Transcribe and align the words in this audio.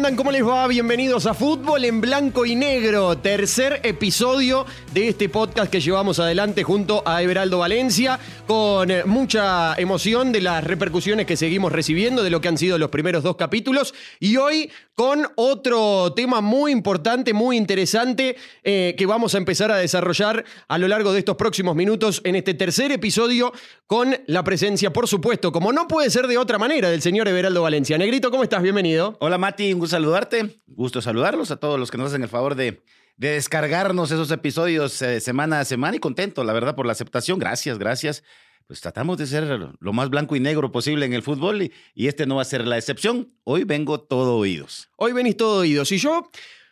andan? 0.00 0.16
¿Cómo 0.16 0.32
les 0.32 0.46
va? 0.46 0.66
Bienvenidos 0.66 1.26
a 1.26 1.34
Fútbol 1.34 1.84
en 1.84 2.00
Blanco 2.00 2.46
y 2.46 2.54
Negro, 2.54 3.18
tercer 3.18 3.80
episodio 3.82 4.64
de 4.94 5.08
este 5.08 5.28
podcast 5.28 5.70
que 5.70 5.80
llevamos 5.80 6.18
adelante 6.18 6.62
junto 6.62 7.02
a 7.04 7.22
Everaldo 7.22 7.58
Valencia, 7.58 8.18
con 8.46 8.88
mucha 9.04 9.74
emoción 9.74 10.32
de 10.32 10.40
las 10.40 10.64
repercusiones 10.64 11.26
que 11.26 11.36
seguimos 11.36 11.70
recibiendo 11.70 12.22
de 12.22 12.30
lo 12.30 12.40
que 12.40 12.48
han 12.48 12.56
sido 12.56 12.78
los 12.78 12.88
primeros 12.88 13.22
dos 13.22 13.36
capítulos 13.36 13.92
y 14.18 14.38
hoy 14.38 14.70
con 15.00 15.26
otro 15.36 16.12
tema 16.12 16.42
muy 16.42 16.72
importante, 16.72 17.32
muy 17.32 17.56
interesante 17.56 18.36
eh, 18.62 18.94
que 18.98 19.06
vamos 19.06 19.34
a 19.34 19.38
empezar 19.38 19.72
a 19.72 19.78
desarrollar 19.78 20.44
a 20.68 20.76
lo 20.76 20.88
largo 20.88 21.14
de 21.14 21.20
estos 21.20 21.36
próximos 21.36 21.74
minutos 21.74 22.20
en 22.22 22.36
este 22.36 22.52
tercer 22.52 22.92
episodio 22.92 23.50
con 23.86 24.14
la 24.26 24.44
presencia, 24.44 24.92
por 24.92 25.08
supuesto, 25.08 25.52
como 25.52 25.72
no 25.72 25.88
puede 25.88 26.10
ser 26.10 26.26
de 26.26 26.36
otra 26.36 26.58
manera, 26.58 26.90
del 26.90 27.00
señor 27.00 27.28
Everaldo 27.28 27.62
Valencia. 27.62 27.96
Negrito, 27.96 28.30
¿cómo 28.30 28.42
estás? 28.42 28.62
Bienvenido. 28.62 29.16
Hola 29.20 29.38
Mati, 29.38 29.72
un 29.72 29.78
gusto 29.80 29.96
saludarte. 29.96 30.60
Gusto 30.66 31.00
saludarlos 31.00 31.50
a 31.50 31.56
todos 31.56 31.80
los 31.80 31.90
que 31.90 31.96
nos 31.96 32.08
hacen 32.08 32.22
el 32.22 32.28
favor 32.28 32.54
de, 32.54 32.82
de 33.16 33.30
descargarnos 33.30 34.10
esos 34.10 34.30
episodios 34.30 35.00
eh, 35.00 35.20
semana 35.20 35.60
a 35.60 35.64
semana 35.64 35.96
y 35.96 36.00
contento, 36.00 36.44
la 36.44 36.52
verdad, 36.52 36.74
por 36.74 36.84
la 36.84 36.92
aceptación. 36.92 37.38
Gracias, 37.38 37.78
gracias. 37.78 38.22
Pues 38.70 38.80
tratamos 38.80 39.18
de 39.18 39.26
ser 39.26 39.48
lo 39.80 39.92
más 39.92 40.10
blanco 40.10 40.36
y 40.36 40.38
negro 40.38 40.70
posible 40.70 41.04
en 41.04 41.12
el 41.12 41.24
fútbol 41.24 41.62
y, 41.62 41.72
y 41.92 42.06
este 42.06 42.24
no 42.24 42.36
va 42.36 42.42
a 42.42 42.44
ser 42.44 42.68
la 42.68 42.78
excepción. 42.78 43.26
Hoy 43.42 43.64
vengo 43.64 43.98
todo 43.98 44.36
oídos. 44.36 44.88
Hoy 44.94 45.12
venís 45.12 45.36
todo 45.36 45.62
oídos 45.62 45.90
y 45.90 45.98
yo 45.98 46.30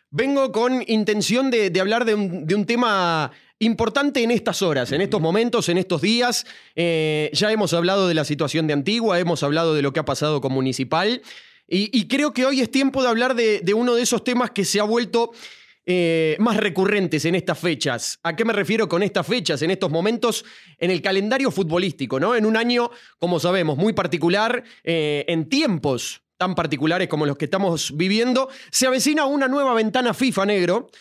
vengo 0.09 0.49
con 0.53 0.81
intención 0.87 1.51
de, 1.51 1.69
de 1.69 1.81
hablar 1.81 2.05
de 2.05 2.15
un, 2.15 2.45
de 2.45 2.55
un 2.55 2.65
tema 2.65 3.33
importante 3.59 4.23
en 4.23 4.31
estas 4.31 4.61
horas, 4.61 4.93
en 4.93 5.01
estos 5.01 5.19
momentos, 5.19 5.67
en 5.67 5.77
estos 5.77 6.01
días. 6.01 6.45
Eh, 6.73 7.31
ya 7.33 7.51
hemos 7.51 7.73
hablado 7.73 8.07
de 8.07 8.13
la 8.13 8.23
situación 8.23 8.65
de 8.65 8.71
Antigua, 8.71 9.19
hemos 9.19 9.43
hablado 9.43 9.73
de 9.73 9.81
lo 9.81 9.91
que 9.91 9.99
ha 9.99 10.05
pasado 10.05 10.39
con 10.39 10.53
Municipal. 10.53 11.21
Y, 11.67 11.89
y 11.91 12.07
creo 12.07 12.33
que 12.33 12.45
hoy 12.45 12.61
es 12.61 12.71
tiempo 12.71 13.03
de 13.03 13.09
hablar 13.09 13.35
de, 13.35 13.59
de, 13.59 13.73
uno 13.73 13.95
de 13.95 14.03
esos 14.03 14.23
temas 14.23 14.51
que 14.51 14.63
se 14.63 14.79
ha 14.79 14.83
vuelto 14.83 15.33
eh, 15.91 16.35
más 16.37 16.55
recurrentes 16.57 17.25
en 17.25 17.33
estas 17.33 17.57
fechas. 17.57 18.19
¿A 18.21 18.35
qué 18.35 18.45
me 18.45 18.53
refiero 18.53 18.87
con 18.87 19.01
estas 19.01 19.25
fechas? 19.25 19.59
En 19.63 19.71
estos 19.71 19.89
momentos, 19.89 20.45
en 20.77 20.91
el 20.91 21.01
calendario 21.01 21.49
futbolístico, 21.49 22.19
¿no? 22.19 22.35
En 22.35 22.45
un 22.45 22.57
año, 22.57 22.91
como 23.17 23.39
sabemos, 23.39 23.75
muy 23.75 23.93
particular, 23.93 24.63
eh, 24.83 25.25
en 25.27 25.49
tiempos 25.49 26.21
tan 26.37 26.53
particulares 26.53 27.07
como 27.07 27.25
los 27.25 27.37
que 27.37 27.45
estamos 27.45 27.97
viviendo, 27.97 28.49
se 28.69 28.85
avecina 28.85 29.25
una 29.25 29.47
nueva 29.47 29.73
ventana 29.73 30.13
FIFA 30.13 30.45
negro. 30.45 30.91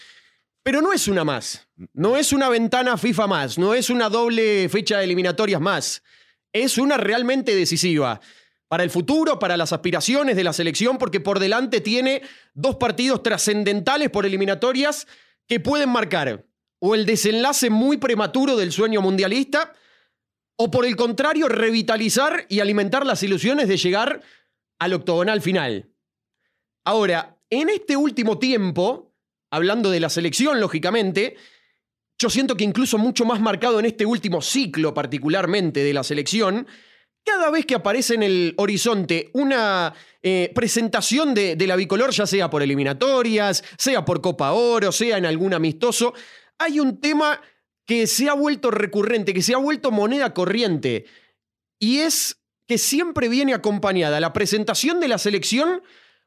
Pero 0.63 0.81
no 0.81 0.95
es 0.95 1.07
una 1.07 1.23
más. 1.23 1.69
No 1.93 2.17
es 2.17 2.33
una 2.33 2.49
ventana 2.49 2.97
FIFA 2.97 3.27
más. 3.27 3.59
No 3.59 3.75
es 3.75 3.91
una 3.91 4.09
doble 4.09 4.71
fecha 4.71 4.97
de 4.97 5.05
eliminatorias 5.05 5.61
más. 5.61 6.03
Es 6.51 6.79
una 6.79 6.97
realmente 6.97 7.55
decisiva 7.55 8.23
para 8.69 8.85
el 8.85 8.91
futuro, 8.91 9.39
para 9.39 9.57
las 9.57 9.73
aspiraciones 9.73 10.37
de 10.37 10.45
la 10.45 10.53
selección, 10.53 10.99
porque 10.99 11.21
por 11.21 11.41
delante 11.41 11.81
tiene 11.81 12.23
dos 12.55 12.77
partidos 12.77 13.23
trascendentales 13.23 14.11
por 14.11 14.27
eliminatorias 14.27 15.07
que 15.47 15.59
pueden 15.59 15.89
marcar 15.89 16.45
o 16.81 16.95
el 16.95 17.07
desenlace 17.07 17.71
muy 17.71 17.97
prematuro 17.97 18.57
del 18.57 18.73
sueño 18.73 19.01
mundialista, 19.01 19.73
o 20.57 20.71
por 20.71 20.85
el 20.85 20.97
contrario, 20.97 21.49
revitalizar 21.49 22.47
y 22.49 22.61
alimentar 22.61 23.07
las 23.07 23.23
ilusiones 23.23 23.69
de 23.69 23.77
llegar 23.77 24.23
al 24.79 24.93
octogonal 24.93 25.41
final. 25.41 25.91
Ahora, 26.85 27.39
en 27.51 27.69
este 27.69 27.97
último 27.97 28.39
tiempo, 28.39 29.15
hablando 29.51 29.91
de 29.91 30.01
la 30.01 30.09
selección, 30.09 30.61
lógicamente, 30.61 31.37
yo 32.19 32.31
siento 32.31 32.57
que 32.57 32.65
incluso 32.65 32.99
mucho 32.99 33.25
más 33.25 33.41
marcado 33.41 33.79
en 33.79 33.87
este 33.87 34.05
último 34.05 34.43
ciclo 34.43 34.95
particularmente 34.95 35.83
de 35.83 35.95
la 35.95 36.03
selección, 36.03 36.67
cada 37.29 37.51
vez 37.51 37.67
que 37.67 37.75
aparece 37.75 38.15
en 38.15 38.23
el 38.23 38.55
horizonte 38.57 39.29
una 39.35 39.93
eh, 40.23 40.51
presentación 40.55 41.35
de, 41.35 41.57
la 41.67 41.77
bicolor, 41.77 42.11
ya 42.11 42.27
sea 42.27 42.49
por 42.49 42.63
eliminatorias, 42.63 43.63
sea 43.77 44.03
por 44.03 44.23
Copa 44.23 44.53
Oro, 44.53 44.93
sea 44.93 45.19
en 45.19 45.27
algún 45.27 45.53
amistoso, 45.53 46.15
hay 46.57 46.81
un 46.81 47.03
tema 47.03 47.39
que 47.85 48.07
se 48.07 48.31
ha 48.31 48.33
vuelto 48.33 48.71
recurrente, 48.71 49.35
que 49.35 49.43
se 49.43 49.53
ha 49.53 49.59
vuelto 49.59 49.91
moneda 49.91 50.33
corriente, 50.33 51.05
y 51.79 51.99
es 51.99 52.41
que 52.67 52.79
siempre 52.79 53.29
viene 53.29 53.53
acompañada 53.53 54.21
la 54.21 54.33
presentación 54.33 54.99
de 54.99 55.09
la 55.09 55.19
selección 55.19 55.83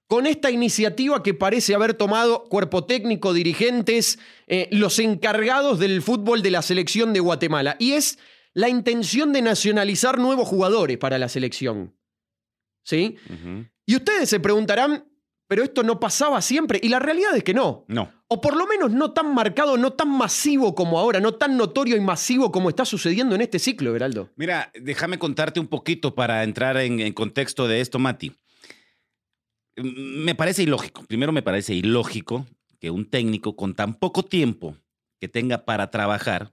con 0.06 0.28
esta 0.28 0.52
iniciativa 0.52 1.24
que 1.24 1.34
parece 1.34 1.74
haber 1.74 1.96
tomado 1.96 2.44
cuerpo 2.44 2.86
técnico, 2.86 3.34
dirigentes, 3.34 4.20
eh, 4.46 4.68
los 4.72 5.00
encargados 5.00 5.80
del 5.80 6.04
fútbol 6.04 6.44
de 6.44 6.52
la 6.52 6.62
selección 6.62 7.12
de 7.12 7.22
Guatemala, 7.22 7.76
y 7.80 7.94
es 7.94 8.20
la 8.54 8.70
intención 8.70 9.34
de 9.34 9.42
nacionalizar 9.42 10.18
nuevos 10.20 10.48
jugadores 10.48 10.98
para 10.98 11.18
la 11.18 11.30
selección. 11.30 11.96
¿Sí? 12.84 13.18
Uh 13.30 13.34
-huh. 13.34 13.72
Y 13.86 13.96
ustedes 13.96 14.30
se 14.30 14.40
preguntarán, 14.40 15.06
pero 15.48 15.64
esto 15.64 15.84
no 15.84 16.00
pasaba 16.00 16.42
siempre. 16.42 16.80
Y 16.82 16.90
la 16.90 17.00
realidad 17.00 17.36
es 17.36 17.44
que 17.44 17.54
no. 17.54 17.86
No. 17.88 18.12
O 18.28 18.40
por 18.40 18.56
lo 18.56 18.66
menos 18.66 18.92
no 18.92 19.12
tan 19.12 19.34
marcado, 19.34 19.78
no 19.78 19.94
tan 19.94 20.10
masivo 20.10 20.74
como 20.76 20.98
ahora, 20.98 21.20
no 21.20 21.34
tan 21.34 21.58
notorio 21.58 21.96
y 21.98 22.00
masivo 22.00 22.52
como 22.52 22.70
está 22.70 22.86
sucediendo 22.86 23.36
en 23.36 23.42
este 23.42 23.60
ciclo, 23.60 23.96
Heraldo. 23.96 24.30
Mira, 24.36 24.72
déjame 24.80 25.20
contarte 25.20 25.60
un 25.60 25.68
poquito 25.68 26.16
para 26.16 26.44
entrar 26.44 26.78
en, 26.78 27.00
en 27.02 27.14
contexto 27.14 27.68
de 27.68 27.82
esto, 27.82 28.00
Mati. 28.00 28.32
Me 29.76 30.36
parece 30.36 30.64
ilógico. 30.64 31.04
Primero 31.06 31.32
me 31.32 31.42
parece 31.42 31.74
ilógico 31.74 32.46
que 32.80 32.90
un 32.90 33.10
técnico 33.10 33.56
con 33.56 33.76
tan 33.76 33.94
poco 33.94 34.24
tiempo 34.24 34.78
que 35.20 35.28
tenga 35.28 35.66
para 35.66 35.92
trabajar 35.92 36.52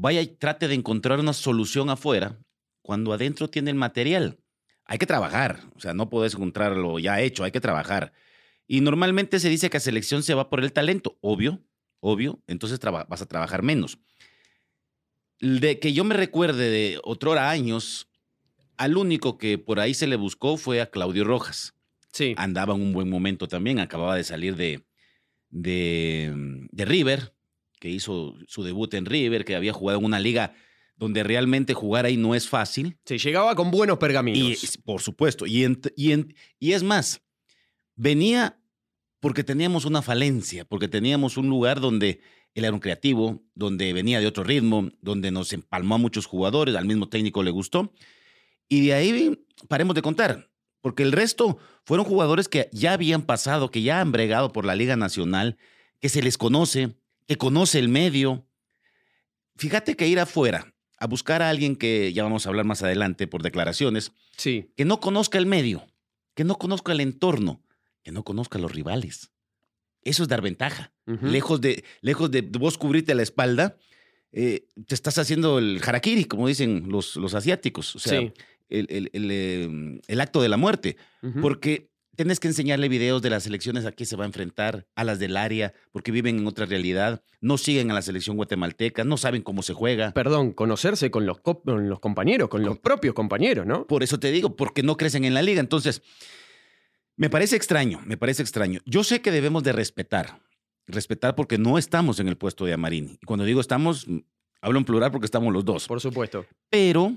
vaya 0.00 0.22
y 0.22 0.28
trate 0.28 0.66
de 0.66 0.74
encontrar 0.74 1.20
una 1.20 1.34
solución 1.34 1.90
afuera 1.90 2.38
cuando 2.80 3.12
adentro 3.12 3.50
tiene 3.50 3.70
el 3.70 3.76
material. 3.76 4.38
Hay 4.86 4.96
que 4.96 5.04
trabajar, 5.06 5.60
o 5.76 5.80
sea, 5.80 5.92
no 5.92 6.08
puedes 6.08 6.34
encontrarlo 6.34 6.98
ya 6.98 7.20
hecho, 7.20 7.44
hay 7.44 7.52
que 7.52 7.60
trabajar. 7.60 8.12
Y 8.66 8.80
normalmente 8.80 9.38
se 9.38 9.50
dice 9.50 9.68
que 9.68 9.76
a 9.76 9.80
selección 9.80 10.22
se 10.22 10.32
va 10.32 10.48
por 10.48 10.64
el 10.64 10.72
talento, 10.72 11.18
obvio, 11.20 11.62
obvio, 12.00 12.42
entonces 12.46 12.80
vas 12.80 13.20
a 13.20 13.26
trabajar 13.26 13.62
menos. 13.62 13.98
De 15.38 15.78
que 15.78 15.92
yo 15.92 16.02
me 16.04 16.14
recuerde 16.14 16.70
de 16.70 17.00
otrora 17.04 17.50
años, 17.50 18.08
al 18.78 18.96
único 18.96 19.36
que 19.36 19.58
por 19.58 19.80
ahí 19.80 19.92
se 19.92 20.06
le 20.06 20.16
buscó 20.16 20.56
fue 20.56 20.80
a 20.80 20.90
Claudio 20.90 21.24
Rojas. 21.24 21.74
Sí. 22.10 22.34
Andaba 22.38 22.74
en 22.74 22.80
un 22.80 22.94
buen 22.94 23.10
momento 23.10 23.48
también, 23.48 23.78
acababa 23.78 24.16
de 24.16 24.24
salir 24.24 24.56
de, 24.56 24.82
de, 25.50 26.32
de 26.72 26.84
River, 26.86 27.34
que 27.80 27.88
hizo 27.88 28.36
su 28.46 28.62
debut 28.62 28.94
en 28.94 29.06
River, 29.06 29.44
que 29.44 29.56
había 29.56 29.72
jugado 29.72 29.98
en 29.98 30.04
una 30.04 30.20
liga 30.20 30.54
donde 30.96 31.24
realmente 31.24 31.74
jugar 31.74 32.04
ahí 32.04 32.16
no 32.16 32.34
es 32.34 32.48
fácil. 32.48 32.98
Se 33.06 33.18
llegaba 33.18 33.56
con 33.56 33.70
buenos 33.70 33.98
pergaminos. 33.98 34.62
Y, 34.62 34.78
por 34.82 35.00
supuesto. 35.00 35.46
Y, 35.46 35.64
en, 35.64 35.80
y, 35.96 36.12
en, 36.12 36.34
y 36.58 36.72
es 36.72 36.82
más, 36.82 37.22
venía 37.96 38.60
porque 39.18 39.42
teníamos 39.42 39.86
una 39.86 40.02
falencia, 40.02 40.64
porque 40.64 40.88
teníamos 40.88 41.36
un 41.36 41.48
lugar 41.48 41.80
donde 41.80 42.20
él 42.54 42.64
era 42.64 42.72
un 42.72 42.80
creativo, 42.80 43.42
donde 43.54 43.92
venía 43.92 44.20
de 44.20 44.26
otro 44.26 44.44
ritmo, 44.44 44.90
donde 45.00 45.30
nos 45.30 45.52
empalmó 45.52 45.94
a 45.94 45.98
muchos 45.98 46.26
jugadores, 46.26 46.74
al 46.76 46.86
mismo 46.86 47.08
técnico 47.08 47.42
le 47.42 47.50
gustó. 47.50 47.92
Y 48.68 48.86
de 48.86 48.94
ahí 48.94 49.44
paremos 49.68 49.94
de 49.94 50.02
contar, 50.02 50.50
porque 50.80 51.02
el 51.02 51.12
resto 51.12 51.58
fueron 51.84 52.06
jugadores 52.06 52.48
que 52.48 52.68
ya 52.72 52.92
habían 52.92 53.22
pasado, 53.22 53.70
que 53.70 53.82
ya 53.82 54.00
han 54.00 54.12
bregado 54.12 54.52
por 54.52 54.64
la 54.64 54.74
Liga 54.74 54.96
Nacional, 54.96 55.58
que 56.00 56.08
se 56.08 56.22
les 56.22 56.38
conoce, 56.38 56.96
que 57.30 57.38
conoce 57.38 57.78
el 57.78 57.88
medio. 57.88 58.44
Fíjate 59.54 59.94
que 59.94 60.08
ir 60.08 60.18
afuera 60.18 60.74
a 60.98 61.06
buscar 61.06 61.42
a 61.42 61.48
alguien 61.48 61.76
que 61.76 62.12
ya 62.12 62.24
vamos 62.24 62.44
a 62.44 62.48
hablar 62.48 62.64
más 62.64 62.82
adelante 62.82 63.28
por 63.28 63.44
declaraciones, 63.44 64.10
sí. 64.36 64.72
que 64.76 64.84
no 64.84 64.98
conozca 64.98 65.38
el 65.38 65.46
medio, 65.46 65.86
que 66.34 66.42
no 66.42 66.56
conozca 66.58 66.90
el 66.90 66.98
entorno, 66.98 67.62
que 68.02 68.10
no 68.10 68.24
conozca 68.24 68.58
los 68.58 68.72
rivales. 68.72 69.30
Eso 70.02 70.24
es 70.24 70.28
dar 70.28 70.42
ventaja. 70.42 70.92
Uh 71.06 71.12
-huh. 71.12 71.30
lejos, 71.30 71.60
de, 71.60 71.84
lejos 72.00 72.32
de 72.32 72.40
vos 72.40 72.76
cubrirte 72.76 73.14
la 73.14 73.22
espalda, 73.22 73.76
eh, 74.32 74.66
te 74.88 74.96
estás 74.96 75.16
haciendo 75.18 75.60
el 75.60 75.80
harakiri, 75.86 76.24
como 76.24 76.48
dicen 76.48 76.86
los, 76.88 77.14
los 77.14 77.34
asiáticos. 77.34 77.94
O 77.94 78.00
sea, 78.00 78.22
sí. 78.22 78.32
el, 78.70 78.88
el, 78.90 79.10
el, 79.12 79.30
eh, 79.30 80.00
el, 80.08 80.20
acto 80.20 80.42
de 80.42 80.48
la 80.48 80.56
muerte. 80.56 80.96
Uh 81.22 81.28
-huh. 81.28 81.40
Porque 81.42 81.89
Tienes 82.16 82.40
que 82.40 82.48
enseñarle 82.48 82.88
videos 82.88 83.22
de 83.22 83.30
las 83.30 83.44
selecciones 83.44 83.86
a 83.86 83.92
qué 83.92 84.04
se 84.04 84.16
va 84.16 84.24
a 84.24 84.26
enfrentar, 84.26 84.86
a 84.94 85.04
las 85.04 85.18
del 85.18 85.36
área, 85.36 85.72
porque 85.92 86.10
viven 86.10 86.38
en 86.38 86.46
otra 86.46 86.66
realidad, 86.66 87.22
no 87.40 87.56
siguen 87.56 87.90
a 87.90 87.94
la 87.94 88.02
selección 88.02 88.36
guatemalteca, 88.36 89.04
no 89.04 89.16
saben 89.16 89.42
cómo 89.42 89.62
se 89.62 89.72
juega. 89.72 90.12
Perdón, 90.12 90.52
conocerse 90.52 91.10
con 91.10 91.24
los, 91.24 91.40
co 91.40 91.62
con 91.62 91.88
los 91.88 92.00
compañeros, 92.00 92.48
con 92.48 92.62
los 92.62 92.78
propios 92.78 93.14
compañeros, 93.14 93.64
¿no? 93.66 93.86
Por 93.86 94.02
eso 94.02 94.18
te 94.18 94.32
digo, 94.32 94.56
porque 94.56 94.82
no 94.82 94.96
crecen 94.96 95.24
en 95.24 95.34
la 95.34 95.42
liga. 95.42 95.60
Entonces, 95.60 96.02
me 97.16 97.30
parece 97.30 97.56
extraño, 97.56 98.00
me 98.04 98.16
parece 98.16 98.42
extraño. 98.42 98.80
Yo 98.84 99.04
sé 99.04 99.22
que 99.22 99.30
debemos 99.30 99.62
de 99.62 99.72
respetar, 99.72 100.40
respetar 100.86 101.34
porque 101.36 101.58
no 101.58 101.78
estamos 101.78 102.18
en 102.18 102.28
el 102.28 102.36
puesto 102.36 102.64
de 102.64 102.72
Amarini. 102.72 103.18
Y 103.20 103.26
cuando 103.26 103.44
digo 103.44 103.60
estamos, 103.60 104.06
hablo 104.60 104.78
en 104.78 104.84
plural 104.84 105.10
porque 105.10 105.26
estamos 105.26 105.52
los 105.52 105.64
dos. 105.64 105.86
Por 105.86 106.00
supuesto. 106.00 106.44
Pero 106.68 107.14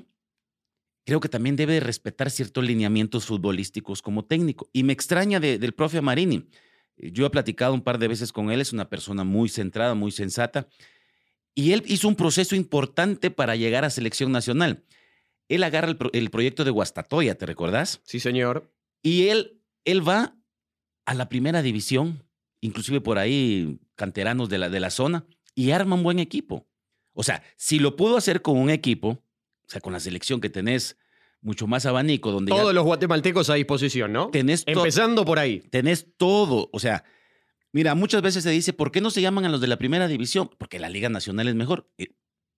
creo 1.06 1.20
que 1.20 1.30
también 1.30 1.56
debe 1.56 1.80
respetar 1.80 2.32
ciertos 2.32 2.64
lineamientos 2.64 3.26
futbolísticos 3.26 4.02
como 4.02 4.26
técnico. 4.26 4.70
Y 4.74 4.84
me 4.84 4.94
extraña 4.94 5.40
de, 5.40 5.58
del 5.58 5.74
profe 5.74 5.98
Amarini. 5.98 6.48
Yo 6.98 7.26
he 7.26 7.30
platicado 7.30 7.74
un 7.74 7.82
par 7.82 7.98
de 7.98 8.08
veces 8.08 8.32
con 8.32 8.52
él, 8.52 8.62
es 8.62 8.74
una 8.74 8.90
persona 8.90 9.24
muy 9.24 9.50
centrada, 9.50 9.96
muy 9.96 10.12
sensata, 10.12 10.68
y 11.56 11.72
él 11.72 11.84
hizo 11.88 12.08
un 12.08 12.16
proceso 12.16 12.56
importante 12.56 13.32
para 13.32 13.56
llegar 13.56 13.86
a 13.86 13.90
selección 13.90 14.32
nacional. 14.32 14.84
Él 15.50 15.64
agarra 15.64 15.88
el, 15.88 15.98
pro, 15.98 16.10
el 16.14 16.30
proyecto 16.30 16.64
de 16.64 16.72
Guastatoya, 16.72 17.36
¿te 17.38 17.46
recordás? 17.46 18.02
Sí, 18.06 18.20
señor. 18.20 18.72
Y 19.02 19.28
él, 19.28 19.62
él 19.86 20.08
va 20.08 20.36
a 21.06 21.14
la 21.14 21.30
primera 21.30 21.62
división, 21.62 22.24
inclusive 22.62 23.02
por 23.02 23.18
ahí 23.18 23.80
canteranos 23.96 24.50
de 24.50 24.58
la, 24.58 24.70
de 24.70 24.80
la 24.80 24.90
zona, 24.90 25.26
y 25.54 25.72
arma 25.72 25.96
un 25.96 26.04
buen 26.04 26.20
equipo. 26.20 26.68
O 27.14 27.24
sea, 27.24 27.44
si 27.58 27.80
lo 27.80 27.96
pudo 27.96 28.18
hacer 28.18 28.42
con 28.42 28.58
un 28.58 28.70
equipo, 28.70 29.23
sea, 29.74 29.82
con 29.82 29.94
la 29.94 30.00
selección 30.00 30.40
que 30.42 30.50
tenés 30.50 30.98
mucho 31.42 31.68
más 31.68 31.86
abanico, 31.86 32.32
donde 32.32 32.52
ya 32.52 32.58
Todos 32.58 32.74
los 32.74 32.86
guatemaltecos 32.86 33.50
a 33.50 33.56
disposición, 33.56 34.14
¿no? 34.14 34.30
tenés, 34.30 34.64
Empezando 34.66 35.26
por 35.26 35.40
ahí. 35.40 35.60
tenés 35.70 36.08
todo. 36.18 36.70
O 36.72 36.80
sea, 36.80 37.04
mira, 37.74 37.96
muchas 37.96 38.22
veces 38.22 38.44
se 38.44 38.50
dice, 38.50 38.72
¿por 38.74 38.92
qué 38.92 39.02
no 39.02 39.12
se 39.12 39.22
llaman 39.22 39.46
a 39.46 39.50
los 39.50 39.60
de 39.60 39.68
la 39.68 39.78
primera 39.78 40.08
división? 40.08 40.50
Porque 40.58 40.80
la 40.80 40.90
Liga 40.90 41.10
Nacional 41.10 41.48
es 41.48 41.56
mejor. 41.56 41.90
Eh, 41.98 42.08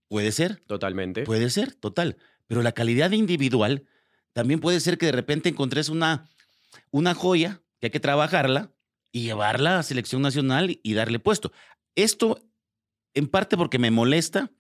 Puede 0.08 0.32
ser, 0.32 0.58
Totalmente. 0.68 1.24
puede 1.24 1.50
ser, 1.50 1.74
total. 1.74 2.18
Pero 2.46 2.62
la 2.62 2.74
calidad 2.74 3.10
individual 3.12 3.88
también 4.34 4.60
puede 4.60 4.80
ser 4.80 5.00
que 5.00 5.08
de 5.08 5.12
repente 5.12 5.50
encontres 5.50 5.90
una, 5.90 6.30
una 6.92 7.16
joya 7.16 7.64
que 7.80 7.88
hay 7.88 7.92
que 7.92 8.00
trabajarla 8.00 8.72
y 9.12 9.24
llevarla 9.24 9.80
a 9.80 9.84
selección 9.84 10.22
nacional 10.22 10.80
y 10.84 10.94
darle 10.94 11.18
puesto. 11.18 11.52
Esto, 11.96 12.40
en 13.16 13.28
parte 13.28 13.58
porque 13.58 13.80
me 13.80 13.90
molesta 13.90 14.52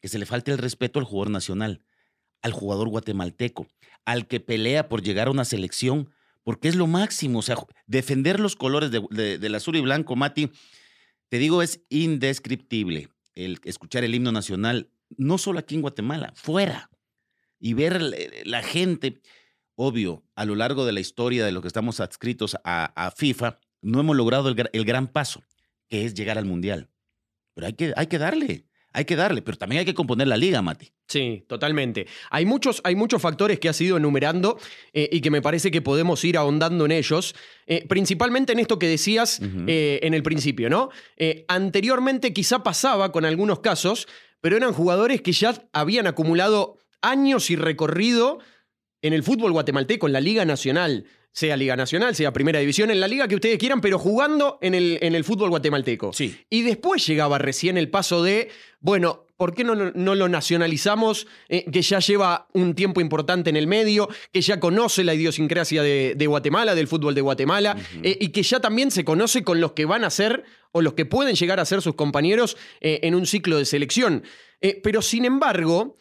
que 0.00 0.08
se 0.08 0.18
le 0.20 0.26
falte 0.26 0.52
el 0.52 0.58
respeto 0.58 1.00
al 1.00 1.06
jugador 1.06 1.30
nacional, 1.30 1.82
al 2.44 2.52
jugador 2.52 2.88
guatemalteco, 2.88 3.66
al 4.04 4.26
que 4.28 4.38
pelea 4.38 4.88
por 4.88 5.02
llegar 5.02 5.28
a 5.28 5.30
una 5.30 5.46
selección, 5.46 6.10
porque 6.42 6.68
es 6.68 6.76
lo 6.76 6.86
máximo. 6.86 7.38
O 7.38 7.42
sea, 7.42 7.56
defender 7.86 8.38
los 8.38 8.54
colores 8.54 8.90
de- 8.90 9.02
de- 9.10 9.38
del 9.38 9.54
azul 9.54 9.76
y 9.76 9.80
blanco, 9.80 10.14
Mati, 10.14 10.50
te 11.30 11.38
digo, 11.38 11.62
es 11.62 11.80
indescriptible 11.88 13.08
el 13.34 13.58
escuchar 13.64 14.04
el 14.04 14.14
himno 14.14 14.30
nacional, 14.30 14.90
no 15.16 15.38
solo 15.38 15.58
aquí 15.58 15.74
en 15.74 15.80
Guatemala, 15.80 16.32
fuera. 16.36 16.90
Y 17.58 17.72
ver 17.72 18.00
la, 18.02 18.16
la 18.44 18.62
gente, 18.62 19.20
obvio, 19.74 20.22
a 20.34 20.44
lo 20.44 20.54
largo 20.54 20.84
de 20.84 20.92
la 20.92 21.00
historia 21.00 21.46
de 21.46 21.52
lo 21.52 21.62
que 21.62 21.68
estamos 21.68 21.98
adscritos 21.98 22.56
a, 22.62 23.10
FIFA, 23.16 23.58
no 23.80 24.00
hemos 24.00 24.16
logrado 24.16 24.50
el, 24.50 24.68
el 24.72 24.84
gran 24.84 25.08
paso, 25.08 25.42
que 25.88 26.04
es 26.04 26.12
llegar 26.14 26.36
al 26.36 26.44
Mundial. 26.44 26.90
Pero 27.54 27.68
hay 27.68 27.72
que, 27.72 27.94
hay 27.96 28.06
que 28.06 28.18
darle, 28.18 28.66
hay 28.94 29.04
que 29.04 29.16
darle, 29.16 29.42
pero 29.42 29.58
también 29.58 29.80
hay 29.80 29.84
que 29.84 29.92
componer 29.92 30.28
la 30.28 30.36
liga, 30.36 30.62
Mati. 30.62 30.92
Sí, 31.08 31.44
totalmente. 31.48 32.06
Hay 32.30 32.46
muchos, 32.46 32.80
hay 32.84 32.94
muchos 32.94 33.20
factores 33.20 33.58
que 33.58 33.68
has 33.68 33.80
ido 33.80 33.96
enumerando 33.96 34.56
eh, 34.92 35.08
y 35.10 35.20
que 35.20 35.32
me 35.32 35.42
parece 35.42 35.72
que 35.72 35.82
podemos 35.82 36.24
ir 36.24 36.38
ahondando 36.38 36.84
en 36.84 36.92
ellos. 36.92 37.34
Eh, 37.66 37.84
principalmente 37.88 38.52
en 38.52 38.60
esto 38.60 38.78
que 38.78 38.86
decías 38.86 39.40
eh, 39.66 39.98
en 40.02 40.14
el 40.14 40.22
principio, 40.22 40.70
¿no? 40.70 40.90
Anteriormente 41.48 42.32
quizá 42.32 42.62
pasaba 42.62 43.10
con 43.10 43.24
algunos 43.24 43.58
casos, 43.58 44.06
pero 44.40 44.56
eran 44.56 44.72
jugadores 44.72 45.22
que 45.22 45.32
ya 45.32 45.54
habían 45.72 46.06
acumulado 46.06 46.78
años 47.02 47.50
y 47.50 47.56
recorrido 47.56 48.38
en 49.02 49.12
el 49.12 49.24
fútbol 49.24 49.52
guatemalteco, 49.52 50.06
en 50.06 50.12
la 50.12 50.20
Liga 50.20 50.44
Nacional. 50.44 51.06
Sea 51.34 51.56
Liga 51.56 51.74
Nacional, 51.74 52.14
sea 52.14 52.32
Primera 52.32 52.60
División, 52.60 52.92
en 52.92 53.00
la 53.00 53.08
liga 53.08 53.26
que 53.26 53.34
ustedes 53.34 53.58
quieran, 53.58 53.80
pero 53.80 53.98
jugando 53.98 54.56
en 54.62 54.72
el, 54.72 54.98
en 55.02 55.16
el 55.16 55.24
fútbol 55.24 55.50
guatemalteco. 55.50 56.12
Sí. 56.12 56.36
Y 56.48 56.62
después 56.62 57.04
llegaba 57.04 57.38
recién 57.38 57.76
el 57.76 57.90
paso 57.90 58.22
de, 58.22 58.50
bueno, 58.78 59.26
¿por 59.36 59.52
qué 59.52 59.64
no, 59.64 59.74
no 59.74 60.14
lo 60.14 60.28
nacionalizamos? 60.28 61.26
Eh, 61.48 61.64
que 61.72 61.82
ya 61.82 61.98
lleva 61.98 62.46
un 62.52 62.76
tiempo 62.76 63.00
importante 63.00 63.50
en 63.50 63.56
el 63.56 63.66
medio, 63.66 64.08
que 64.32 64.42
ya 64.42 64.60
conoce 64.60 65.02
la 65.02 65.12
idiosincrasia 65.12 65.82
de, 65.82 66.14
de 66.16 66.26
Guatemala, 66.28 66.76
del 66.76 66.86
fútbol 66.86 67.16
de 67.16 67.20
Guatemala, 67.20 67.76
eh, 68.04 68.16
y 68.20 68.28
que 68.28 68.44
ya 68.44 68.60
también 68.60 68.92
se 68.92 69.04
conoce 69.04 69.42
con 69.42 69.60
los 69.60 69.72
que 69.72 69.86
van 69.86 70.04
a 70.04 70.10
ser 70.10 70.44
o 70.70 70.82
los 70.82 70.94
que 70.94 71.04
pueden 71.04 71.34
llegar 71.34 71.58
a 71.58 71.64
ser 71.64 71.82
sus 71.82 71.96
compañeros 71.96 72.56
eh, 72.80 73.00
en 73.02 73.16
un 73.16 73.26
ciclo 73.26 73.58
de 73.58 73.64
selección. 73.64 74.22
Pero 74.82 75.02
sin 75.02 75.24
embargo, 75.24 75.98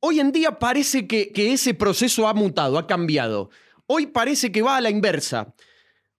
hoy 0.00 0.20
en 0.20 0.30
día 0.30 0.60
parece 0.60 1.08
que, 1.08 1.32
que 1.32 1.52
ese 1.54 1.74
proceso 1.74 2.28
ha 2.28 2.34
mutado, 2.34 2.78
ha 2.78 2.86
cambiado. 2.86 3.50
Hoy 3.86 4.06
parece 4.06 4.50
que 4.50 4.62
va 4.62 4.76
a 4.76 4.80
la 4.80 4.90
inversa. 4.90 5.54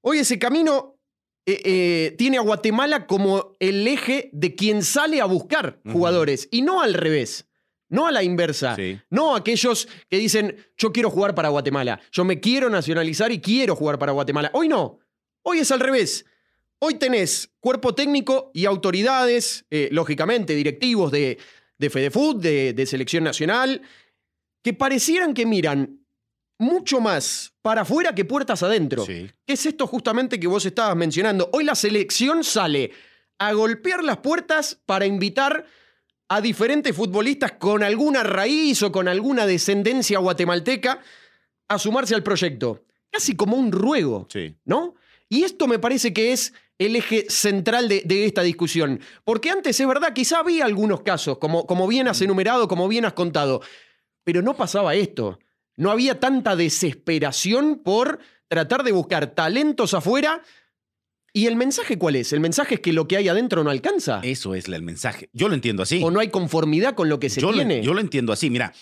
Hoy 0.02 0.20
ese 0.20 0.38
camino 0.38 1.00
eh, 1.46 1.62
eh, 1.64 2.16
tiene 2.18 2.38
a 2.38 2.42
Guatemala 2.42 3.08
como 3.08 3.56
el 3.60 3.88
eje 3.88 4.30
de 4.34 4.56
quien 4.56 4.84
sale 4.84 5.22
a 5.22 5.26
buscar 5.26 5.80
jugadores 5.92 6.48
y 6.52 6.62
no 6.62 6.82
al 6.82 6.94
revés, 6.94 7.48
no 7.90 8.08
a 8.08 8.12
la 8.12 8.24
inversa. 8.24 8.76
Sí. 8.76 9.00
No 9.10 9.36
aquellos 9.36 9.88
que 10.10 10.18
dicen, 10.18 10.58
yo 10.78 10.92
quiero 10.92 11.10
jugar 11.10 11.34
para 11.34 11.50
Guatemala, 11.50 12.00
yo 12.12 12.24
me 12.24 12.40
quiero 12.40 12.70
nacionalizar 12.70 13.32
y 13.32 13.42
quiero 13.42 13.76
jugar 13.76 13.98
para 13.98 14.12
Guatemala. 14.12 14.52
Hoy 14.54 14.68
no, 14.68 15.00
hoy 15.44 15.60
es 15.60 15.72
al 15.72 15.80
revés. 15.80 16.26
Hoy 16.80 16.96
tenés 16.96 17.52
cuerpo 17.60 17.96
técnico 17.96 18.52
y 18.54 18.66
autoridades, 18.66 19.66
eh, 19.72 19.90
lógicamente 19.92 20.54
directivos 20.54 21.12
de, 21.12 21.40
de 21.78 21.90
FedeFood, 21.90 22.42
de, 22.42 22.74
de 22.74 22.86
Selección 22.86 23.24
Nacional, 23.24 23.82
que 24.62 24.74
parecieran 24.74 25.34
que 25.34 25.46
miran 25.46 26.05
mucho 26.58 27.00
más 27.02 27.54
para 27.62 27.82
afuera 27.82 28.16
que 28.16 28.26
puertas 28.26 28.64
adentro. 28.64 29.06
Sí. 29.06 29.30
¿Qué 29.46 29.54
es 29.54 29.66
esto 29.66 29.88
justamente 29.88 30.40
que 30.40 30.48
vos 30.48 30.66
estabas 30.66 30.96
mencionando? 30.96 31.50
Hoy 31.54 31.64
la 31.64 31.76
selección 31.76 32.44
sale 32.44 32.92
a 33.40 33.52
golpear 33.54 34.04
las 34.04 34.18
puertas 34.18 34.80
para 34.86 35.06
invitar 35.06 35.66
a 36.30 36.42
diferentes 36.42 36.96
futbolistas 36.96 37.54
con 37.54 37.84
alguna 37.84 38.24
raíz 38.24 38.82
o 38.84 38.92
con 38.92 39.08
alguna 39.08 39.46
descendencia 39.46 40.20
guatemalteca 40.20 41.00
a 41.68 41.78
sumarse 41.80 42.16
al 42.16 42.24
proyecto. 42.24 42.84
Casi 43.12 43.36
como 43.36 43.58
un 43.58 43.72
ruego, 43.72 44.28
Sí. 44.32 44.56
¿no? 44.66 44.96
Y 45.30 45.44
esto 45.44 45.68
me 45.68 45.80
parece 45.80 46.14
que 46.14 46.32
es 46.34 46.54
el 46.78 46.96
eje 46.96 47.26
central 47.30 47.88
de, 47.90 48.02
de 48.06 48.26
esta 48.26 48.42
discusión. 48.44 49.00
Porque 49.24 49.50
antes 49.50 49.80
es 49.80 49.88
verdad, 49.88 50.14
quizá 50.14 50.40
había 50.40 50.66
algunos 50.66 51.02
casos, 51.02 51.38
como, 51.40 51.66
como 51.66 51.88
bien 51.88 52.08
has 52.08 52.22
enumerado, 52.22 52.68
como 52.68 52.88
bien 52.88 53.06
has 53.06 53.14
contado, 53.14 53.62
pero 54.24 54.42
no 54.42 54.56
pasaba 54.56 54.94
esto. 54.96 55.40
No 55.78 55.92
había 55.92 56.20
tanta 56.20 56.56
desesperación 56.56 57.82
por 57.84 58.20
tratar 58.48 58.84
de 58.84 58.92
buscar 58.92 59.28
talentos 59.34 59.94
afuera. 59.94 60.42
¿Y 61.34 61.48
el 61.48 61.58
mensaje 61.58 61.98
cuál 61.98 62.16
es? 62.16 62.32
El 62.32 62.40
mensaje 62.40 62.76
es 62.76 62.80
que 62.82 62.94
lo 62.94 63.08
que 63.08 63.18
hay 63.18 63.28
adentro 63.28 63.64
no 63.64 63.70
alcanza. 63.70 64.22
Eso 64.24 64.56
es 64.56 64.70
el 64.70 64.82
mensaje. 64.84 65.30
Yo 65.34 65.50
lo 65.50 65.54
entiendo 65.56 65.84
así. 65.84 66.02
O 66.02 66.10
no 66.12 66.22
hay 66.22 66.30
conformidad 66.30 66.96
con 66.96 67.10
lo 67.10 67.20
que 67.20 67.30
se 67.30 67.42
yo, 67.42 67.48
lo, 67.52 67.58
tiene. 67.58 67.84
yo 67.84 67.94
lo 67.94 68.00
entiendo 68.00 68.32
así. 68.32 68.50
Mira, 68.50 68.74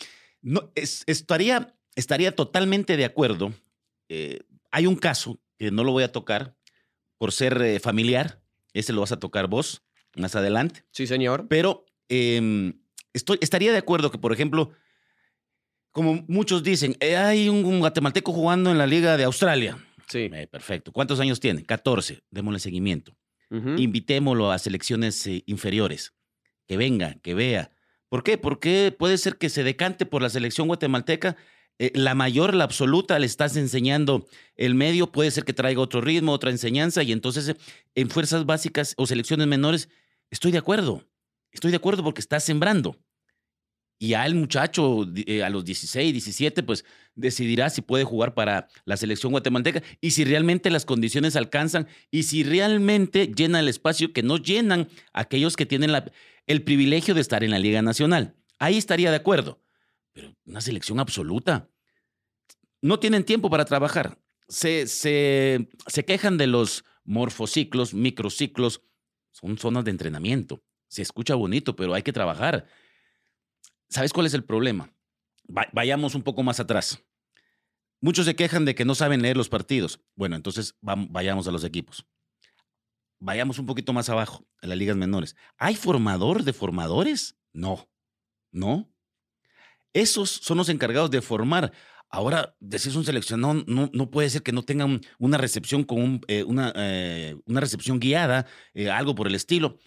no, 0.44 0.72
es- 0.75 1.04
estaría, 1.07 1.74
estaría 1.95 2.36
totalmente 2.36 2.96
de 2.96 3.06
acuerdo. 3.06 3.54
Eh, 4.07 4.42
hay 4.69 4.86
un 4.86 4.96
caso 4.96 5.39
que 5.57 5.72
no 5.72 5.84
lo 5.84 5.92
voy 5.94 6.04
a 6.04 6.12
tocar 6.12 6.56
por 7.18 7.31
ser 7.31 7.60
eh, 7.62 7.80
familiar. 7.80 8.44
Ese 8.74 8.94
lo 8.94 9.01
vas 9.01 9.12
a 9.12 9.20
tocar 9.20 9.48
vos 9.48 9.82
más 10.15 10.36
adelante. 10.36 10.84
Sí, 10.91 11.08
señor. 11.08 11.48
Pero 11.48 11.86
eh, 12.10 12.74
estoy, 13.13 13.39
estaría 13.41 13.72
de 13.72 13.79
acuerdo 13.79 14.12
que, 14.12 14.20
por 14.20 14.32
ejemplo, 14.32 14.72
como 15.94 16.26
muchos 16.28 16.64
dicen, 16.64 16.98
eh, 17.00 17.16
hay 17.16 17.48
un, 17.48 17.64
un 17.64 17.80
guatemalteco 17.80 18.34
jugando 18.34 18.72
en 18.72 18.80
la 18.80 18.88
Liga 18.88 19.16
de 19.16 19.24
Australia. 19.24 19.78
Sí. 20.10 20.30
Eh, 20.34 20.48
perfecto. 20.48 20.92
¿Cuántos 20.92 21.20
años 21.20 21.40
tiene? 21.40 21.64
14. 21.64 22.24
Démosle 22.30 22.60
seguimiento. 22.60 23.16
Invitémoslo 23.78 24.52
a 24.52 24.58
selecciones 24.58 25.28
eh, 25.28 25.44
inferiores. 25.46 26.16
Que 26.68 26.76
venga, 26.76 27.20
que 27.22 27.36
vea. 27.36 27.70
¿Por 28.10 28.24
qué? 28.24 28.40
Porque 28.40 28.96
puede 28.98 29.20
ser 29.20 29.38
que 29.38 29.48
se 29.50 29.64
decante 29.64 30.08
por 30.08 30.24
la 30.24 30.32
selección 30.32 30.68
guatemalteca. 30.68 31.38
la 31.78 32.16
mayor, 32.16 32.56
la 32.56 32.64
absoluta, 32.64 33.20
le 33.20 33.28
estás 33.28 33.56
enseñando 33.56 34.26
el 34.56 34.74
medio. 34.74 35.12
Puede 35.12 35.30
ser 35.30 35.44
que 35.44 35.54
traiga 35.54 35.82
otro 35.82 36.02
ritmo, 36.02 36.32
otra 36.32 36.50
enseñanza. 36.50 37.04
Y 37.04 37.12
entonces, 37.12 37.56
en 37.94 38.10
fuerzas 38.10 38.48
básicas 38.48 38.96
o 38.98 39.06
selecciones 39.06 39.46
menores, 39.46 39.88
estoy 40.32 40.52
de 40.52 40.58
acuerdo. 40.58 41.04
Estoy 41.52 41.70
de 41.70 41.78
acuerdo 41.78 42.04
porque 42.04 42.22
estás 42.22 42.44
sembrando. 42.44 42.98
Y 44.03 44.10
ya 44.10 44.25
el 44.25 44.36
muchacho 44.36 45.07
eh, 45.15 45.43
a 45.43 45.50
los 45.50 45.63
16, 45.63 46.12
17, 46.12 46.62
pues 46.63 46.83
decidirá 47.15 47.69
si 47.69 47.81
puede 47.81 48.03
jugar 48.03 48.33
para 48.33 48.67
la 48.83 48.98
selección 48.98 49.31
guatemalteca 49.31 49.81
y 50.01 50.12
si 50.12 50.25
realmente 50.25 50.69
las 50.69 50.83
condiciones 50.83 51.38
alcanzan 51.38 51.88
y 52.12 52.24
si 52.24 52.43
realmente 52.43 53.27
llena 53.33 53.62
el 53.62 53.69
espacio 53.69 54.12
que 54.12 54.22
no 54.22 54.36
llenan 54.36 54.89
aquellos 55.13 55.55
que 55.55 55.65
tienen 55.65 55.93
la- 55.93 56.12
el 56.48 56.63
privilegio 56.63 57.13
de 57.13 57.22
estar 57.22 57.45
en 57.45 57.51
la 57.51 57.60
Liga 57.60 57.81
Nacional. 57.81 58.36
Ahí 58.60 58.77
estaría 58.77 59.10
de 59.10 59.15
acuerdo. 59.15 59.62
Pero 60.12 60.36
una 60.45 60.60
selección 60.60 61.00
absoluta. 61.00 61.69
No 62.81 63.00
tienen 63.00 63.24
tiempo 63.24 63.50
para 63.50 63.63
trabajar. 63.63 64.19
Se, 64.50 64.86
se, 64.88 65.69
se 65.88 66.03
quejan 66.03 66.36
de 66.38 66.48
los 66.48 66.83
morfociclos, 67.05 67.93
microciclos. 67.93 68.81
Son 69.31 69.57
zonas 69.57 69.86
de 69.86 69.91
entrenamiento. 69.91 70.62
Se 70.89 71.01
escucha 71.01 71.36
bonito, 71.36 71.77
pero 71.77 71.93
hay 71.93 72.03
que 72.03 72.12
trabajar. 72.12 72.67
¿Sabes 73.94 74.12
cuál 74.12 74.26
es 74.26 74.34
el 74.34 74.44
problema? 74.44 74.92
Va- 75.48 75.68
vayamos 75.72 76.16
un 76.16 76.24
poco 76.24 76.42
más 76.42 76.60
atrás. 76.60 77.04
Muchos 78.02 78.26
se 78.26 78.36
quejan 78.36 78.66
de 78.66 78.74
que 78.74 78.86
no 78.86 78.96
saben 78.96 79.22
leer 79.22 79.38
los 79.38 79.50
partidos. 79.50 80.02
Bueno, 80.16 80.36
entonces 80.36 80.76
vayamos 80.82 81.48
a 81.48 81.52
los 81.52 81.64
equipos. 81.64 82.06
Vayamos 83.20 83.60
un 83.60 83.68
poquito 83.68 83.94
más 83.94 84.10
abajo, 84.10 84.48
a 84.64 84.68
las 84.68 84.78
ligas 84.78 84.98
menores. 84.98 85.36
¿Hay 85.58 85.76
formador 85.76 86.44
de 86.44 86.54
formadores? 86.54 87.38
No. 87.54 87.88
No. 88.52 88.92
Esos 89.94 90.30
son 90.32 90.58
los 90.58 90.70
encargados 90.70 91.12
de 91.12 91.22
formar. 91.22 91.72
Ahora, 92.10 92.56
decís 92.60 92.96
un 92.96 93.06
seleccionado, 93.06 93.64
no, 93.68 93.92
no 93.94 94.10
puede 94.10 94.30
ser 94.32 94.42
que 94.42 94.52
no 94.52 94.64
tengan 94.64 95.02
una 95.20 95.38
recepción 95.38 95.84
con 95.84 96.02
un, 96.02 96.22
eh, 96.28 96.44
una, 96.44 96.74
eh, 96.76 97.38
una 97.46 97.60
recepción 97.60 98.00
guiada, 98.00 98.48
eh, 98.74 98.90
algo 98.90 99.14
por 99.14 99.28
el 99.28 99.36
estilo. 99.36 99.78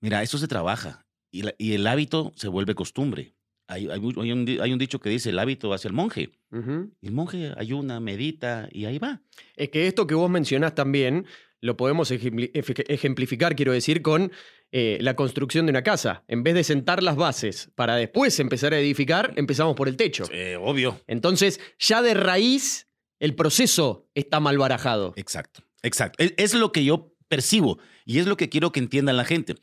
Mira, 0.00 0.20
eso 0.22 0.36
se 0.36 0.48
trabaja 0.48 1.06
y 1.30 1.72
el 1.72 1.86
hábito 1.86 2.32
se 2.36 2.48
vuelve 2.48 2.74
costumbre. 2.74 3.34
Hay, 3.72 3.88
hay 3.88 3.98
un, 4.32 4.60
hay 4.60 4.72
un 4.72 4.78
dicho 4.78 5.00
que 5.00 5.10
dice 5.10 5.30
el 5.30 5.38
hábito 5.38 5.72
hacia 5.72 5.88
el 5.88 5.94
monje. 5.94 6.30
El 6.50 7.12
monje 7.12 7.52
ayuna, 7.56 7.98
medita 8.00 8.68
y 8.70 8.84
ahí 8.84 8.98
va. 8.98 9.22
Es 9.56 9.70
que 9.70 9.86
esto 9.86 10.06
que 10.06 10.14
vos 10.14 10.30
mencionás 10.30 10.74
también 10.74 11.26
lo 11.60 11.76
podemos 11.76 12.10
ejemplificar, 12.10 13.54
quiero 13.56 13.72
decir, 13.72 14.02
con 14.02 14.32
eh, 14.72 14.98
la 15.00 15.14
construcción 15.14 15.64
de 15.66 15.70
una 15.70 15.82
casa. 15.82 16.24
En 16.28 16.42
vez 16.42 16.54
de 16.54 16.64
sentar 16.64 17.02
las 17.02 17.16
bases 17.16 17.70
para 17.74 17.96
después 17.96 18.38
empezar 18.40 18.74
a 18.74 18.78
edificar, 18.78 19.32
empezamos 19.36 19.76
por 19.76 19.88
el 19.88 19.96
techo. 19.96 20.24
Eh, 20.32 20.56
obvio. 20.60 21.00
Entonces, 21.06 21.60
ya 21.78 22.02
de 22.02 22.14
raíz, 22.14 22.88
el 23.20 23.34
proceso 23.34 24.08
está 24.14 24.40
mal 24.40 24.58
barajado. 24.58 25.14
Exacto, 25.16 25.62
exacto. 25.82 26.22
Es, 26.22 26.34
es 26.36 26.54
lo 26.54 26.72
que 26.72 26.84
yo 26.84 27.14
percibo 27.28 27.78
y 28.04 28.18
es 28.18 28.26
lo 28.26 28.36
que 28.36 28.48
quiero 28.48 28.72
que 28.72 28.80
entienda 28.80 29.12
la 29.12 29.24
gente. 29.24 29.54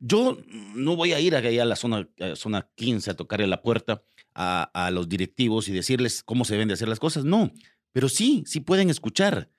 Yo 0.00 0.38
no 0.74 0.96
voy 0.96 1.12
a 1.12 1.20
ir 1.20 1.36
allá 1.36 1.62
a 1.62 1.66
la 1.66 1.76
zona, 1.76 2.08
a 2.18 2.34
zona 2.34 2.68
15 2.74 3.10
a 3.10 3.14
tocarle 3.14 3.46
la 3.46 3.62
puerta 3.62 4.02
a, 4.34 4.62
a 4.74 4.90
los 4.90 5.08
directivos 5.08 5.68
y 5.68 5.72
decirles 5.72 6.22
cómo 6.22 6.44
se 6.44 6.54
deben 6.54 6.68
de 6.68 6.74
hacer 6.74 6.88
las 6.88 6.98
cosas. 6.98 7.24
No, 7.24 7.52
pero 7.92 8.08
sí, 8.08 8.42
sí 8.46 8.60
pueden 8.60 8.90
escuchar 8.90 9.50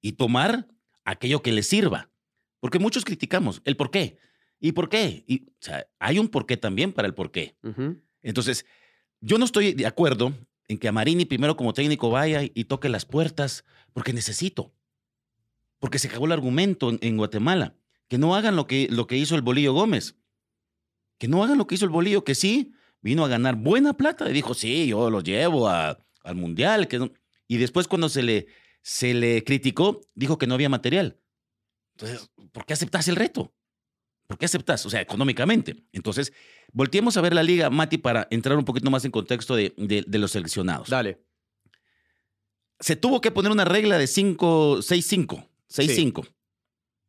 y 0.00 0.12
tomar 0.12 0.68
aquello 1.04 1.42
que 1.42 1.52
les 1.52 1.68
sirva. 1.68 2.10
Porque 2.60 2.78
muchos 2.78 3.04
criticamos 3.04 3.62
el 3.64 3.76
por 3.76 3.90
qué. 3.90 4.18
¿Y 4.60 4.72
por 4.72 4.88
qué? 4.88 5.24
Y, 5.26 5.44
o 5.44 5.52
sea, 5.60 5.86
hay 5.98 6.18
un 6.18 6.28
porqué 6.28 6.56
también 6.56 6.92
para 6.92 7.06
el 7.06 7.14
por 7.14 7.30
qué. 7.30 7.56
Entonces, 8.22 8.64
yo 9.20 9.38
no 9.38 9.44
estoy 9.44 9.74
de 9.74 9.86
acuerdo 9.86 10.32
en 10.68 10.78
que 10.78 10.88
Amarini 10.88 11.26
primero 11.26 11.56
como 11.56 11.74
técnico 11.74 12.10
vaya 12.10 12.42
y, 12.42 12.64
toque 12.64 12.88
las 12.88 13.04
puertas, 13.04 13.64
porque 13.92 14.14
necesito. 14.14 14.72
Porque 15.78 15.98
se 15.98 16.08
cagó 16.08 16.24
el 16.24 16.32
argumento 16.32 16.88
en, 16.88 16.98
en 17.02 17.18
Guatemala. 17.18 17.74
Que 18.14 18.18
no 18.18 18.36
hagan 18.36 18.54
lo 18.54 18.68
que, 18.68 18.86
lo 18.92 19.08
que 19.08 19.16
hizo 19.16 19.34
el 19.34 19.42
Bolillo 19.42 19.72
Gómez. 19.72 20.14
Que 21.18 21.26
no 21.26 21.42
hagan 21.42 21.58
lo 21.58 21.66
que 21.66 21.74
hizo 21.74 21.84
el 21.84 21.90
Bolillo, 21.90 22.22
que 22.22 22.36
sí, 22.36 22.72
vino 23.00 23.24
a 23.24 23.28
ganar 23.28 23.56
buena 23.56 23.96
plata. 23.96 24.30
Y 24.30 24.32
dijo, 24.32 24.54
sí, 24.54 24.86
yo 24.86 25.10
lo 25.10 25.20
llevo 25.20 25.68
a- 25.68 25.98
al 26.22 26.36
Mundial. 26.36 26.86
Que 26.86 27.00
no- 27.00 27.10
Y 27.48 27.56
después 27.56 27.88
cuando 27.88 28.08
se 28.08 28.22
le, 28.22 28.46
se 28.82 29.14
le 29.14 29.42
criticó, 29.42 30.00
dijo 30.14 30.38
que 30.38 30.46
no 30.46 30.54
había 30.54 30.68
material. 30.68 31.18
Entonces, 31.96 32.30
¿por 32.52 32.64
qué 32.64 32.74
aceptas 32.74 33.08
el 33.08 33.16
reto? 33.16 33.52
¿Por 34.28 34.38
qué 34.38 34.44
aceptas? 34.44 34.86
O 34.86 34.90
sea, 34.90 35.00
económicamente. 35.00 35.84
Entonces, 35.90 36.32
volteemos 36.72 37.16
a 37.16 37.20
ver 37.20 37.34
la 37.34 37.42
liga, 37.42 37.68
Mati, 37.68 37.98
para 37.98 38.28
entrar 38.30 38.56
un 38.56 38.64
poquito 38.64 38.92
más 38.92 39.04
en 39.04 39.10
contexto 39.10 39.56
de, 39.56 39.74
de- 39.76 40.04
de 40.06 40.18
los 40.20 40.30
seleccionados. 40.30 40.88
Dale. 40.88 41.20
Se 42.78 42.94
tuvo 42.94 43.20
que 43.20 43.32
poner 43.32 43.50
una 43.50 43.64
regla 43.64 43.98
de 43.98 44.06
5, 44.06 44.82
6-5, 44.82 45.48
6-5. 45.68 46.28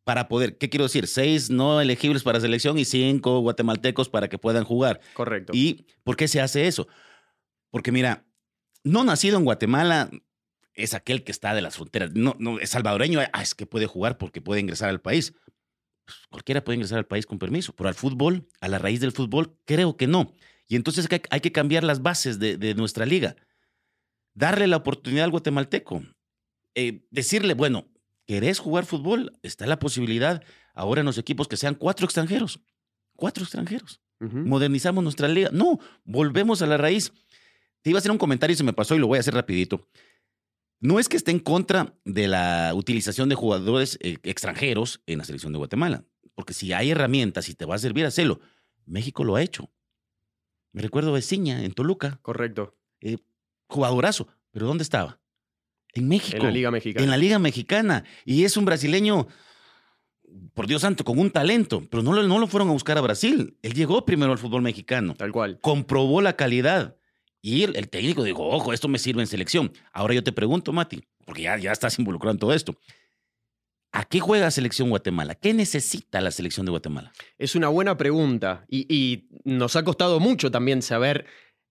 Para 0.05 0.27
poder, 0.27 0.57
¿qué 0.57 0.69
quiero 0.69 0.85
decir? 0.85 1.07
Seis 1.07 1.50
no 1.50 1.81
elegibles 1.81 2.24
para 2.24 2.39
selección 2.39 2.77
y 2.77 2.85
cinco 2.85 3.39
guatemaltecos 3.39 4.07
para 4.07 4.29
que 4.29 4.38
puedan 4.38 4.63
jugar. 4.63 5.01
Correcto. 5.13 5.51
¿Y 5.53 5.88
por 6.03 6.15
qué 6.15 6.27
se 6.27 6.39
hace 6.39 6.67
eso? 6.67 6.88
Porque 7.71 7.91
mira, 7.91 8.24
no 8.83 9.03
nacido 9.03 9.38
en 9.38 9.43
Guatemala 9.43 10.09
es 10.75 10.93
aquel 10.93 11.24
que 11.24 11.31
está 11.31 11.53
de 11.53 11.62
las 11.62 11.75
fronteras. 11.75 12.12
No, 12.13 12.35
no 12.39 12.59
es 12.59 12.69
salvadoreño, 12.69 13.19
ah, 13.19 13.41
es 13.41 13.55
que 13.55 13.65
puede 13.65 13.88
jugar 13.88 14.17
porque 14.17 14.41
puede 14.41 14.62
ingresar 14.62 14.89
al 14.89 15.01
país. 15.01 15.33
Pues, 16.05 16.17
cualquiera 16.29 16.63
puede 16.63 16.75
ingresar 16.75 17.00
al 17.00 17.07
país 17.07 17.25
con 17.25 17.39
permiso, 17.39 17.74
pero 17.75 17.89
al 17.89 17.95
fútbol, 17.95 18.47
a 18.62 18.67
la 18.67 18.77
raíz 18.77 19.00
del 19.00 19.12
fútbol, 19.12 19.57
creo 19.65 19.97
que 19.97 20.07
no. 20.07 20.31
Y 20.67 20.75
entonces 20.75 21.07
hay, 21.29 21.39
que 21.41 21.51
cambiar 21.51 21.83
las 21.83 22.01
bases 22.01 22.39
de, 22.39 22.57
de 22.57 22.75
nuestra 22.75 23.05
liga. 23.05 23.35
Darle 24.33 24.67
la 24.67 24.77
oportunidad 24.77 25.25
al 25.25 25.31
guatemalteco. 25.31 26.03
Eh, 26.74 27.05
decirle, 27.09 27.53
bueno, 27.53 27.88
¿querés 28.25 28.60
jugar 28.60 28.86
fútbol? 28.86 29.38
Está 29.44 29.65
la 29.67 29.79
posibilidad 29.79 30.44
ahora 30.74 31.01
en 31.01 31.05
los 31.05 31.17
equipos 31.17 31.48
que 31.48 31.58
sean 31.58 31.75
cuatro 31.75 32.05
extranjeros. 32.05 32.60
Cuatro 33.15 33.44
extranjeros 33.44 34.01
modernizamos 34.20 35.03
nuestra 35.03 35.27
liga. 35.27 35.50
No, 35.51 35.79
volvemos 36.03 36.62
a 36.62 36.67
la 36.67 36.77
raíz. 36.77 37.12
Te 37.82 37.89
iba 37.89 37.98
a 37.98 38.00
hacer 38.00 38.12
un 38.12 38.17
comentario 38.17 38.53
y 38.53 38.58
se 38.58 38.63
me 38.63 38.74
pasó 38.74 38.96
y 38.96 39.00
lo 39.00 39.08
voy 39.08 39.17
a 39.17 39.20
hacer 39.20 39.34
rapidito. 39.34 39.88
No 40.79 41.00
es 41.00 41.10
que 41.10 41.17
esté 41.17 41.32
en 41.32 41.39
contra 41.39 41.94
de 42.05 42.27
la 42.27 42.72
utilización 42.75 43.29
de 43.29 43.36
jugadores 43.36 43.98
eh, 44.01 44.17
extranjeros 44.24 45.01
en 45.05 45.20
la 45.20 45.25
selección 45.25 45.51
de 45.53 45.58
Guatemala, 45.58 46.03
porque 46.34 46.53
si 46.53 46.74
hay 46.74 46.91
herramientas 46.91 47.50
y 47.50 47.55
te 47.55 47.65
va 47.65 47.75
a 47.75 47.79
servir, 47.79 48.05
hacelo. 48.05 48.39
México 48.86 49.24
lo 49.24 49.36
ha 49.36 49.41
hecho. 49.41 49.72
Me 50.74 50.82
recuerdo 50.82 51.12
Veciña 51.12 51.63
en 51.63 51.74
Toluca, 51.74 52.20
Correcto. 52.22 52.75
jugadorazo, 53.67 54.27
pero 54.51 54.67
¿dónde 54.67 54.84
estaba? 54.84 55.20
En 55.95 56.07
México. 56.07 56.37
En 56.37 56.43
la 56.43 56.51
Liga 56.51 56.71
Mexicana. 56.71 57.03
En 57.03 57.09
la 57.09 57.17
Liga 57.17 57.39
Mexicana. 57.39 58.03
Y 58.25 58.43
es 58.43 58.55
un 58.57 58.65
brasileño, 58.65 59.27
por 60.53 60.67
Dios 60.67 60.81
santo, 60.81 61.03
con 61.03 61.17
un 61.17 61.31
talento, 61.31 61.83
pero 61.89 62.03
no 62.03 62.13
lo, 62.13 62.23
no 62.23 62.37
lo 62.39 62.47
fueron 62.47 62.69
a 62.69 62.73
buscar 62.73 62.97
a 62.97 63.01
Brasil. 63.01 63.57
Él 63.61 63.73
llegó 63.73 64.05
primero 64.05 64.31
al 64.31 64.37
fútbol 64.37 64.61
mexicano, 64.61 65.15
Tal 65.15 65.31
cual. 65.31 65.59
comprobó 65.61 66.21
la 66.21 66.35
calidad. 66.35 66.97
Y 67.41 67.63
el, 67.63 67.75
el 67.75 67.89
técnico 67.89 68.23
dijo, 68.23 68.43
ojo, 68.47 68.73
esto 68.73 68.87
me 68.87 68.99
sirve 68.99 69.21
en 69.21 69.27
selección. 69.27 69.71
Ahora 69.93 70.13
yo 70.13 70.23
te 70.23 70.31
pregunto, 70.31 70.73
Mati, 70.73 71.03
porque 71.25 71.43
ya, 71.43 71.57
ya 71.57 71.71
estás 71.71 71.97
involucrado 71.99 72.33
en 72.33 72.39
todo 72.39 72.53
esto. 72.53 72.77
¿A 73.91 74.03
qué 74.03 74.19
juega 74.19 74.51
selección 74.51 74.89
Guatemala? 74.89 75.35
¿Qué 75.35 75.53
necesita 75.53 76.19
la 76.19 76.31
selección 76.31 76.65
de 76.65 76.71
Guatemala? 76.71 77.13
Es 77.37 77.55
una 77.55 77.69
buena 77.69 77.95
pregunta 77.95 78.65
y, 78.67 78.85
y 78.93 79.29
nos 79.45 79.77
ha 79.77 79.83
costado 79.83 80.19
mucho 80.19 80.51
también 80.51 80.81
saber 80.81 81.25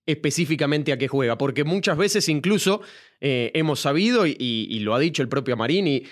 específicamente 0.07 0.93
a 0.93 0.99
qué 0.99 1.09
juega, 1.09 1.39
porque 1.39 1.65
muchas 1.65 1.97
veces 1.97 2.29
incluso 2.29 2.83
eh, 3.21 3.51
hemos 3.55 3.81
sabido, 3.81 4.27
y, 4.27 4.35
y 4.39 4.79
lo 4.81 4.95
ha 4.95 4.99
dicho 4.99 5.23
el 5.23 5.29
propio 5.29 5.57
Marini, 5.57 6.03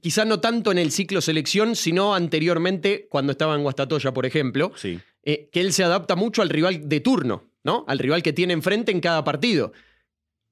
quizá 0.00 0.24
no 0.24 0.40
tanto 0.40 0.72
en 0.72 0.78
el 0.78 0.90
ciclo 0.90 1.20
selección, 1.20 1.76
sino 1.76 2.14
anteriormente 2.14 3.06
cuando 3.10 3.32
estaba 3.32 3.54
en 3.54 3.62
Guastatoya, 3.62 4.14
por 4.14 4.24
ejemplo, 4.26 4.72
Sí. 4.76 4.98
eh, 5.24 5.48
que 5.52 5.60
él 5.60 5.72
se 5.72 5.84
adapta 5.84 6.16
mucho 6.16 6.42
al 6.42 6.48
rival 6.48 6.88
de 6.88 7.00
turno, 7.00 7.50
¿no? 7.62 7.84
Al 7.86 7.98
rival 7.98 8.22
que 8.22 8.32
tiene 8.32 8.52
enfrente 8.54 8.92
en 8.92 9.00
cada 9.00 9.24
partido. 9.24 9.72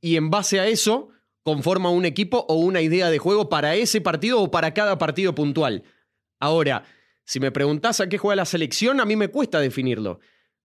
Y 0.01 0.17
en 0.17 0.31
base 0.31 0.61
a 0.61 0.67
eso, 0.67 1.09
conforma 1.43 1.91
un 1.91 2.05
equipo 2.05 2.45
o 2.49 2.57
una 2.57 2.81
idea 2.83 3.11
de 3.11 3.19
juego 3.19 3.49
para 3.49 3.75
ese 3.75 4.01
partido 4.01 4.41
o 4.41 4.51
para 4.51 4.75
cada 4.75 4.99
partido 4.99 5.35
puntual. 5.35 5.83
Ahora, 6.41 6.85
si 7.25 7.41
me 7.41 7.53
preguntás 7.53 8.01
a 8.01 8.09
qué 8.09 8.19
juega 8.19 8.37
la 8.37 8.45
selección, 8.45 9.01
a 9.01 9.05
mí 9.05 9.17
me 9.17 9.29
cuesta 9.29 9.61
definirlo. 9.61 10.21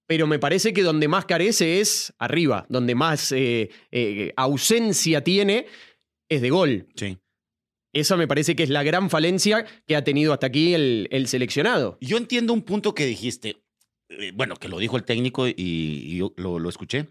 Pero 0.08 0.26
me 0.26 0.40
parece 0.40 0.74
que 0.74 0.84
donde 0.84 1.08
más 1.08 1.26
carece 1.26 1.82
es 1.82 2.14
arriba, 2.18 2.66
donde 2.70 2.96
más 2.96 3.32
eh, 3.34 3.70
eh, 3.92 4.34
ausencia 4.38 5.24
tiene 5.24 5.68
es 6.30 6.42
de 6.42 6.50
gol. 6.50 6.88
Sí. 6.96 7.18
Esa 7.94 8.16
me 8.16 8.28
parece 8.28 8.56
que 8.56 8.64
es 8.64 8.70
la 8.70 8.84
gran 8.84 9.10
falencia 9.10 9.66
que 9.86 9.96
ha 9.96 10.04
tenido 10.04 10.34
hasta 10.34 10.48
aquí 10.48 10.74
el, 10.74 11.08
el 11.12 11.28
seleccionado. 11.28 11.98
Yo 12.00 12.18
entiendo 12.18 12.54
un 12.54 12.62
punto 12.62 12.94
que 12.94 13.06
dijiste, 13.06 13.58
eh, 14.10 14.32
bueno, 14.34 14.56
que 14.56 14.70
lo 14.70 14.80
dijo 14.80 14.98
el 14.98 15.04
técnico 15.04 15.48
y, 15.48 15.54
y 15.58 16.18
yo 16.18 16.34
lo, 16.38 16.60
lo 16.60 16.70
escuché. 16.70 17.08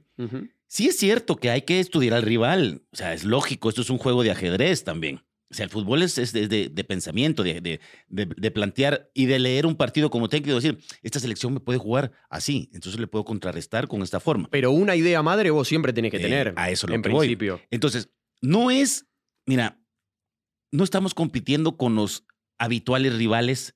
Sí 0.67 0.89
es 0.89 0.97
cierto 0.97 1.37
que 1.37 1.51
hay 1.51 1.63
que 1.63 1.81
estudiar 1.81 2.15
al 2.15 2.23
rival. 2.23 2.83
O 2.93 2.97
sea, 2.97 3.13
es 3.13 3.25
lógico, 3.25 3.69
esto 3.69 3.83
es 3.83 3.91
un 3.91 3.99
juego 3.99 4.23
de 4.23 4.31
ajedrez 4.31 4.85
también. 4.85 5.23
O 5.51 5.55
sea, 5.55 5.65
el 5.65 5.71
fútbol 5.71 6.03
es, 6.03 6.19
es 6.19 6.33
de, 6.33 6.49
de- 6.49 6.69
de 6.69 6.85
pensamiento, 6.85 7.43
de, 7.45 7.61
de- 8.09 8.51
plantear 8.51 9.11
y 9.15 9.27
de 9.27 9.39
leer 9.39 9.65
un 9.67 9.77
partido 9.77 10.11
como 10.11 10.29
técnico 10.29 10.53
y 10.59 10.61
decir, 10.61 10.79
esta 11.03 11.21
selección 11.21 11.55
me 11.55 11.61
puede 11.61 11.79
jugar 11.79 12.11
así, 12.29 12.69
entonces 12.73 13.01
le 13.01 13.07
puedo 13.07 13.25
contrarrestar 13.25 13.87
con 13.87 14.03
esta 14.03 14.19
forma. 14.19 14.49
Pero 14.51 14.73
una 14.73 14.97
idea 14.97 15.23
madre 15.23 15.51
vos 15.51 15.69
siempre 15.69 15.93
tenés 15.93 16.11
que 16.11 16.17
Eh, 16.17 16.21
tener. 16.21 16.53
a 16.57 16.71
eso 16.71 16.87
es 16.87 16.91
lo 16.91 16.97
en 16.97 17.03
que 17.03 17.09
voy. 17.11 17.27
principio. 17.29 17.61
Entonces, 17.71 18.11
no 18.43 18.71
es, 18.73 19.07
mira, 19.47 19.81
no 20.73 20.83
estamos 20.83 21.15
compitiendo 21.15 21.77
con 21.77 21.95
los 21.95 22.25
habituales 22.59 23.17
rivales 23.17 23.75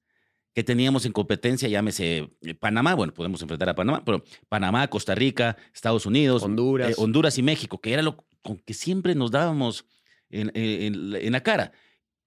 que 0.53 0.65
teníamos 0.65 1.07
en 1.07 1.13
competencia, 1.13 1.69
llámese 1.69 2.31
eh, 2.43 2.55
Panamá, 2.55 2.95
bueno, 2.97 3.15
podemos 3.15 3.41
enfrentar 3.43 3.69
a 3.69 3.75
Panamá, 3.77 4.05
pero 4.05 4.25
Panamá, 4.49 4.89
Costa 4.89 5.15
Rica, 5.15 5.57
Estados 5.73 6.05
Unidos, 6.05 6.43
Honduras. 6.43 6.91
eh, 6.91 6.95
Honduras 6.99 7.39
y 7.39 7.43
México, 7.43 7.81
que 7.81 7.93
era 7.93 8.03
lo 8.03 8.27
con 8.43 8.59
que 8.59 8.75
siempre 8.75 9.15
nos 9.15 9.31
dábamos 9.31 9.85
en, 10.31 10.51
en- 10.55 11.15
en 11.15 11.33
la 11.33 11.43
cara. 11.43 11.73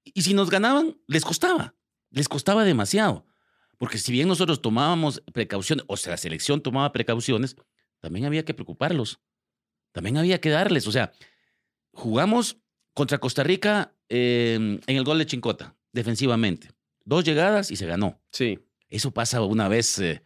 Y 0.03 0.21
si 0.21 0.33
nos 0.33 0.49
ganaban, 0.49 0.97
les 1.07 1.23
costaba, 1.25 1.75
les 2.11 2.27
costaba 2.29 2.63
demasiado. 2.63 3.25
Porque 3.77 3.97
si 3.97 4.11
bien 4.11 4.27
nosotros 4.27 4.61
tomábamos 4.61 5.21
precauciones, 5.33 5.83
o 5.87 5.97
sea, 5.97 6.11
la 6.11 6.17
selección 6.17 6.61
tomaba 6.61 6.91
precauciones, 6.91 7.55
también 7.99 8.25
había 8.25 8.45
que 8.45 8.53
preocuparlos. 8.53 9.19
También 9.91 10.17
había 10.17 10.39
que 10.41 10.49
darles. 10.49 10.87
O 10.87 10.91
sea, 10.91 11.11
jugamos 11.91 12.57
contra 12.93 13.17
Costa 13.19 13.43
Rica 13.43 13.95
eh, 14.09 14.55
en 14.85 14.95
el 14.97 15.03
gol 15.03 15.17
de 15.19 15.25
Chincota, 15.25 15.75
defensivamente. 15.91 16.69
Dos 17.05 17.23
llegadas 17.23 17.71
y 17.71 17.75
se 17.75 17.85
ganó. 17.85 18.21
Sí. 18.31 18.59
Eso 18.89 19.11
pasa 19.11 19.41
una 19.41 19.67
vez 19.67 19.99
eh, 19.99 20.23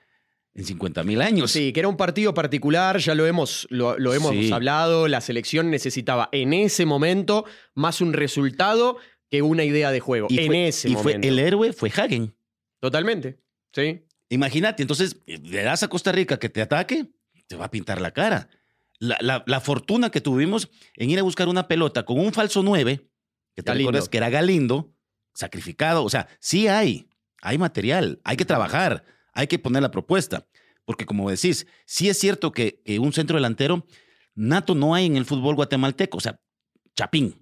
en 0.57 0.65
50 0.65 1.03
mil 1.03 1.21
años. 1.21 1.51
Sí, 1.51 1.71
que 1.71 1.79
era 1.79 1.87
un 1.87 1.95
partido 1.97 2.33
particular, 2.33 2.97
ya 2.97 3.15
lo 3.15 3.25
hemos, 3.25 3.67
lo, 3.69 3.97
lo 3.97 4.13
hemos 4.13 4.31
Sí. 4.31 4.51
hablado, 4.51 5.07
la 5.07 5.21
selección 5.21 5.69
necesitaba 5.71 6.27
en 6.33 6.51
ese 6.51 6.85
momento 6.85 7.45
más 7.75 8.01
un 8.01 8.11
resultado 8.13 8.97
que 9.29 9.41
una 9.43 9.63
idea 9.63 9.91
de 9.91 9.99
juego. 9.99 10.27
Y 10.29 10.39
en 10.39 10.47
fue, 10.47 10.67
ese 10.67 10.89
y 10.89 10.93
fue- 10.93 11.03
momento. 11.13 11.27
el 11.27 11.39
héroe 11.39 11.73
fue 11.73 11.89
Hagen. 11.95 12.35
Totalmente. 12.81 13.39
Sí. 13.73 14.03
Imagínate, 14.29 14.81
entonces 14.83 15.17
le 15.25 15.61
das 15.63 15.83
a 15.83 15.87
Costa 15.87 16.11
Rica 16.11 16.37
que 16.39 16.49
te 16.49 16.61
ataque, 16.61 17.05
te 17.47 17.55
va 17.55 17.65
a 17.65 17.71
pintar 17.71 18.01
la 18.01 18.11
cara. 18.11 18.49
La, 18.99 19.17
la- 19.21 19.43
la 19.45 19.61
fortuna 19.61 20.09
que 20.09 20.21
tuvimos 20.21 20.69
en 20.95 21.09
ir 21.11 21.19
a 21.19 21.23
buscar 21.23 21.47
una 21.47 21.67
pelota 21.67 22.03
con 22.03 22.19
un 22.19 22.33
falso 22.33 22.63
9, 22.63 23.07
que 23.55 23.63
te 23.63 23.73
recuerdas 23.73 24.09
que 24.09 24.17
era 24.17 24.29
Galindo, 24.29 24.91
sacrificado. 25.33 26.03
O 26.03 26.09
sea, 26.09 26.27
sí 26.39 26.67
hay, 26.67 27.07
hay 27.41 27.57
material, 27.59 28.19
hay 28.23 28.37
que 28.37 28.45
trabajar, 28.45 29.03
hay 29.38 29.48
que 29.48 29.60
poner 29.60 29.84
la 29.84 29.91
propuesta. 29.91 30.48
Porque 30.84 31.06
como 31.06 31.29
decís, 31.29 31.67
sí 31.86 32.10
es 32.10 32.17
cierto 32.17 32.51
que, 32.51 32.82
que 32.84 33.00
un 33.00 33.13
centro 33.13 33.36
delantero 33.36 33.86
nato 34.36 34.74
no 34.74 34.96
hay 34.96 35.06
en 35.06 35.15
el 35.15 35.25
fútbol 35.25 35.56
guatemalteco. 35.56 36.17
O 36.17 36.22
sea, 36.22 36.41
Chapín. 36.96 37.36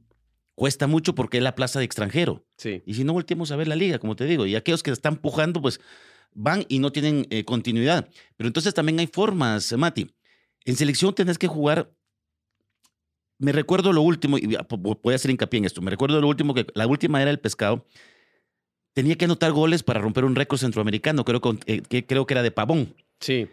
Cuesta 0.56 0.88
mucho 0.88 1.16
porque 1.16 1.38
es 1.38 1.44
la 1.44 1.56
plaza 1.56 1.80
de 1.80 1.86
extranjero. 1.86 2.46
Sí. 2.58 2.82
Y 2.86 2.94
si 2.94 3.04
no 3.04 3.14
volteamos 3.14 3.52
a 3.52 3.58
ver 3.58 3.68
la 3.68 3.75
liga, 3.75 4.00
como 4.00 4.16
te 4.16 4.25
digo, 4.25 4.46
y 4.46 4.56
aquellos 4.56 4.84
que 4.84 4.92
están 4.92 5.18
pujando, 5.18 5.62
pues 5.62 5.82
van 6.34 6.66
y 6.70 6.80
no 6.80 6.92
tienen 6.92 7.28
eh, 7.30 7.44
continuidad. 7.44 8.10
Pero 8.38 8.48
entonces 8.48 8.74
también 8.74 9.00
hay 9.00 9.08
formas, 9.08 9.74
Mati. 9.74 10.10
En 10.64 10.75
selección 10.78 11.14
tenés 11.14 11.38
que 11.38 11.48
jugar. 11.48 11.94
Me 13.38 13.52
recuerdo 13.52 13.92
lo 13.92 14.02
último, 14.02 14.38
y 14.38 14.58
voy 14.78 15.14
a 15.14 15.16
hacer 15.16 15.30
hincapié 15.30 15.58
en 15.58 15.66
esto. 15.66 15.82
Me 15.82 15.92
recuerdo 15.92 16.22
lo 16.22 16.28
último 16.28 16.54
que 16.54 16.66
la 16.74 16.88
última 16.88 17.22
era 17.22 17.32
el 17.32 17.40
pescado. 17.40 17.86
Tenía 18.96 19.18
que 19.18 19.25
anotar 19.25 19.52
goles 19.52 19.84
para 19.84 20.00
romper 20.00 20.24
un 20.24 20.36
récord 20.36 20.58
centroamericano, 20.58 21.25
creo 21.25 21.42
que, 21.42 21.60
eh, 21.68 22.06
creo 22.06 22.25
que 22.25 22.34
era 22.34 22.44
de 22.44 22.52
Pavón. 22.52 22.96
Sí. 23.20 23.50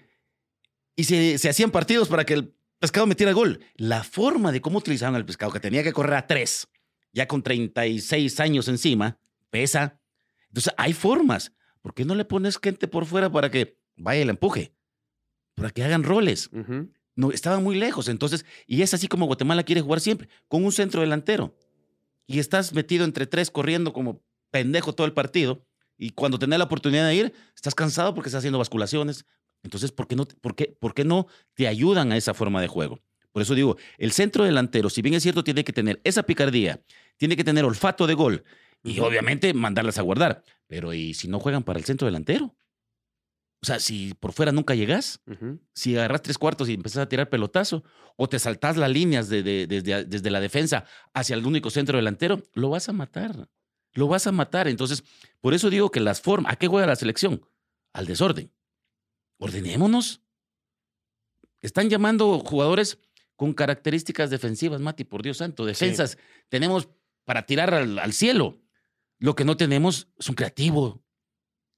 Y 0.95 1.03
se, 1.03 1.37
se 1.37 1.49
hacían 1.49 1.73
partidos 1.73 2.09
para 2.09 2.25
que 2.25 2.35
el 2.35 2.55
pescado 2.79 3.09
metiera 3.09 3.33
gol. 3.33 3.59
La 3.75 4.05
forma 4.05 4.53
de 4.53 4.61
cómo 4.61 4.79
utilizaban 4.79 5.17
al 5.17 5.27
pescado, 5.27 5.51
que 5.51 5.59
tenía 5.59 5.83
que 5.83 5.93
correr 5.93 6.15
a 6.15 6.29
tres, 6.29 6.69
ya 7.13 7.27
con 7.27 7.43
36 7.43 8.39
años 8.39 8.69
encima, 8.69 9.19
pesa. 9.51 9.99
Entonces, 10.47 10.73
hay 10.77 10.93
formas. 10.93 11.53
¿Por 11.81 11.93
qué 11.93 12.05
no 12.05 12.15
le 12.15 12.25
pones 12.25 12.57
gente 12.63 12.87
por 12.87 13.05
fuera 13.05 13.29
para 13.29 13.51
que 13.51 13.77
vaya 13.97 14.25
la 14.25 14.31
empuje? 14.31 14.73
Para 15.57 15.71
que 15.71 15.83
hagan 15.83 16.05
roles. 16.05 16.51
No, 17.17 17.33
estaban 17.33 17.65
muy 17.65 17.75
lejos. 17.75 18.09
Entonces, 18.09 18.47
y 18.69 18.83
es 18.83 18.95
así 18.95 19.09
como 19.09 19.27
Guatemala 19.27 19.65
quiere 19.65 19.81
jugar 19.81 20.01
siempre, 20.01 20.29
con 20.47 20.65
un 20.65 20.71
centro 20.71 21.01
delantero. 21.01 21.53
Y 22.29 22.39
estás 22.39 22.73
metido 22.73 23.05
entre 23.05 23.27
tres 23.27 23.51
corriendo 23.51 23.93
como 23.93 24.23
pendejo 24.53 24.93
todo 24.93 25.09
el 25.09 25.13
partido. 25.13 25.67
Y 25.99 26.11
cuando 26.11 26.39
tenés 26.39 26.61
la 26.61 26.67
oportunidad 26.67 27.09
de 27.09 27.15
ir, 27.17 27.33
estás 27.57 27.75
cansado 27.75 28.15
porque 28.15 28.29
estás 28.29 28.41
haciendo 28.41 28.59
basculaciones. 28.59 29.27
Entonces, 29.65 29.91
¿por 29.91 30.07
qué 30.07 30.15
no, 30.15 30.27
por 30.27 30.55
qué, 30.55 30.77
por 30.79 30.95
qué 30.95 31.05
no 31.05 31.27
te 31.55 31.67
ayudan 31.67 32.13
a 32.13 32.17
esa 32.17 32.35
forma 32.35 32.61
de 32.61 32.69
juego? 32.69 33.01
Por 33.33 33.43
eso 33.43 33.55
digo, 33.55 33.77
el 33.99 34.13
centro 34.13 34.45
delantero, 34.45 34.91
si 34.91 35.03
bien 35.03 35.15
es 35.15 35.23
cierto, 35.23 35.43
tiene 35.43 35.65
que 35.65 35.73
tener 35.73 36.01
esa 36.05 36.23
picardía, 36.23 36.81
tiene 37.17 37.35
que 37.35 37.45
tener 37.45 37.65
olfato 37.65 38.07
de 38.07 38.15
gol 38.15 38.45
y 38.85 39.01
obviamente 39.01 39.55
mandarlas 39.55 39.99
a 39.99 40.03
guardar. 40.03 40.43
Pero 40.67 40.93
¿y 40.93 41.15
si 41.15 41.29
no 41.29 41.41
juegan 41.41 41.63
para 41.63 41.79
el 41.79 41.85
centro 41.85 42.07
delantero? 42.07 42.55
O 43.63 43.67
sea, 43.67 43.79
si 43.79 44.13
por 44.15 44.33
fuera 44.33 44.51
nunca 44.51 44.75
llegas, 44.75 45.21
si 45.73 45.97
agarras 45.97 46.23
tres 46.23 46.37
cuartos 46.37 46.69
y 46.69 46.75
empezás 46.75 47.05
a 47.05 47.09
tirar 47.09 47.31
pelotazo, 47.31 47.85
o 48.17 48.29
te 48.29 48.39
saltás 48.39 48.77
las 48.77 48.91
líneas 48.91 49.29
desde, 49.29 49.67
desde 49.67 50.31
la 50.31 50.41
defensa 50.41 50.85
hacia 51.15 51.37
el 51.37 51.47
único 51.47 51.71
centro 51.71 51.97
delantero, 51.97 52.43
lo 52.55 52.71
vas 52.71 52.89
a 52.89 52.93
matar. 52.93 53.49
Lo 53.95 54.09
vas 54.09 54.27
a 54.27 54.33
matar. 54.33 54.69
Entonces, 54.69 55.05
por 55.41 55.55
eso 55.55 55.71
digo 55.71 55.91
que 55.91 56.01
las 56.01 56.21
formas, 56.21 56.53
¿a 56.53 56.57
qué 56.57 56.69
juega 56.69 56.87
la 56.87 56.97
selección? 56.97 57.47
Al 57.93 58.07
desorden. 58.07 58.51
Ordenémonos. 59.39 60.23
Están 61.61 61.91
llamando 61.91 62.39
jugadores 62.41 62.99
con 63.37 63.53
características 63.55 64.31
defensivas, 64.31 64.81
Mati, 64.81 65.05
por 65.05 65.23
Dios 65.23 65.39
santo. 65.39 65.65
Defensas 65.65 66.19
tenemos 66.49 66.89
para 67.25 67.47
tirar 67.47 67.75
al, 67.75 68.13
cielo. 68.13 68.61
Lo 69.19 69.35
que 69.35 69.45
no 69.45 69.57
tenemos 69.57 70.09
es 70.19 70.29
un 70.29 70.35
creativo. 70.35 71.03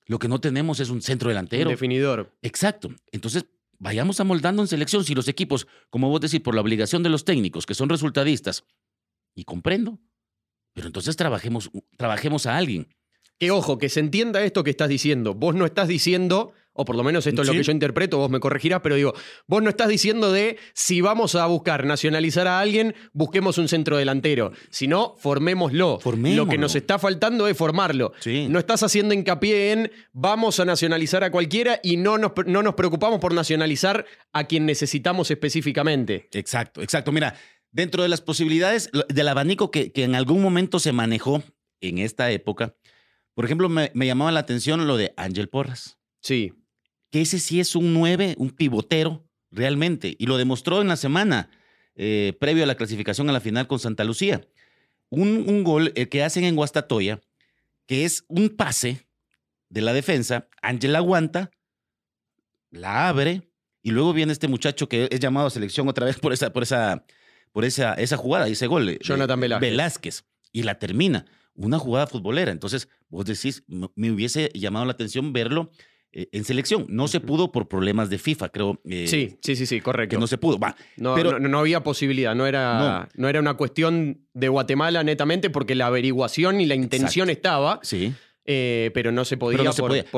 Lo 0.07 0.19
que 0.19 0.29
no 0.29 0.41
tenemos 0.41 0.81
es 0.81 0.91
un 0.91 1.03
centro 1.03 1.29
delantero. 1.29 1.71
Un 1.71 1.75
definidor. 1.75 2.37
Exacto. 2.43 2.95
Entonces, 3.13 3.47
vayamos 3.79 4.21
amoldando 4.21 4.63
en 4.63 4.69
selección. 4.69 5.05
Si 5.05 5.15
los 5.15 5.29
equipos, 5.29 5.67
como 5.91 6.09
vos 6.09 6.21
decís, 6.21 6.41
por 6.41 6.55
la 6.55 6.61
obligación 6.61 7.03
de 7.03 7.09
los 7.09 7.25
técnicos, 7.25 7.67
que 7.67 7.75
son 7.75 7.89
resultadistas, 7.89 8.65
y 9.35 9.45
comprendo, 9.45 9.99
pero 10.75 10.89
entonces 10.89 11.17
trabajemos, 11.17 11.71
trabajemos 11.97 12.47
a 12.47 12.57
alguien. 12.57 12.89
Que 13.39 13.51
ojo, 13.51 13.79
que 13.79 13.89
se 13.89 14.01
entienda 14.01 14.45
esto 14.45 14.63
que 14.63 14.71
estás 14.71 14.89
diciendo. 14.89 15.35
Vos 15.35 15.55
no 15.55 15.65
estás 15.67 15.89
diciendo 15.89 16.53
o 16.75 16.85
por 16.85 16.97
lo 16.97 17.05
menos 17.05 17.27
esto 17.27 17.43
es 17.43 17.49
lo 17.49 17.55
que 17.55 17.63
yo 17.63 17.73
interpreto, 17.73 18.19
vos 18.19 18.31
me 18.31 18.41
corregirás, 18.41 18.81
pero 18.83 18.97
digo, 18.97 19.15
vos 19.47 19.63
no 19.63 19.71
estás 19.71 19.89
diciendo 19.89 20.33
de 20.33 20.59
si 20.75 21.01
vamos 21.01 21.37
a 21.37 21.47
buscar 21.47 21.87
nacionalizar 21.87 22.49
a 22.49 22.59
alguien, 22.59 22.95
busquemos 23.13 23.59
un 23.59 23.69
centro 23.69 23.97
delantero, 23.97 24.53
sino 24.71 25.15
formémoslo. 25.19 26.01
Lo 26.17 26.49
que 26.49 26.59
nos 26.59 26.75
está 26.75 26.99
faltando 26.99 27.47
es 27.47 27.57
formarlo. 27.57 28.13
No 28.49 28.59
estás 28.59 28.83
haciendo 28.83 29.15
hincapié 29.15 29.73
en 29.73 29.93
vamos 30.13 30.59
a 30.59 30.65
nacionalizar 30.65 31.23
a 31.23 31.31
cualquiera 31.31 31.79
y 31.83 31.97
no 31.97 32.19
nos, 32.19 32.33
no 32.47 32.63
nos 32.63 32.75
preocupamos 32.75 33.21
por 33.21 33.35
nacionalizar 33.35 34.05
a 34.33 34.45
quien 34.45 34.67
necesitamos 34.67 35.31
específicamente. 35.31 36.29
Exacto, 36.33 36.83
exacto. 36.83 37.13
Mira, 37.13 37.37
dentro 37.75 38.03
de 38.03 38.09
las 38.09 38.23
posibilidades 38.23 38.91
del 39.11 39.29
abanico 39.29 39.71
que, 39.71 39.93
que 39.93 40.05
en 40.05 40.15
algún 40.15 40.41
momento 40.41 40.79
se 40.79 40.93
manejó 40.93 41.45
en 41.83 41.99
esta 41.99 42.31
época, 42.31 42.75
por 43.35 43.45
ejemplo, 43.45 43.69
me, 43.69 43.91
me 43.93 44.07
llamaba 44.07 44.33
la 44.33 44.41
atención 44.41 44.87
lo 44.87 44.97
de 44.97 45.13
Ángel 45.19 45.51
Porras. 45.51 45.99
Sí 46.23 46.55
que 47.15 47.21
ese 47.21 47.39
sí 47.39 47.61
es 47.61 47.77
un 47.77 47.95
9, 47.95 48.35
un 48.39 48.51
pivotero, 48.51 49.25
realmente. 49.53 50.17
Y 50.19 50.27
lo 50.27 50.37
demostró 50.37 50.81
en 50.81 50.89
la 50.89 50.97
semana 50.97 51.49
eh, 51.95 52.37
previo 52.41 52.65
a 52.65 52.67
la 52.67 52.75
clasificación 52.75 53.31
a 53.31 53.33
la 53.33 53.39
final 53.39 53.69
con 53.69 53.79
Santa 53.79 54.03
Lucía. 54.03 54.45
Un, 55.11 55.49
un 55.49 55.63
gol 55.63 55.93
eh, 55.95 56.09
que 56.09 56.25
hacen 56.25 56.43
en 56.43 56.57
Guastatoya, 56.57 57.21
que 57.87 58.05
es 58.05 58.25
un 58.27 58.49
pase 58.49 59.07
de 59.69 59.81
la 59.81 59.93
defensa. 59.93 60.49
Ángel 60.61 60.97
aguanta, 60.97 61.53
la 62.71 63.09
abre, 63.09 63.49
y 63.81 63.93
luego 63.93 64.13
viene 64.13 64.33
este 64.33 64.49
muchacho 64.49 64.89
que 64.89 65.07
es 65.09 65.21
llamado 65.21 65.47
a 65.47 65.51
selección 65.51 65.89
otra 65.89 66.07
vez 66.07 66.19
por 66.19 66.33
esa, 66.33 66.53
por 66.53 66.65
esa, 66.65 67.05
por 67.55 67.65
esa, 67.65 67.95
esa 67.95 68.17
jugada, 68.17 68.49
ese 68.49 68.67
gol. 68.67 68.99
Jonathan 68.99 69.39
Velázquez. 69.39 69.71
Velázquez. 69.71 70.25
Y 70.51 70.65
la 70.65 70.81
termina. 70.81 71.25
Una 71.55 71.79
jugada 71.79 72.09
futbolera. 72.09 72.51
Entonces, 72.51 72.89
vos 73.09 73.25
decís, 73.27 73.63
me 73.69 74.11
hubiese 74.11 74.51
llamado 74.55 74.85
la 74.87 74.91
atención 74.91 75.33
verlo 75.33 75.71
eh, 76.11 76.29
en 76.33 76.45
selección. 76.45 76.85
No 76.89 77.07
se 77.07 77.21
pudo 77.21 77.53
por 77.53 77.69
problemas 77.69 78.11
de 78.11 78.19
FIFA, 78.19 78.49
creo. 78.49 78.81
Eh, 78.85 79.07
sí, 79.07 79.39
sí, 79.41 79.55
sí, 79.55 79.67
sí, 79.67 79.81
correcto. 79.81 80.17
Que 80.17 80.21
no 80.21 80.27
se 80.27 80.37
pudo. 80.37 80.59
no, 80.97 81.15
pero, 81.15 81.39
no, 81.39 81.61
había 81.61 81.85
posibilidad, 81.85 82.35
no 82.35 82.49
era, 82.49 83.09
no. 83.15 83.29
era 83.29 83.39
una 83.39 83.55
cuestión 83.55 84.27
de 84.33 84.49
Guatemala 84.49 85.05
netamente 85.05 85.49
porque 85.49 85.77
la 85.77 85.87
averiguación 85.87 86.61
y 86.61 86.67
la 86.67 86.75
intención 86.75 87.31
estaba. 87.31 87.79
Sí. 87.85 88.13
Eh, 88.47 88.91
pero 88.95 89.13
no 89.13 89.25
se 89.25 89.37
podía. 89.37 89.71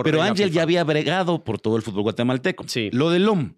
Pero, 0.04 0.22
Ángel 0.22 0.50
ya 0.50 0.62
había 0.62 0.84
bregado 0.84 1.44
por 1.44 1.60
todo 1.60 1.76
el 1.76 1.82
fútbol 1.82 2.04
guatemalteco. 2.04 2.64
Sí. 2.66 2.88
Lo 2.94 3.10
de 3.10 3.18
LOM. 3.18 3.56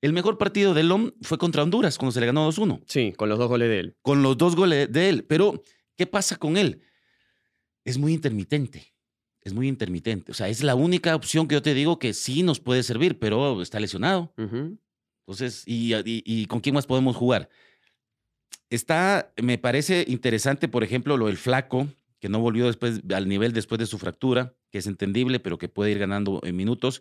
El 0.00 0.12
mejor 0.12 0.38
partido 0.38 0.74
de 0.74 0.82
LOM 0.82 1.10
fue 1.22 1.38
contra 1.38 1.62
Honduras, 1.62 1.98
cuando 1.98 2.12
se 2.12 2.20
le 2.20 2.26
ganó 2.26 2.48
2-1. 2.50 2.82
Sí, 2.86 3.12
con 3.16 3.28
los 3.28 3.38
dos 3.38 3.48
goles 3.48 3.68
de 3.68 3.80
él. 3.80 3.96
Con 4.02 4.22
los 4.22 4.38
dos 4.38 4.56
goles 4.56 4.90
de 4.90 5.08
él. 5.08 5.24
Pero, 5.24 5.62
¿qué 5.96 6.06
pasa 6.06 6.36
con 6.36 6.56
él? 6.56 6.82
Es 7.84 7.98
muy 7.98 8.12
intermitente 8.12 8.94
es 9.42 9.52
muy 9.52 9.68
intermitente. 9.68 10.32
O 10.32 10.34
sea, 10.34 10.48
es 10.48 10.62
la 10.62 10.74
única 10.74 11.14
opción 11.14 11.48
que 11.48 11.54
yo 11.54 11.62
te 11.62 11.74
digo 11.74 11.98
que 11.98 12.12
sí 12.12 12.42
nos 12.42 12.60
puede 12.60 12.82
servir, 12.82 13.18
pero 13.18 13.62
está 13.62 13.80
lesionado. 13.80 14.32
Entonces, 14.36 15.64
y, 15.66 16.46
con 16.46 16.60
quién 16.60 16.74
más 16.74 16.86
podemos 16.86 17.16
jugar? 17.16 17.48
Está, 18.68 19.32
me 19.40 19.58
parece 19.58 20.04
interesante, 20.08 20.68
por 20.68 20.84
ejemplo, 20.84 21.16
lo 21.16 21.26
del 21.26 21.38
flaco, 21.38 21.88
que 22.20 22.28
no 22.28 22.40
volvió 22.40 22.66
después 22.66 23.00
al 23.14 23.28
nivel 23.28 23.52
después 23.52 23.78
de 23.78 23.86
su 23.86 23.98
fractura, 23.98 24.54
que 24.70 24.78
es 24.78 24.86
entendible, 24.86 25.40
pero 25.40 25.58
que 25.58 25.68
puede 25.68 25.90
ir 25.90 25.98
ganando 25.98 26.40
en 26.44 26.54
minutos. 26.54 27.00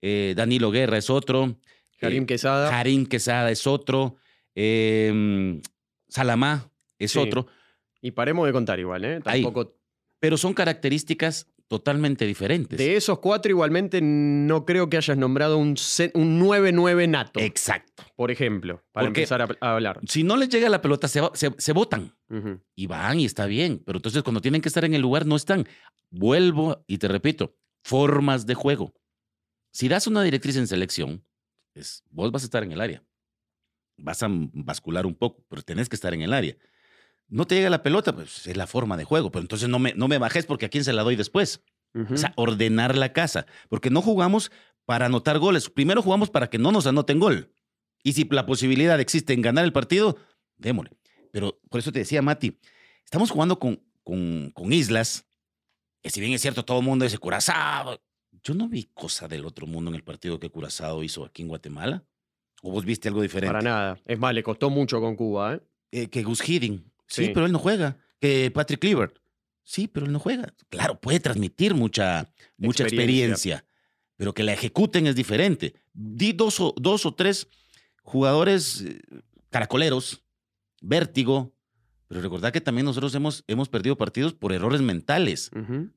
Eh, 0.00 0.34
Danilo 0.36 0.70
Guerra 0.70 0.98
es 0.98 1.10
otro. 1.10 1.58
Karim 2.02 2.24
eh, 2.24 2.26
Quesada. 2.26 2.68
Karim 2.70 3.06
Quesada 3.06 3.50
es 3.50 3.66
otro. 3.66 4.16
Em, 4.54 5.62
Salamá 6.08 6.68
es 6.98 7.16
otro. 7.16 7.46
Y 8.00 8.10
paremos 8.10 8.46
de 8.46 8.52
contar 8.52 8.80
igual, 8.80 9.04
¿eh? 9.04 9.20
Tampoco. 9.20 9.76
pero 10.18 10.36
son 10.36 10.52
características 10.52 11.48
totalmente 11.68 12.26
diferentes. 12.26 12.76
De 12.76 12.96
esos 12.96 13.20
cuatro, 13.20 13.50
igualmente, 13.50 14.00
no 14.02 14.66
creo 14.66 14.90
que 14.90 14.96
hayas 14.98 15.16
nombrado 15.16 15.56
un, 15.56 15.68
un 16.14 16.40
9-9 16.40 17.08
nato. 17.08 17.40
Exacto. 17.40 18.02
Por 18.14 18.30
ejemplo, 18.30 18.82
para 18.92 19.06
empezar 19.06 19.40
a, 19.40 19.72
hablar. 19.74 20.00
Si 20.06 20.22
no 20.22 20.36
les 20.36 20.48
llega 20.48 20.68
la 20.68 20.82
pelota, 20.82 21.08
se, 21.08 21.22
se, 21.32 21.72
botan. 21.72 22.14
Y 22.74 22.86
van 22.88 23.20
y 23.20 23.24
está 23.24 23.46
bien. 23.46 23.82
Pero 23.86 23.98
entonces, 23.98 24.22
cuando 24.22 24.40
tienen 24.40 24.60
que 24.60 24.68
estar 24.68 24.84
en 24.84 24.94
el 24.94 25.00
lugar, 25.00 25.24
no 25.24 25.36
están. 25.36 25.66
Vuelvo 26.10 26.84
y 26.86 26.98
te 26.98 27.08
repito, 27.08 27.56
formas 27.82 28.44
de 28.44 28.54
juego. 28.54 28.92
Si 29.72 29.88
das 29.88 30.06
una 30.06 30.22
directriz 30.22 30.56
en 30.56 30.66
selección, 30.66 31.24
es, 31.74 32.02
vos 32.10 32.30
vas 32.30 32.42
a 32.42 32.46
estar 32.46 32.62
en 32.62 32.72
el 32.72 32.80
área. 32.80 33.02
Vas 33.96 34.22
a 34.22 34.28
bascular 34.30 35.06
un 35.06 35.14
poco, 35.14 35.44
pero 35.48 35.62
tenés 35.62 35.88
que 35.88 35.96
estar 35.96 36.14
en 36.14 36.22
el 36.22 36.32
área 36.32 36.56
no 37.32 37.46
te 37.46 37.54
llega 37.54 37.70
la 37.70 37.82
pelota, 37.82 38.14
pues 38.14 38.46
es 38.46 38.56
la 38.58 38.66
forma 38.66 38.98
de 38.98 39.04
juego, 39.04 39.32
pero 39.32 39.40
entonces 39.40 39.66
no 39.66 39.78
me, 39.78 39.94
no 39.94 40.06
me 40.06 40.18
bajes 40.18 40.44
porque 40.44 40.66
a 40.66 40.68
quién 40.68 40.84
se 40.84 40.92
la 40.92 41.02
doy 41.02 41.16
después. 41.16 41.64
O 42.10 42.16
sea, 42.16 42.32
ordenar 42.36 42.96
la 42.96 43.12
casa, 43.12 43.44
porque 43.68 43.90
no 43.90 44.00
jugamos 44.00 44.50
para 44.86 45.06
anotar 45.06 45.38
goles, 45.38 45.68
primero 45.68 46.00
jugamos 46.00 46.30
para 46.30 46.48
que 46.48 46.56
no 46.56 46.72
nos 46.72 46.86
anoten 46.86 47.20
gol. 47.20 47.52
Y 48.02 48.14
si 48.14 48.24
la 48.30 48.46
posibilidad 48.46 48.98
existe 48.98 49.34
en 49.34 49.42
ganar 49.42 49.64
el 49.64 49.74
partido, 49.74 50.16
démosle. 50.56 50.92
Pero 51.32 51.60
por 51.68 51.80
eso 51.80 51.92
te 51.92 51.98
decía, 51.98 52.22
Mati, 52.22 52.58
estamos 53.04 53.30
jugando 53.30 53.58
con, 53.58 53.82
con, 54.04 54.72
islas, 54.72 55.26
que 56.02 56.08
si 56.08 56.20
bien 56.20 56.32
es 56.32 56.40
cierto, 56.40 56.64
todo 56.64 56.78
el 56.78 56.84
mundo 56.84 57.04
dice 57.04 57.18
Curazao. 57.18 58.00
Yo 58.44 58.54
no 58.54 58.68
vi 58.68 58.84
cosa 58.94 59.28
del 59.28 59.44
otro 59.44 59.66
mundo 59.66 59.90
en 59.90 59.94
el 59.94 60.02
partido 60.02 60.40
que 60.40 60.50
Curazao 60.50 61.02
hizo 61.02 61.24
aquí 61.24 61.42
en 61.42 61.48
Guatemala. 61.48 62.04
¿O 62.62 62.70
vos 62.70 62.84
viste 62.84 63.08
algo 63.08 63.22
diferente? 63.22 63.52
Para 63.52 63.62
nada. 63.62 63.98
Es 64.06 64.18
más, 64.18 64.34
le 64.34 64.42
costó 64.42 64.70
mucho 64.70 65.00
con 65.00 65.16
Cuba, 65.16 65.54
¿eh? 65.54 65.60
eh 65.90 66.08
que 66.08 66.22
Gus 66.22 66.48
Hiddink 66.48 66.82
Sí, 67.06 67.30
pero 67.34 67.46
él 67.46 67.52
no 67.52 67.58
juega. 67.58 67.98
Que 68.20 68.50
Patrick 68.50 68.80
Clivert. 68.80 69.18
Sí, 69.64 69.86
pero 69.86 70.06
él 70.06 70.12
no 70.12 70.18
juega. 70.18 70.54
Claro, 70.70 71.00
puede 71.00 71.20
transmitir 71.20 71.74
mucha, 71.74 72.32
mucha 72.56 72.84
experiencia. 72.84 73.64
pero 74.16 74.32
que 74.32 74.42
la 74.42 74.52
ejecuten 74.52 75.06
es 75.06 75.14
diferente. 75.14 75.74
Di 75.92 76.32
dos 76.32 76.60
o, 76.60 76.74
dos 76.76 77.04
o 77.06 77.14
tres 77.14 77.48
jugadores 78.02 78.82
eh, 78.82 79.00
caracoleros, 79.50 80.22
vértigo, 80.80 81.54
pero 82.08 82.20
recordad 82.20 82.52
que 82.52 82.60
también 82.60 82.84
nosotros 82.84 83.14
hemos, 83.14 83.44
hemos 83.46 83.68
perdido 83.68 83.96
partidos 83.96 84.34
por 84.34 84.52
errores 84.52 84.80
mentales, 84.80 85.50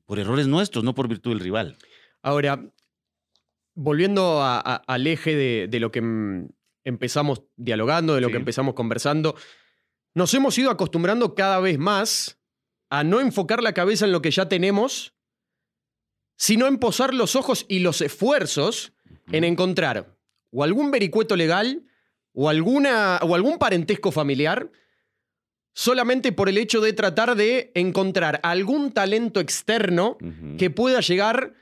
por 0.06 0.18
errores 0.18 0.46
nuestros, 0.46 0.82
no 0.82 0.94
por 0.94 1.08
virtud 1.08 1.32
del 1.32 1.40
rival. 1.40 1.76
Ahora, 2.26 2.60
volviendo 3.76 4.42
a- 4.42 4.58
a- 4.58 4.82
al 4.88 5.06
eje 5.06 5.36
de, 5.36 5.68
de 5.70 5.78
lo 5.78 5.92
que 5.92 6.00
mm, 6.00 6.48
empezamos 6.82 7.42
dialogando, 7.54 8.16
de 8.16 8.20
lo 8.20 8.26
Sí. 8.26 8.32
que 8.32 8.38
empezamos 8.38 8.74
conversando, 8.74 9.36
nos 10.12 10.34
hemos 10.34 10.58
ido 10.58 10.72
acostumbrando 10.72 11.36
cada 11.36 11.60
vez 11.60 11.78
más 11.78 12.40
a 12.90 13.04
no 13.04 13.20
enfocar 13.20 13.62
la 13.62 13.74
cabeza 13.74 14.06
en 14.06 14.12
lo 14.12 14.22
que 14.22 14.32
ya 14.32 14.48
tenemos, 14.48 15.14
sino 16.36 16.66
en 16.66 16.78
posar 16.78 17.14
los 17.14 17.36
ojos 17.36 17.64
y 17.68 17.78
los 17.78 18.00
esfuerzos 18.00 18.92
en 19.30 19.44
encontrar 19.44 20.16
o 20.50 20.64
algún 20.64 20.90
vericueto 20.90 21.36
legal 21.36 21.84
o, 22.32 22.48
alguna, 22.48 23.20
o 23.22 23.36
algún 23.36 23.58
parentesco 23.58 24.10
familiar 24.10 24.72
solamente 25.74 26.32
por 26.32 26.48
el 26.48 26.58
hecho 26.58 26.80
de 26.80 26.92
tratar 26.92 27.36
de 27.36 27.70
encontrar 27.74 28.40
algún 28.42 28.90
talento 28.90 29.38
externo 29.38 30.18
que 30.58 30.70
pueda 30.70 31.00
llegar 31.00 31.54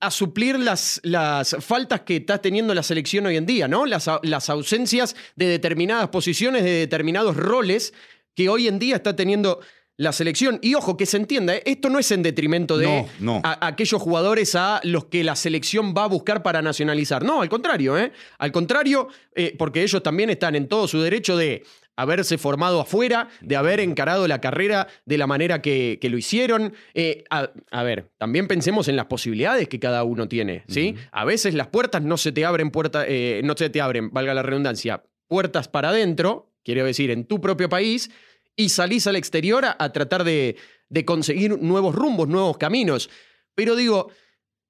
a 0.00 0.10
suplir 0.10 0.58
las, 0.58 1.00
las 1.04 1.56
faltas 1.60 2.00
que 2.02 2.16
está 2.16 2.38
teniendo 2.38 2.74
la 2.74 2.82
selección 2.82 3.26
hoy 3.26 3.36
en 3.36 3.46
día, 3.46 3.68
¿no? 3.68 3.84
Las, 3.86 4.08
las 4.22 4.48
ausencias 4.50 5.14
de 5.36 5.46
determinadas 5.46 6.08
posiciones, 6.08 6.64
de 6.64 6.70
determinados 6.72 7.36
roles 7.36 7.92
que 8.34 8.48
hoy 8.48 8.66
en 8.68 8.78
día 8.78 8.96
está 8.96 9.14
teniendo 9.14 9.60
la 9.98 10.12
selección. 10.12 10.58
Y 10.62 10.74
ojo, 10.76 10.96
que 10.96 11.04
se 11.04 11.18
entienda, 11.18 11.54
¿eh? 11.56 11.62
esto 11.66 11.90
no 11.90 11.98
es 11.98 12.10
en 12.10 12.22
detrimento 12.22 12.78
de 12.78 12.86
No, 12.86 13.08
no. 13.34 13.40
a- 13.44 13.66
aquellos 13.66 14.00
jugadores 14.00 14.54
a 14.54 14.80
los 14.84 15.04
que 15.04 15.22
la 15.22 15.36
selección 15.36 15.92
va 15.94 16.04
a 16.04 16.08
buscar 16.08 16.42
para 16.42 16.62
nacionalizar. 16.62 17.22
No, 17.22 17.42
al 17.42 17.50
contrario, 17.50 17.98
¿eh? 17.98 18.10
Al 18.38 18.50
contrario, 18.52 19.08
eh, 19.34 19.54
porque 19.58 19.82
ellos 19.82 20.02
también 20.02 20.30
están 20.30 20.54
en 20.56 20.68
todo 20.68 20.88
su 20.88 21.02
derecho 21.02 21.36
de 21.36 21.64
haberse 22.00 22.38
formado 22.38 22.80
afuera, 22.80 23.28
de 23.40 23.56
haber 23.56 23.80
encarado 23.80 24.26
la 24.28 24.40
carrera 24.40 24.88
de 25.04 25.18
la 25.18 25.26
manera 25.26 25.60
que, 25.60 25.98
que 26.00 26.08
lo 26.08 26.18
hicieron. 26.18 26.72
Eh, 26.94 27.24
a, 27.30 27.50
a 27.70 27.82
ver, 27.82 28.10
también 28.18 28.48
pensemos 28.48 28.88
en 28.88 28.96
las 28.96 29.06
posibilidades 29.06 29.68
que 29.68 29.78
cada 29.80 30.04
uno 30.04 30.28
tiene, 30.28 30.64
¿sí? 30.68 30.94
A 31.12 31.24
veces 31.24 31.54
las 31.54 31.68
puertas 31.68 32.02
no 32.02 32.16
se 32.16 32.32
te 32.32 32.44
abren, 32.44 32.70
puerta, 32.70 33.04
eh, 33.06 33.40
no 33.44 33.54
se 33.56 33.70
te 33.70 33.80
abren, 33.80 34.10
valga 34.10 34.34
la 34.34 34.42
redundancia, 34.42 35.02
puertas 35.28 35.68
para 35.68 35.90
adentro, 35.90 36.52
quiero 36.64 36.84
decir, 36.84 37.10
en 37.10 37.24
tu 37.24 37.40
propio 37.40 37.68
país, 37.68 38.10
y 38.56 38.68
salís 38.68 39.06
al 39.06 39.16
exterior 39.16 39.64
a, 39.64 39.76
a 39.78 39.92
tratar 39.92 40.24
de, 40.24 40.56
de 40.88 41.04
conseguir 41.04 41.60
nuevos 41.60 41.94
rumbos, 41.94 42.28
nuevos 42.28 42.58
caminos. 42.58 43.10
Pero 43.54 43.74
digo, 43.76 44.10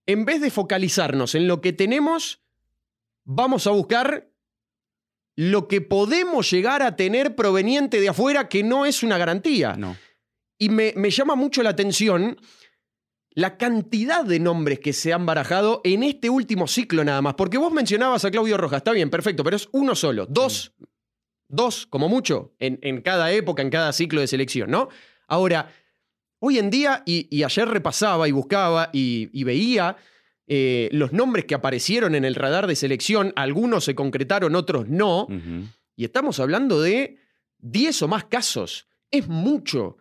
en 0.07 0.25
vez 0.25 0.41
de 0.41 0.51
focalizarnos 0.51 1.35
en 1.35 1.49
lo 1.49 1.61
que 1.61 1.73
tenemos, 1.73 2.41
vamos 3.25 3.67
a 3.67 3.71
buscar 3.71 4.30
lo 5.41 5.69
que 5.69 5.81
podemos 5.81 6.51
llegar 6.51 6.83
a 6.83 6.97
tener 6.97 7.35
proveniente 7.35 7.99
de 7.99 8.11
afuera, 8.11 8.47
que 8.47 8.63
no 8.63 8.85
es 8.85 9.03
una 9.03 9.17
garantía. 9.17 9.75
No. 9.75 9.97
Y 10.59 10.69
me, 10.69 10.93
me 10.97 11.09
llama 11.09 11.35
mucho 11.35 11.63
la 11.63 11.71
atención 11.71 12.37
la 13.31 13.57
cantidad 13.57 14.23
de 14.23 14.39
nombres 14.39 14.81
que 14.81 14.93
se 14.93 15.15
han 15.15 15.25
barajado 15.25 15.81
en 15.83 16.03
este 16.03 16.29
último 16.29 16.69
ciclo 16.69 17.05
nada 17.05 17.23
más. 17.23 17.37
Porque 17.37 17.57
vos 17.57 17.73
mencionabas 17.73 18.23
a 18.27 18.31
Claudio 18.31 18.59
Rojas, 18.59 18.81
está 18.81 18.93
bien, 18.93 19.09
perfecto, 19.09 19.43
pero 19.43 19.57
es 19.57 19.71
uno 19.73 19.95
solo, 19.95 20.27
dos, 20.27 20.75
dos 21.49 21.87
como 21.87 22.11
mucho, 22.11 22.55
en, 22.59 22.79
en 22.83 23.01
cada 23.01 23.33
época, 23.33 23.63
en 23.63 23.71
cada 23.71 23.95
ciclo 23.95 24.21
de 24.21 24.27
selección, 24.27 24.71
¿no? 24.71 24.91
Ahora, 25.27 25.73
hoy 26.41 26.59
en 26.59 26.69
día, 26.69 27.03
y, 27.07 27.35
y 27.35 27.45
ayer 27.45 27.67
repasaba 27.67 28.29
y 28.29 28.33
buscaba 28.33 28.91
y, 28.93 29.31
y 29.33 29.45
veía 29.45 29.97
eh, 30.53 30.89
los 30.91 31.13
nombres 31.13 31.45
que 31.45 31.55
aparecieron 31.55 32.17
en 32.17 32.25
el 32.25 32.35
radar 32.35 32.67
de 32.67 32.75
selección, 32.75 33.33
algunos 33.37 33.85
se 33.85 33.95
concretaron, 33.95 34.57
otros 34.57 34.89
no. 34.89 35.29
Y 35.95 36.05
estamos 36.05 36.41
hablando 36.41 36.83
de 36.83 37.19
10 37.59 38.03
o 38.03 38.09
más 38.09 38.25
casos. 38.25 38.89
Es 39.13 39.29
mucho. 39.29 39.99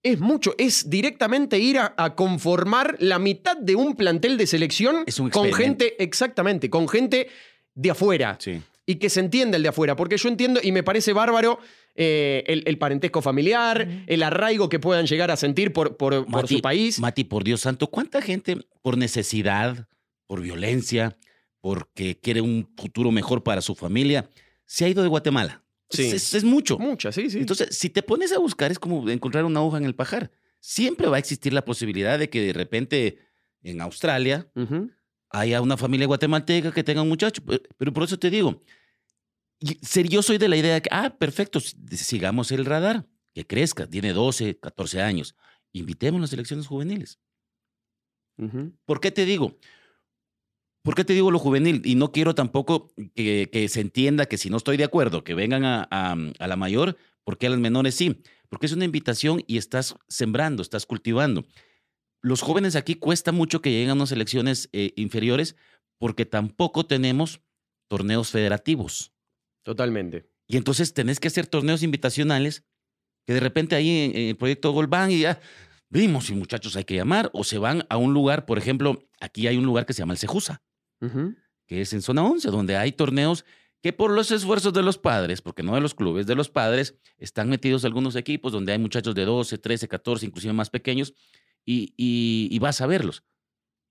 Es 0.00 0.20
mucho. 0.20 0.54
Es 0.56 0.88
directamente 0.88 1.58
ir 1.58 1.78
a, 1.80 1.94
a 1.96 2.14
conformar 2.14 2.94
la 3.00 3.18
mitad 3.18 3.56
de 3.56 3.74
un 3.74 3.96
plantel 3.96 4.38
de 4.38 4.46
selección 4.46 5.02
Es 5.04 5.18
un 5.18 5.30
con 5.30 5.52
gente, 5.52 6.00
exactamente, 6.00 6.70
con 6.70 6.88
gente 6.88 7.28
de 7.74 7.90
afuera. 7.90 8.36
Sí. 8.38 8.62
Y 8.90 8.94
que 8.96 9.10
se 9.10 9.20
entienda 9.20 9.56
el 9.58 9.62
de 9.62 9.68
afuera. 9.68 9.96
Porque 9.96 10.16
yo 10.16 10.28
entiendo 10.30 10.60
y 10.62 10.72
me 10.72 10.82
parece 10.82 11.12
bárbaro 11.12 11.58
eh, 11.94 12.42
el, 12.46 12.62
el 12.66 12.78
parentesco 12.78 13.20
familiar, 13.20 13.86
el 14.06 14.22
arraigo 14.22 14.68
que 14.70 14.78
puedan 14.78 15.06
llegar 15.06 15.30
a 15.30 15.36
sentir 15.36 15.72
por, 15.74 15.96
por- 15.98 16.24
su 16.48 16.60
país. 16.62 16.98
Mati, 16.98 17.24
por 17.24 17.44
Dios 17.44 17.60
santo, 17.60 17.88
¿cuánta 17.88 18.22
gente 18.22 18.56
por 18.80 18.96
necesidad, 18.96 19.86
por 20.26 20.40
violencia, 20.40 21.18
porque 21.60 22.18
quiere 22.18 22.40
un 22.40 22.72
futuro 22.78 23.10
mejor 23.12 23.42
para 23.42 23.60
su 23.60 23.74
familia, 23.74 24.30
se 24.64 24.86
ha 24.86 24.88
ido 24.88 25.02
de 25.02 25.08
Guatemala? 25.08 25.62
Sí. 25.90 26.04
Es, 26.04 26.12
es- 26.14 26.34
es 26.34 26.44
mucho. 26.44 26.78
Muchas, 26.78 27.14
sí, 27.14 27.28
sí. 27.28 27.38
Entonces, 27.40 27.76
si 27.76 27.90
te 27.90 28.02
pones 28.02 28.32
a 28.32 28.38
buscar, 28.38 28.70
es 28.70 28.78
como 28.78 29.08
encontrar 29.10 29.44
una 29.44 29.60
hoja 29.62 29.76
en 29.78 29.84
el 29.84 29.94
pajar. 29.94 30.30
Siempre 30.60 31.08
va 31.08 31.16
a 31.16 31.18
existir 31.18 31.52
la 31.52 31.64
posibilidad 31.64 32.18
de 32.18 32.30
que 32.30 32.40
de 32.40 32.52
repente 32.54 33.18
en 33.62 33.80
Australia 33.80 34.48
Ujú. 34.54 34.90
Haya 35.30 35.60
una 35.60 35.76
familia 35.76 36.06
guatemalteca 36.06 36.72
que 36.72 36.84
tenga 36.84 37.02
un 37.02 37.08
muchacho. 37.08 37.42
Pero- 37.76 37.92
por 37.92 38.02
eso 38.04 38.18
te 38.18 38.30
digo, 38.30 38.62
yo 39.60 40.22
soy 40.22 40.38
de 40.38 40.48
la 40.48 40.56
idea 40.56 40.74
de 40.74 40.82
que, 40.82 40.88
ah, 40.92 41.16
perfecto, 41.18 41.60
sigamos 41.60 42.50
el 42.52 42.64
radar, 42.64 43.06
que 43.34 43.46
crezca, 43.46 43.86
tiene 43.86 44.12
12, 44.12 44.58
14 44.58 45.02
años. 45.02 45.34
Invitemos 45.72 46.20
las 46.20 46.32
elecciones 46.32 46.66
juveniles. 46.66 47.18
Ujú. 48.38 48.72
¿Por 48.84 49.00
qué 49.00 49.10
te 49.10 49.24
digo? 49.24 49.58
¿Por 50.82 50.94
qué 50.94 51.04
te 51.04 51.12
digo 51.12 51.30
lo 51.30 51.38
juvenil? 51.38 51.82
Y 51.84 51.96
no 51.96 52.12
quiero 52.12 52.34
tampoco 52.34 52.92
que, 53.14 53.50
que 53.52 53.68
se 53.68 53.80
entienda 53.80 54.26
que 54.26 54.38
si 54.38 54.48
no 54.48 54.56
estoy 54.56 54.76
de 54.76 54.84
acuerdo, 54.84 55.24
que 55.24 55.34
vengan 55.34 55.64
a, 55.64 55.86
a- 55.90 56.16
a 56.38 56.46
la 56.46 56.56
mayor, 56.56 56.96
porque 57.24 57.46
a 57.46 57.50
las 57.50 57.58
menores 57.58 57.94
sí. 57.94 58.22
Porque 58.48 58.66
es 58.66 58.72
una 58.72 58.84
invitación 58.86 59.42
y 59.46 59.58
estás 59.58 59.96
sembrando, 60.08 60.62
estás 60.62 60.86
cultivando. 60.86 61.44
Los 62.20 62.42
jóvenes 62.42 62.76
aquí 62.76 62.94
cuesta 62.94 63.32
mucho 63.32 63.60
que 63.60 63.70
lleguen 63.70 63.90
a 63.90 63.94
unas 63.94 64.12
elecciones 64.12 64.68
eh, 64.72 64.92
inferiores 64.96 65.56
porque 65.98 66.26
tampoco 66.26 66.86
tenemos 66.86 67.40
torneos 67.88 68.30
federativos. 68.30 69.12
Totalmente. 69.62 70.30
Y 70.46 70.56
entonces 70.56 70.94
tenés 70.94 71.20
que 71.20 71.28
hacer 71.28 71.46
torneos 71.46 71.82
invitacionales 71.82 72.64
que 73.26 73.34
de 73.34 73.40
repente 73.40 73.76
ahí 73.76 74.10
en, 74.14 74.28
el 74.28 74.36
proyecto 74.36 74.72
Gol 74.72 74.86
van 74.86 75.10
y 75.10 75.20
ya 75.20 75.40
vimos 75.90 76.26
si 76.26 76.34
muchachos 76.34 76.76
hay 76.76 76.84
que 76.84 76.94
llamar 76.94 77.30
o 77.34 77.44
se 77.44 77.58
van 77.58 77.84
a 77.90 77.98
un 77.98 78.14
lugar, 78.14 78.46
por 78.46 78.58
ejemplo, 78.58 79.06
aquí 79.20 79.46
hay 79.46 79.56
un 79.56 79.66
lugar 79.66 79.84
que 79.84 79.92
se 79.92 80.00
llama 80.00 80.14
el 80.14 80.18
Cejusa, 80.18 80.62
que 81.66 81.82
es 81.82 81.92
en 81.92 82.00
zona 82.00 82.24
11, 82.24 82.48
donde 82.50 82.76
hay 82.76 82.92
torneos 82.92 83.44
que 83.82 83.92
por 83.92 84.10
los 84.10 84.30
esfuerzos 84.30 84.72
de 84.72 84.82
los 84.82 84.98
padres, 84.98 85.42
porque 85.42 85.62
no 85.62 85.74
de 85.74 85.80
los 85.80 85.94
clubes, 85.94 86.26
de 86.26 86.34
los 86.34 86.48
padres, 86.48 86.96
están 87.18 87.48
metidos 87.48 87.84
algunos 87.84 88.16
equipos 88.16 88.52
donde 88.52 88.72
hay 88.72 88.78
muchachos 88.78 89.14
de 89.14 89.24
12, 89.24 89.58
13, 89.58 89.88
14, 89.88 90.26
inclusive 90.26 90.52
más 90.52 90.70
pequeños, 90.70 91.14
y, 91.68 91.92
y- 91.96 92.48
y 92.50 92.58
vas 92.60 92.80
a 92.80 92.86
verlos. 92.86 93.24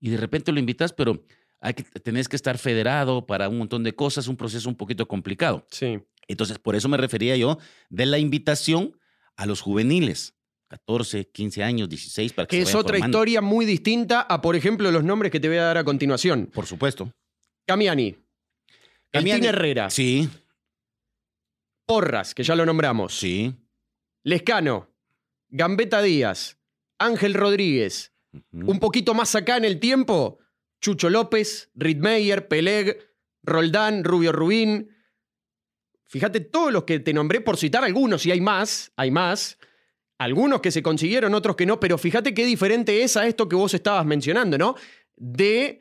Y 0.00 0.10
de 0.10 0.16
repente 0.16 0.50
lo 0.52 0.58
invitas, 0.58 0.92
pero 0.92 1.24
hay 1.60 1.74
que, 1.74 1.82
tenés 1.84 2.28
que 2.28 2.36
estar 2.36 2.58
federado 2.58 3.26
para 3.26 3.48
un 3.48 3.58
montón 3.58 3.82
de 3.84 3.94
cosas, 3.94 4.26
un 4.28 4.36
proceso 4.36 4.68
un 4.68 4.76
poquito 4.76 5.06
complicado. 5.06 5.66
Sí. 5.70 5.98
Entonces, 6.26 6.58
por 6.58 6.74
eso 6.76 6.88
me 6.88 6.96
refería 6.96 7.36
yo 7.36 7.58
de 7.90 8.06
la 8.06 8.18
invitación 8.18 8.98
a 9.36 9.46
los 9.46 9.60
juveniles, 9.60 10.34
14, 10.68 11.30
15 11.30 11.62
años, 11.62 11.88
16, 11.88 12.32
para 12.32 12.46
que, 12.46 12.58
Que 12.58 12.64
se 12.64 12.70
es 12.70 12.74
otra 12.74 12.94
formando. 12.96 13.16
historia 13.18 13.40
muy 13.40 13.64
distinta 13.64 14.20
a, 14.20 14.40
por 14.42 14.56
ejemplo, 14.56 14.90
los 14.90 15.04
nombres 15.04 15.30
que 15.32 15.40
te 15.40 15.48
voy 15.48 15.56
a 15.58 15.62
dar 15.64 15.78
a 15.78 15.84
continuación. 15.84 16.46
Por 16.52 16.66
supuesto. 16.66 17.12
Camiani. 17.66 18.16
Camiani. 19.10 19.46
Herrera. 19.46 19.88
Sí, 19.90 20.28
Porras, 21.86 22.34
que 22.34 22.42
ya 22.42 22.54
lo 22.54 22.66
nombramos. 22.66 23.16
sí. 23.18 23.54
Lescano. 24.24 24.90
Gambetta 25.48 26.02
Díaz. 26.02 26.57
Ángel 26.98 27.34
Rodríguez. 27.34 28.12
Un 28.52 28.78
poquito 28.78 29.14
más 29.14 29.34
acá 29.34 29.56
en 29.56 29.64
el 29.64 29.80
tiempo. 29.80 30.38
Chucho 30.80 31.10
López, 31.10 31.70
Ritmeyer, 31.74 32.46
Peleg, 32.48 32.98
Roldán, 33.42 34.04
Rubio 34.04 34.32
Rubín. 34.32 34.90
Fíjate 36.06 36.40
todos 36.40 36.72
los 36.72 36.84
que 36.84 37.00
te 37.00 37.12
nombré 37.12 37.40
por 37.40 37.56
citar 37.56 37.84
algunos, 37.84 38.24
y 38.26 38.30
hay 38.30 38.40
más, 38.40 38.92
hay 38.96 39.10
más. 39.10 39.58
Algunos 40.18 40.60
que 40.60 40.70
se 40.70 40.82
consiguieron, 40.82 41.34
otros 41.34 41.54
que 41.56 41.66
no, 41.66 41.78
pero 41.78 41.96
fíjate 41.98 42.34
qué 42.34 42.44
diferente 42.46 43.02
es 43.02 43.16
a 43.16 43.26
esto 43.26 43.48
que 43.48 43.56
vos 43.56 43.72
estabas 43.74 44.04
mencionando, 44.06 44.56
¿no? 44.58 44.74
De 45.16 45.80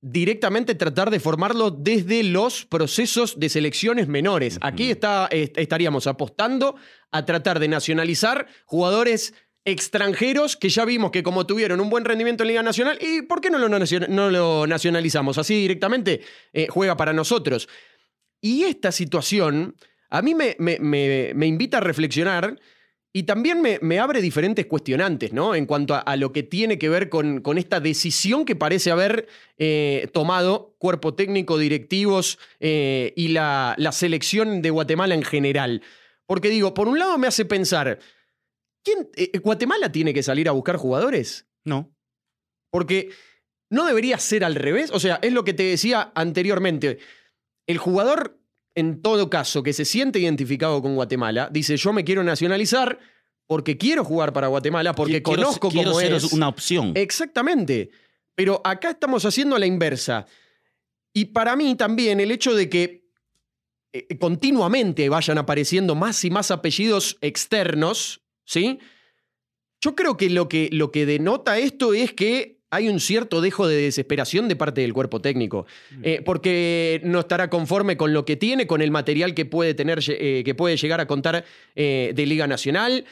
directamente 0.00 0.74
tratar 0.74 1.10
de 1.10 1.18
formarlo 1.20 1.70
desde 1.70 2.22
los 2.22 2.64
procesos 2.64 3.40
de 3.40 3.48
selecciones 3.48 4.06
menores. 4.08 4.58
Aquí 4.60 4.90
está, 4.90 5.26
est- 5.30 5.58
estaríamos 5.58 6.06
apostando 6.06 6.76
a 7.10 7.24
tratar 7.24 7.58
de 7.58 7.68
nacionalizar 7.68 8.46
jugadores 8.66 9.34
extranjeros 9.66 10.56
que 10.56 10.70
ya 10.70 10.84
vimos 10.86 11.10
que 11.10 11.22
como 11.22 11.44
tuvieron 11.44 11.80
un 11.80 11.90
buen 11.90 12.04
rendimiento 12.06 12.44
en 12.44 12.48
Liga 12.48 12.62
Nacional, 12.62 12.98
¿y 13.02 13.22
por 13.22 13.40
qué 13.42 13.50
no 13.50 13.58
lo, 13.58 13.68
no 13.68 14.30
lo 14.30 14.66
nacionalizamos? 14.66 15.36
Así 15.36 15.54
directamente 15.60 16.22
eh, 16.54 16.68
juega 16.70 16.96
para 16.96 17.12
nosotros. 17.12 17.68
Y 18.40 18.62
esta 18.62 18.92
situación 18.92 19.74
a 20.08 20.22
mí 20.22 20.34
me, 20.34 20.56
me- 20.58 20.78
me- 21.34 21.46
invita 21.46 21.78
a 21.78 21.80
reflexionar 21.80 22.58
y 23.12 23.24
también 23.24 23.62
me, 23.62 23.98
abre 23.98 24.20
diferentes 24.20 24.66
cuestionantes, 24.66 25.32
¿no? 25.32 25.54
En 25.54 25.64
cuanto 25.66 25.94
a, 25.94 26.00
a 26.00 26.16
lo 26.16 26.32
que 26.32 26.42
tiene 26.42 26.78
que 26.78 26.88
ver 26.90 27.08
con, 27.08 27.40
con 27.40 27.56
esta 27.58 27.80
decisión 27.80 28.44
que 28.44 28.54
parece 28.54 28.90
haber 28.90 29.26
eh, 29.58 30.08
tomado 30.12 30.76
cuerpo 30.78 31.14
técnico, 31.14 31.58
directivos 31.58 32.38
eh, 32.60 33.14
y 33.16 33.28
la, 33.28 33.74
la 33.78 33.90
selección 33.92 34.60
de 34.62 34.70
Guatemala 34.70 35.14
en 35.14 35.22
general. 35.22 35.82
Porque 36.26 36.50
digo, 36.50 36.74
por 36.74 36.88
un 36.88 36.98
lado 36.98 37.16
me 37.18 37.26
hace 37.26 37.46
pensar, 37.46 37.98
¿quién, 38.86 39.10
eh, 39.16 39.38
¿Guatemala 39.40 39.90
tiene 39.90 40.14
que 40.14 40.22
salir 40.22 40.48
a 40.48 40.52
buscar 40.52 40.76
jugadores? 40.76 41.46
No. 41.64 41.92
Porque 42.70 43.10
no 43.68 43.84
debería 43.84 44.18
ser 44.18 44.44
al 44.44 44.54
revés. 44.54 44.90
O 44.92 45.00
sea, 45.00 45.18
es 45.22 45.32
lo 45.32 45.44
que 45.44 45.52
te 45.54 45.64
decía 45.64 46.12
anteriormente. 46.14 46.98
El 47.66 47.78
jugador, 47.78 48.38
en 48.76 49.02
todo 49.02 49.28
caso, 49.28 49.62
que 49.64 49.72
se 49.72 49.84
siente 49.84 50.20
identificado 50.20 50.80
con 50.80 50.94
Guatemala, 50.94 51.48
dice, 51.52 51.76
yo 51.76 51.92
me 51.92 52.04
quiero 52.04 52.22
nacionalizar 52.22 52.98
porque 53.48 53.76
quiero 53.76 54.04
jugar 54.04 54.32
para 54.32 54.46
Guatemala, 54.48 54.94
porque 54.94 55.22
Quiero- 55.22 55.42
conozco 55.42 55.68
quiero 55.70 55.90
cómo 55.90 56.00
ser 56.00 56.12
es. 56.12 56.32
una 56.32 56.48
opción. 56.48 56.92
Exactamente. 56.94 57.90
Pero 58.36 58.60
acá 58.64 58.90
estamos 58.90 59.24
haciendo 59.24 59.58
la 59.58 59.66
inversa. 59.66 60.26
Y 61.12 61.26
para 61.26 61.56
mí 61.56 61.74
también 61.74 62.20
el 62.20 62.30
hecho 62.30 62.54
de 62.54 62.68
que 62.68 63.04
eh, 63.92 64.18
continuamente 64.18 65.08
vayan 65.08 65.38
apareciendo 65.38 65.94
más 65.94 66.22
y 66.24 66.30
más 66.30 66.50
apellidos 66.50 67.16
externos, 67.20 68.20
¿sí? 68.46 68.78
Yo 69.82 69.94
creo 69.94 70.16
que 70.16 70.30
lo 70.30 70.48
que, 70.48 70.70
lo 70.72 70.90
que 70.90 71.04
denota 71.04 71.58
esto 71.58 71.92
es 71.92 72.12
que 72.12 72.56
hay 72.70 72.88
un 72.88 72.98
cierto 72.98 73.40
dejo 73.40 73.68
de 73.68 73.76
desesperación 73.76 74.48
de 74.48 74.56
parte 74.56 74.80
del 74.80 74.92
cuerpo 74.92 75.20
técnico, 75.20 75.66
Eh, 76.02 76.22
porque 76.24 77.00
no 77.04 77.20
estará 77.20 77.48
conforme 77.48 77.96
con 77.96 78.12
lo 78.12 78.24
que 78.24 78.36
tiene, 78.36 78.66
con 78.66 78.82
el 78.82 78.90
material 78.90 79.34
que 79.34 79.44
puede 79.44 79.74
tener, 79.74 80.00
eh, 80.08 80.42
que 80.44 80.54
puede 80.54 80.76
llegar 80.76 81.00
a 81.00 81.06
contar 81.06 81.44
eh, 81.74 82.12
de 82.14 82.26
Liga 82.26 82.46
Nacional, 82.46 83.04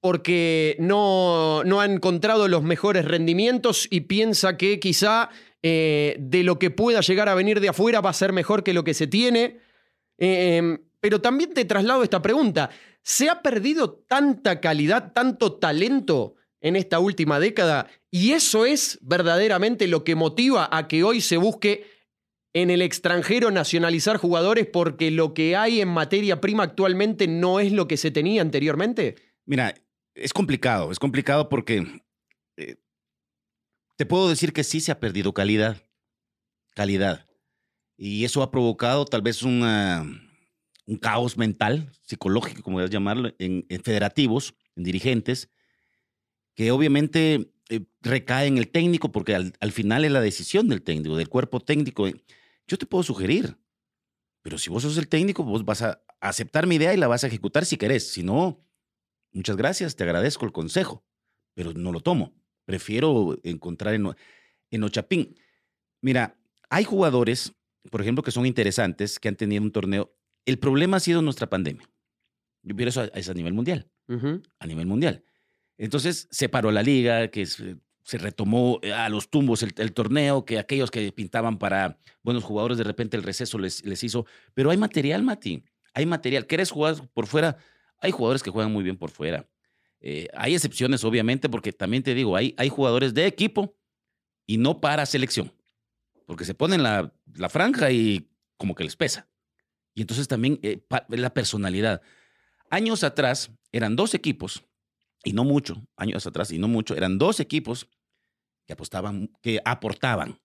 porque 0.00 0.76
no, 0.80 1.62
no 1.64 1.80
ha 1.80 1.86
encontrado 1.86 2.48
los 2.48 2.62
mejores 2.62 3.04
rendimientos 3.04 3.86
y 3.88 4.02
piensa 4.02 4.56
que 4.56 4.80
quizá 4.80 5.30
de 5.62 6.42
lo 6.42 6.58
que 6.58 6.70
pueda 6.70 7.00
llegar 7.00 7.28
a 7.30 7.34
venir 7.34 7.60
de 7.60 7.70
afuera 7.70 8.02
va 8.02 8.10
a 8.10 8.12
ser 8.12 8.32
mejor 8.32 8.62
que 8.64 8.74
lo 8.74 8.84
que 8.84 8.92
se 8.92 9.06
tiene. 9.06 9.60
Eh, 10.18 10.78
pero 11.00 11.20
también 11.20 11.52
te 11.52 11.64
traslado 11.64 12.02
esta 12.02 12.22
pregunta. 12.22 12.70
¿Se 13.04 13.28
ha 13.28 13.42
perdido 13.42 13.92
tanta 14.08 14.60
calidad, 14.60 15.12
tanto 15.12 15.58
talento 15.58 16.36
en 16.60 16.74
esta 16.74 16.98
última 16.98 17.38
década? 17.38 17.86
¿Y 18.10 18.32
eso 18.32 18.64
es 18.64 18.98
verdaderamente 19.02 19.86
lo 19.86 20.04
que 20.04 20.14
motiva 20.14 20.68
a 20.72 20.88
que 20.88 21.04
hoy 21.04 21.20
se 21.20 21.36
busque 21.36 21.86
en 22.54 22.70
el 22.70 22.80
extranjero 22.80 23.50
nacionalizar 23.50 24.16
jugadores 24.16 24.66
porque 24.72 25.10
lo 25.10 25.34
que 25.34 25.54
hay 25.54 25.80
en 25.82 25.88
materia 25.88 26.40
prima 26.40 26.62
actualmente 26.62 27.28
no 27.28 27.60
es 27.60 27.72
lo 27.72 27.86
que 27.88 27.98
se 27.98 28.10
tenía 28.10 28.40
anteriormente? 28.40 29.16
Mira, 29.44 29.74
es 30.14 30.32
complicado, 30.32 30.90
es 30.90 30.98
complicado 30.98 31.48
porque 31.50 32.02
eh, 32.56 32.76
te 33.96 34.06
puedo 34.06 34.30
decir 34.30 34.52
que 34.54 34.64
sí 34.64 34.80
se 34.80 34.92
ha 34.92 35.00
perdido 35.00 35.34
calidad, 35.34 35.82
calidad. 36.74 37.26
Y 37.98 38.24
eso 38.24 38.42
ha 38.42 38.50
provocado 38.50 39.04
tal 39.04 39.20
vez 39.20 39.42
una- 39.42 40.04
un 40.86 40.96
caos 40.96 41.36
mental, 41.36 41.90
psicológico, 42.02 42.62
como 42.62 42.76
quieras 42.76 42.90
llamarlo, 42.90 43.32
en, 43.38 43.64
en 43.68 43.82
federativos, 43.82 44.54
en 44.76 44.84
dirigentes, 44.84 45.50
que 46.54 46.70
obviamente 46.70 47.52
eh, 47.70 47.80
recae 48.02 48.46
en 48.46 48.58
el 48.58 48.68
técnico, 48.68 49.10
porque 49.10 49.34
al, 49.34 49.54
al 49.60 49.72
final 49.72 50.04
es 50.04 50.12
la 50.12 50.20
decisión 50.20 50.68
del 50.68 50.82
técnico, 50.82 51.16
del 51.16 51.28
cuerpo 51.28 51.60
técnico. 51.60 52.06
Yo 52.66 52.78
te 52.78 52.86
puedo 52.86 53.02
sugerir, 53.02 53.56
pero 54.42 54.58
si 54.58 54.70
vos 54.70 54.82
sos 54.82 54.98
el 54.98 55.08
técnico, 55.08 55.42
vos 55.42 55.64
vas 55.64 55.82
a 55.82 56.02
aceptar 56.20 56.66
mi 56.66 56.76
idea 56.76 56.92
y 56.94 56.96
la 56.96 57.08
vas 57.08 57.24
a 57.24 57.28
ejecutar 57.28 57.64
si 57.64 57.76
querés. 57.76 58.10
Si 58.10 58.22
no, 58.22 58.64
muchas 59.32 59.56
gracias, 59.56 59.96
te 59.96 60.04
agradezco 60.04 60.44
el 60.44 60.52
consejo, 60.52 61.04
pero 61.54 61.72
no 61.72 61.92
lo 61.92 62.00
tomo. 62.00 62.34
Prefiero 62.64 63.38
encontrar 63.42 63.94
en, 63.94 64.08
en 64.70 64.84
Ochapín. 64.84 65.36
Mira, 66.00 66.38
hay 66.68 66.84
jugadores, 66.84 67.52
por 67.90 68.00
ejemplo, 68.00 68.22
que 68.22 68.30
son 68.30 68.46
interesantes, 68.46 69.18
que 69.18 69.28
han 69.28 69.36
tenido 69.36 69.62
un 69.62 69.70
torneo. 69.70 70.14
El 70.44 70.58
problema 70.58 70.98
ha 70.98 71.00
sido 71.00 71.22
nuestra 71.22 71.48
pandemia. 71.48 71.88
Yo 72.62 72.76
quiero 72.76 72.88
eso 72.88 73.02
a, 73.02 73.04
es 73.06 73.28
a 73.28 73.34
nivel 73.34 73.52
mundial, 73.52 73.90
a 74.58 74.66
nivel 74.66 74.86
mundial. 74.86 75.24
Entonces 75.76 76.28
se 76.30 76.48
paró 76.48 76.70
la 76.70 76.82
liga, 76.82 77.28
que 77.28 77.46
se, 77.46 77.76
se 78.04 78.18
retomó 78.18 78.78
eh, 78.82 78.92
a 78.92 79.08
los 79.08 79.30
tumbos 79.30 79.62
el, 79.62 79.72
el 79.76 79.92
torneo, 79.92 80.44
que 80.44 80.58
aquellos 80.58 80.90
que 80.90 81.10
pintaban 81.12 81.58
para 81.58 81.98
buenos 82.22 82.44
jugadores, 82.44 82.78
de 82.78 82.84
repente 82.84 83.16
el 83.16 83.22
receso 83.22 83.58
les, 83.58 83.84
les 83.84 84.02
hizo. 84.04 84.26
Pero 84.54 84.70
hay 84.70 84.76
material, 84.76 85.22
Mati. 85.22 85.64
Hay 85.94 86.06
material. 86.06 86.46
¿Quieres 86.46 86.70
jugar 86.70 86.96
por 87.12 87.26
fuera? 87.26 87.56
Hay 87.98 88.10
jugadores 88.10 88.42
que 88.42 88.50
juegan 88.50 88.72
muy 88.72 88.84
bien 88.84 88.96
por 88.96 89.10
fuera. 89.10 89.48
Eh, 90.00 90.28
hay 90.34 90.54
excepciones, 90.54 91.02
obviamente, 91.04 91.48
porque 91.48 91.72
también 91.72 92.02
te 92.02 92.14
digo, 92.14 92.36
hay, 92.36 92.54
hay 92.58 92.68
jugadores 92.68 93.14
de 93.14 93.26
equipo 93.26 93.74
y 94.46 94.58
no 94.58 94.80
para 94.80 95.06
selección. 95.06 95.52
Porque 96.26 96.44
se 96.44 96.54
ponen 96.54 96.82
la, 96.82 97.14
la 97.34 97.48
franja 97.48 97.90
y 97.90 98.30
como 98.56 98.74
que 98.74 98.84
les 98.84 98.96
pesa. 98.96 99.28
Y 99.94 100.00
entonces 100.00 100.28
también 100.28 100.58
eh, 100.62 100.84
la 101.08 101.32
personalidad. 101.32 102.02
Años 102.70 103.04
atrás 103.04 103.50
eran 103.72 103.96
dos 103.96 104.14
equipos, 104.14 104.64
y 105.22 105.32
no 105.32 105.44
mucho, 105.44 105.86
años 105.96 106.26
atrás 106.26 106.50
y 106.50 106.58
no 106.58 106.68
mucho, 106.68 106.96
eran 106.96 107.18
dos 107.18 107.40
equipos 107.40 107.88
que 108.66 108.72
apostaban, 108.72 109.30
que 109.42 109.60
aportaban 109.64 110.40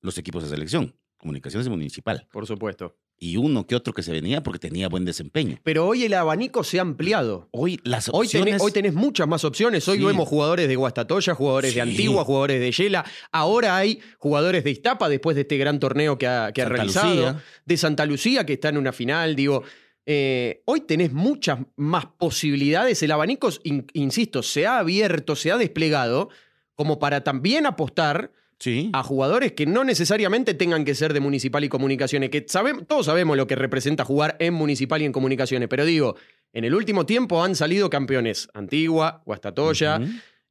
los 0.00 0.18
equipos 0.18 0.42
de 0.42 0.50
selección, 0.50 0.98
comunicaciones 1.16 1.68
municipal. 1.68 2.28
Por 2.30 2.46
supuesto. 2.46 2.96
Y 3.18 3.36
uno 3.36 3.66
que 3.66 3.74
otro 3.76 3.92
que 3.94 4.02
se 4.02 4.12
venía 4.12 4.42
porque 4.42 4.58
tenía 4.58 4.88
buen 4.88 5.04
desempeño. 5.04 5.56
Pero 5.62 5.86
hoy 5.86 6.04
el 6.04 6.14
abanico 6.14 6.62
se 6.64 6.78
ha 6.78 6.82
ampliado. 6.82 7.48
Hoy 7.52 7.80
las 7.84 8.08
Hoy 8.12 8.26
opciones... 8.26 8.46
tenés, 8.46 8.62
hoy 8.62 8.72
tenés 8.72 8.92
muchas 8.94 9.26
más 9.28 9.44
opciones. 9.44 9.88
Hoy 9.88 9.98
Sí. 9.98 10.04
vemos 10.04 10.28
jugadores 10.28 10.68
de 10.68 10.76
Guastatoya, 10.76 11.34
jugadores 11.34 11.74
de. 11.74 11.80
Antigua, 11.80 12.24
jugadores 12.24 12.60
de 12.60 12.72
Yela. 12.72 13.04
Ahora 13.32 13.76
hay 13.76 14.00
jugadores 14.18 14.64
de 14.64 14.72
Iztapa 14.72 15.08
después 15.08 15.36
de 15.36 15.42
este 15.42 15.56
gran 15.56 15.78
torneo 15.78 16.18
que 16.18 16.26
ha, 16.26 16.52
que 16.52 16.60
ha 16.60 16.64
Santa 16.64 16.76
realizado. 16.76 17.14
Lucía. 17.14 17.42
De 17.64 17.76
Santa 17.76 18.04
Lucía, 18.06 18.44
que 18.44 18.54
está 18.54 18.68
en 18.70 18.78
una 18.78 18.92
final. 18.92 19.36
Digo, 19.36 19.62
eh, 20.06 20.62
hoy 20.66 20.80
tenés 20.82 21.12
muchas 21.12 21.60
más 21.76 22.06
posibilidades. 22.18 23.02
El 23.02 23.12
abanico, 23.12 23.48
in- 23.62 23.86
insisto, 23.94 24.42
se 24.42 24.66
ha 24.66 24.78
abierto, 24.80 25.34
se 25.36 25.50
ha 25.52 25.56
desplegado 25.56 26.28
como 26.74 26.98
para 26.98 27.22
también 27.22 27.64
apostar 27.64 28.32
Sí. 28.64 28.88
a 28.94 29.02
jugadores 29.02 29.52
que 29.52 29.66
no 29.66 29.84
necesariamente 29.84 30.54
tengan 30.54 30.84
que 30.86 30.94
ser 30.94 31.12
de 31.12 31.20
Municipal 31.20 31.62
y 31.64 31.68
Comunicaciones, 31.68 32.30
que 32.30 32.40
todos 32.40 33.04
sabemos 33.06 33.36
lo 33.36 33.46
que 33.46 33.56
representa 33.56 34.04
jugar 34.06 34.36
en 34.40 34.54
Municipal 34.54 35.02
y 35.02 35.04
en 35.04 35.12
Comunicaciones, 35.12 35.68
pero 35.68 35.84
digo, 35.84 36.16
en 36.54 36.64
el 36.64 36.74
último 36.74 37.04
tiempo 37.04 37.44
han 37.44 37.54
salido 37.56 37.90
campeones 37.90 38.48
Antigua, 38.54 39.22
Guastatoya, 39.26 40.00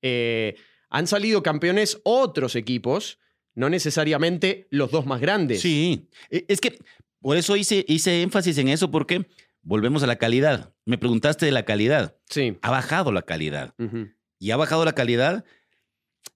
eh, 0.04 0.56
han 0.89 1.08
salido 1.08 1.41
campeones 1.41 1.99
otros 2.04 2.56
equipos, 2.56 3.17
no 3.56 3.69
necesariamente 3.69 4.67
los 4.69 4.91
dos 4.91 5.06
más 5.08 5.19
grandes. 5.19 5.62
Sí. 5.62 6.08
E- 6.30 6.45
Es 6.47 6.62
que 6.62 6.78
por 7.19 7.36
eso 7.38 7.56
hice, 7.56 7.84
hice 7.88 8.21
énfasis 8.21 8.58
en 8.60 8.67
eso, 8.67 8.91
porque 8.91 9.26
volvemos 9.62 10.04
a 10.04 10.08
la 10.08 10.17
calidad. 10.17 10.73
Me 10.86 10.97
preguntaste 10.97 11.45
de 11.47 11.52
la 11.52 11.63
calidad. 11.65 12.15
Sí. 12.30 12.58
Ha 12.62 12.69
bajado 12.69 13.12
la 13.12 13.21
calidad. 13.23 13.73
Y 14.39 14.52
ha 14.52 14.58
bajado 14.58 14.84
la 14.86 14.93
calidad 14.93 15.45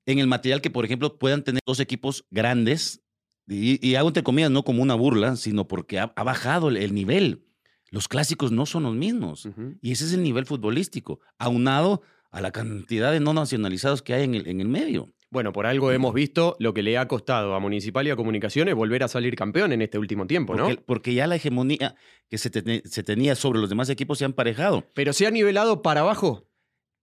en 0.06 0.20
el 0.20 0.28
material 0.28 0.62
que, 0.62 0.70
por 0.70 0.86
ejemplo, 0.86 1.18
puedan 1.18 1.44
tener 1.44 1.62
dos 1.66 1.80
equipos 1.80 2.26
grandes. 2.32 3.02
Y, 3.48 3.86
y 3.86 3.96
hago 3.96 4.10
entre 4.10 4.24
comillas, 4.24 4.52
no 4.52 4.64
como 4.64 4.84
una 4.84 4.96
burla, 4.96 5.36
sino 5.36 5.68
porque 5.68 6.00
ha, 6.00 6.14
ha 6.16 6.24
bajado 6.24 6.70
el, 6.70 6.78
el 6.78 6.94
nivel. 6.94 7.46
Los 7.90 8.08
clásicos 8.08 8.52
no 8.52 8.66
son 8.66 8.84
los 8.84 8.96
mismos. 8.96 9.48
Y 9.82 9.92
ese 9.92 10.06
es 10.06 10.14
el 10.14 10.24
nivel 10.24 10.46
futbolístico, 10.46 11.22
aunado 11.38 12.02
a 12.32 12.42
la 12.42 12.52
cantidad 12.52 13.12
de 13.12 13.22
no 13.22 13.34
nacionalizados 13.34 14.02
que 14.02 14.14
hay 14.14 14.24
en 14.24 14.36
el, 14.36 14.48
en 14.48 14.60
el 14.60 14.68
medio. 14.68 15.14
Bueno, 15.30 15.52
por 15.52 15.66
algo 15.66 15.92
hemos 15.92 16.14
visto 16.14 16.56
lo 16.60 16.74
que 16.74 16.84
le 16.84 16.98
ha 16.98 17.08
costado 17.08 17.54
a 17.54 17.60
Municipal 17.60 18.08
y 18.08 18.10
a 18.10 18.16
Comunicaciones 18.16 18.76
volver 18.76 19.04
a 19.04 19.08
salir 19.08 19.36
campeón 19.36 19.74
en 19.74 19.82
este 19.82 19.98
último 19.98 20.26
tiempo, 20.26 20.56
¿no? 20.56 20.66
Porque, 20.66 20.82
porque 20.82 21.14
ya 21.14 21.28
la 21.28 21.36
hegemonía 21.36 21.96
que 22.30 22.38
se 22.38 22.50
tenía 22.50 23.36
sobre 23.36 23.60
los 23.60 23.70
demás 23.70 23.90
equipos 23.90 24.18
se 24.18 24.26
ha 24.26 24.28
emparejado. 24.28 24.86
Pero 24.94 25.14
se 25.14 25.28
ha 25.28 25.32
nivelado 25.32 25.82
para 25.82 26.02
abajo. 26.02 26.48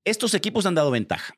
Estos 0.04 0.34
equipos 0.34 0.66
han 0.66 0.74
dado 0.74 0.90
ventaja. 0.90 1.34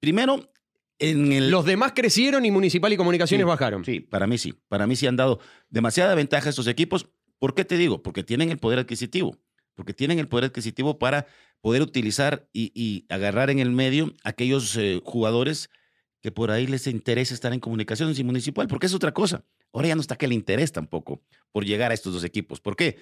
Primero, 0.00 0.50
en 0.98 1.32
el, 1.32 1.50
Los 1.50 1.64
demás 1.64 1.92
crecieron 1.94 2.44
y 2.44 2.50
Municipal 2.50 2.92
y 2.92 2.96
Comunicaciones 2.96 3.44
Sí, 3.44 3.48
bajaron. 3.48 3.84
Sí, 3.84 4.00
para 4.00 4.26
mí 4.26 4.38
sí. 4.38 4.54
Para 4.68 4.86
mí 4.86 4.96
sí 4.96 5.06
han 5.06 5.16
dado 5.16 5.40
demasiada 5.68 6.14
ventaja 6.14 6.48
a 6.48 6.50
estos 6.50 6.66
equipos. 6.66 7.08
¿Por 7.38 7.54
qué 7.54 7.64
te 7.64 7.76
digo? 7.76 8.02
Porque 8.02 8.22
tienen 8.22 8.50
el 8.50 8.58
poder 8.58 8.78
adquisitivo. 8.78 9.36
Porque 9.74 9.92
tienen 9.92 10.18
el 10.18 10.28
poder 10.28 10.46
adquisitivo 10.46 10.98
para 10.98 11.26
poder 11.60 11.82
utilizar 11.82 12.48
y, 12.52 12.70
y 12.74 13.06
agarrar 13.08 13.50
en 13.50 13.58
el 13.58 13.70
medio 13.70 14.14
aquellos 14.22 14.76
eh, 14.76 15.00
jugadores 15.04 15.70
que 16.24 16.32
por 16.32 16.50
ahí 16.50 16.66
les 16.66 16.86
interesa 16.86 17.34
estar 17.34 17.52
en 17.52 17.60
comunicaciones 17.60 18.18
y 18.18 18.24
municipal, 18.24 18.66
porque 18.66 18.86
es 18.86 18.94
otra 18.94 19.12
cosa. 19.12 19.44
Ahora 19.74 19.88
ya 19.88 19.94
no 19.94 20.00
está 20.00 20.14
aquel 20.14 20.32
interés 20.32 20.72
tampoco 20.72 21.20
por 21.52 21.66
llegar 21.66 21.90
a 21.90 21.94
estos 21.94 22.14
dos 22.14 22.24
equipos. 22.24 22.60
¿Por 22.60 22.76
qué? 22.76 22.96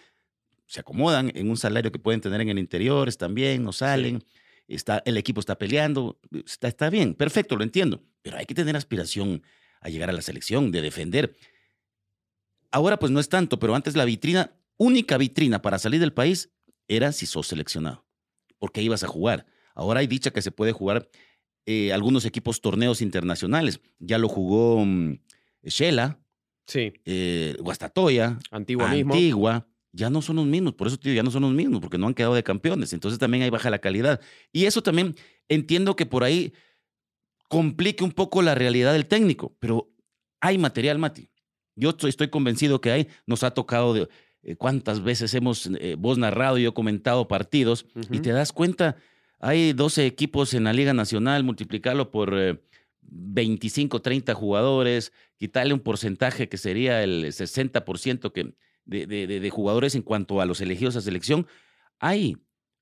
Se 0.66 0.80
acomodan 0.80 1.30
en 1.36 1.48
un 1.48 1.56
salario 1.56 1.92
que 1.92 2.00
pueden 2.00 2.20
tener 2.20 2.40
en 2.40 2.48
el 2.48 2.58
interior, 2.58 3.08
están 3.08 3.32
bien, 3.32 3.62
no 3.62 3.72
salen, 3.72 4.24
está, 4.68 5.02
el 5.04 5.16
equipo 5.16 5.40
está 5.40 5.58
peleando, 5.58 6.20
está, 6.46 6.68
está 6.68 6.90
bien, 6.90 7.14
perfecto, 7.14 7.56
lo 7.56 7.64
entiendo, 7.64 8.02
pero 8.22 8.38
hay 8.38 8.46
que 8.46 8.54
tener 8.54 8.76
aspiración 8.76 9.42
a 9.80 9.88
llegar 9.88 10.10
a 10.10 10.12
la 10.12 10.22
selección, 10.22 10.70
de 10.70 10.80
defender. 10.80 11.36
Ahora 12.70 12.98
pues 12.98 13.12
no 13.12 13.20
es 13.20 13.28
tanto, 13.28 13.58
pero 13.58 13.74
antes 13.74 13.96
la 13.96 14.04
vitrina, 14.04 14.52
única 14.76 15.18
vitrina 15.18 15.60
para 15.60 15.78
salir 15.78 16.00
del 16.00 16.12
país 16.12 16.50
era 16.88 17.12
si 17.12 17.26
sos 17.26 17.48
seleccionado. 17.48 18.04
porque 18.58 18.80
ibas 18.80 19.02
a 19.02 19.08
jugar. 19.08 19.46
Ahora 19.74 20.00
hay 20.00 20.06
dicha 20.06 20.30
que 20.30 20.40
se 20.40 20.52
puede 20.52 20.70
jugar 20.70 21.08
eh, 21.66 21.92
algunos 21.92 22.24
equipos 22.24 22.60
torneos 22.60 23.02
internacionales. 23.02 23.80
Ya 23.98 24.18
lo 24.18 24.28
jugó 24.28 24.84
mm, 24.84 25.18
Shela, 25.64 26.22
Sí, 26.66 26.92
eh, 27.04 27.56
Guastatoya, 27.60 28.38
Antigua 28.50 28.88
mismo. 28.88 29.66
Ya 29.92 30.08
no 30.08 30.22
son 30.22 30.36
los 30.36 30.46
mismos, 30.46 30.74
por 30.74 30.86
eso 30.86 30.96
digo, 30.96 31.14
ya 31.14 31.22
no 31.22 31.30
son 31.30 31.42
los 31.42 31.52
mismos, 31.52 31.80
porque 31.80 31.98
no 31.98 32.06
han 32.06 32.14
quedado 32.14 32.34
de 32.34 32.42
campeones. 32.42 32.92
Entonces 32.92 33.18
también 33.18 33.42
ahí 33.42 33.50
baja 33.50 33.68
la 33.70 33.78
calidad. 33.78 34.20
Y 34.50 34.64
eso 34.64 34.82
también 34.82 35.14
entiendo 35.48 35.96
que 35.96 36.06
por 36.06 36.24
ahí 36.24 36.54
complique 37.48 38.02
un 38.02 38.12
poco 38.12 38.40
la 38.40 38.54
realidad 38.54 38.94
del 38.94 39.06
técnico, 39.06 39.54
pero 39.58 39.90
hay 40.40 40.56
material, 40.56 40.98
Mati. 40.98 41.28
Yo 41.76 41.90
estoy, 41.90 42.10
estoy 42.10 42.28
convencido 42.28 42.80
que 42.80 42.90
hay, 42.90 43.08
nos 43.26 43.42
ha 43.42 43.52
tocado 43.52 43.92
de 43.92 44.08
eh, 44.42 44.56
cuántas 44.56 45.02
veces 45.02 45.34
hemos 45.34 45.66
eh, 45.78 45.96
vos 45.98 46.18
narrado 46.18 46.58
y 46.58 46.62
yo 46.62 46.74
comentado 46.74 47.28
partidos 47.28 47.86
y 48.10 48.20
te 48.20 48.32
das 48.32 48.52
cuenta, 48.52 48.96
hay 49.38 49.72
12 49.72 50.06
equipos 50.06 50.54
en 50.54 50.64
la 50.64 50.72
Liga 50.72 50.94
Nacional, 50.94 51.44
multiplicarlo 51.44 52.10
por 52.10 52.32
eh, 52.38 52.58
25, 53.02 54.00
30 54.00 54.34
jugadores, 54.34 55.12
quitarle 55.36 55.74
un 55.74 55.80
porcentaje 55.80 56.48
que 56.48 56.56
sería 56.56 57.02
el 57.02 57.26
60% 57.26 58.32
que, 58.32 58.54
de, 58.84 59.06
de- 59.06 59.26
de- 59.40 59.50
jugadores 59.50 59.94
en 59.94 60.02
cuanto 60.02 60.40
a 60.40 60.46
los 60.46 60.60
elegidos 60.60 60.96
a 60.96 61.00
selección. 61.00 61.46
Hay, 61.98 62.36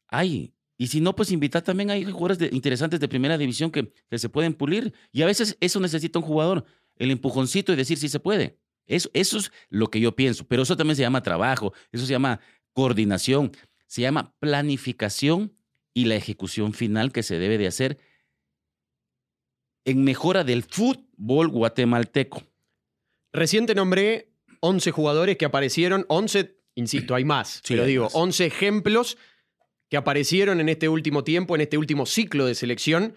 hay. 0.08 0.54
Y 0.78 0.86
si 0.86 1.00
no, 1.00 1.14
pues 1.14 1.30
invitar 1.30 1.62
también 1.62 1.90
hay 1.90 2.04
jugadores 2.04 2.38
de- 2.38 2.50
interesantes 2.52 3.00
de 3.00 3.08
primera 3.08 3.36
división 3.38 3.70
que, 3.70 3.92
que 4.08 4.18
se 4.18 4.28
pueden 4.28 4.54
pulir. 4.54 4.94
Y 5.12 5.22
a 5.22 5.26
veces 5.26 5.56
eso 5.60 5.78
necesita 5.80 6.18
un 6.18 6.24
jugador, 6.24 6.64
el 6.96 7.10
empujoncito 7.10 7.72
y 7.72 7.76
decir 7.76 7.98
si 7.98 8.08
se 8.08 8.20
puede. 8.20 8.58
Eso, 8.86 9.10
eso 9.12 9.38
es 9.38 9.52
lo 9.68 9.88
que 9.88 10.00
yo 10.00 10.16
pienso. 10.16 10.46
Pero 10.48 10.62
eso 10.62 10.76
también 10.76 10.96
se 10.96 11.02
llama 11.02 11.22
trabajo, 11.22 11.72
eso 11.92 12.06
se 12.06 12.10
llama 12.12 12.40
coordinación, 12.72 13.52
se 13.86 14.02
llama 14.02 14.34
planificación 14.40 15.54
y 15.92 16.06
la 16.06 16.16
ejecución 16.16 16.72
final 16.72 17.12
que 17.12 17.22
se 17.22 17.38
debe 17.38 17.58
de 17.58 17.66
hacer 17.66 17.98
en 19.84 20.04
mejora 20.04 20.44
del 20.44 20.62
fútbol 20.62 21.48
guatemalteco. 21.48 22.42
Recién 23.32 23.66
te 23.66 23.74
nombré 23.74 24.29
11 24.60 24.90
jugadores 24.90 25.36
que 25.36 25.44
aparecieron, 25.44 26.04
11, 26.08 26.56
insisto, 26.74 27.14
hay 27.14 27.24
más, 27.24 27.60
Sí, 27.64 27.74
pero 27.74 27.84
digo, 27.84 28.04
más. 28.04 28.14
11 28.14 28.46
ejemplos 28.46 29.18
que 29.88 29.96
aparecieron 29.96 30.60
en 30.60 30.68
este 30.68 30.88
último 30.88 31.24
tiempo, 31.24 31.54
en 31.54 31.62
este 31.62 31.78
último 31.78 32.06
ciclo 32.06 32.46
de 32.46 32.54
selección, 32.54 33.14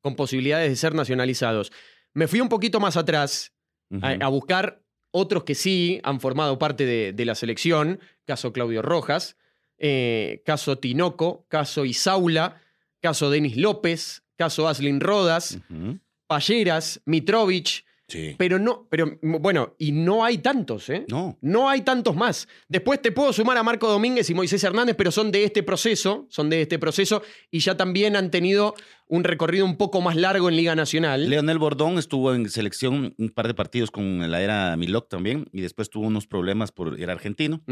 con 0.00 0.14
posibilidades 0.16 0.70
de 0.70 0.76
ser 0.76 0.94
nacionalizados. 0.94 1.72
Me 2.14 2.28
fui 2.28 2.40
un 2.40 2.48
poquito 2.48 2.78
más 2.80 2.96
atrás 2.96 3.52
a, 4.00 4.28
buscar 4.28 4.82
otros 5.10 5.44
que 5.44 5.54
sí 5.54 6.00
han 6.02 6.20
formado 6.20 6.58
parte 6.58 6.86
de, 6.86 7.12
de 7.12 7.24
la 7.24 7.34
selección, 7.34 8.00
caso 8.24 8.52
Claudio 8.52 8.82
Rojas, 8.82 9.36
eh, 9.78 10.42
caso 10.46 10.78
Tinoco, 10.78 11.44
caso 11.48 11.84
Isaula, 11.84 12.60
caso 13.00 13.30
Denis 13.30 13.56
López, 13.56 14.22
caso 14.36 14.68
Aslin 14.68 15.00
Rodas, 15.00 15.58
Ujú. 15.68 15.98
Palleras, 16.28 17.00
Mitrovic, 17.04 17.84
Sí. 18.12 18.34
pero 18.36 18.58
no, 18.58 18.86
pero 18.90 19.18
bueno, 19.22 19.74
y 19.78 19.92
no 19.92 20.24
hay 20.24 20.38
tantos, 20.38 20.88
¿eh? 20.90 21.04
No. 21.08 21.38
No 21.40 21.68
hay 21.68 21.82
tantos 21.82 22.14
más. 22.14 22.48
Después 22.68 23.00
te 23.00 23.12
puedo 23.12 23.32
sumar 23.32 23.56
a 23.56 23.62
Marco 23.62 23.88
Domínguez 23.88 24.28
y 24.30 24.34
Moisés 24.34 24.62
Hernández, 24.64 24.96
pero 24.96 25.10
son 25.10 25.30
de 25.30 25.44
este 25.44 25.62
proceso, 25.62 26.26
son 26.28 26.50
de 26.50 26.62
este 26.62 26.78
proceso 26.78 27.22
y 27.50 27.60
ya 27.60 27.76
también 27.76 28.16
han 28.16 28.30
tenido 28.30 28.74
un 29.06 29.24
recorrido 29.24 29.64
un 29.64 29.76
poco 29.76 30.00
más 30.00 30.16
largo 30.16 30.48
en 30.48 30.56
Liga 30.56 30.74
Nacional. 30.74 31.28
Leonel 31.28 31.58
Bordón 31.58 31.98
estuvo 31.98 32.34
en 32.34 32.48
selección 32.48 33.14
un 33.18 33.28
par 33.30 33.46
de 33.46 33.54
partidos 33.54 33.90
con 33.90 34.30
la 34.30 34.40
era 34.40 34.76
Milok 34.76 35.08
también 35.08 35.48
y 35.52 35.60
después 35.60 35.90
tuvo 35.90 36.06
unos 36.06 36.26
problemas 36.26 36.72
por 36.72 37.00
era 37.00 37.12
argentino. 37.12 37.62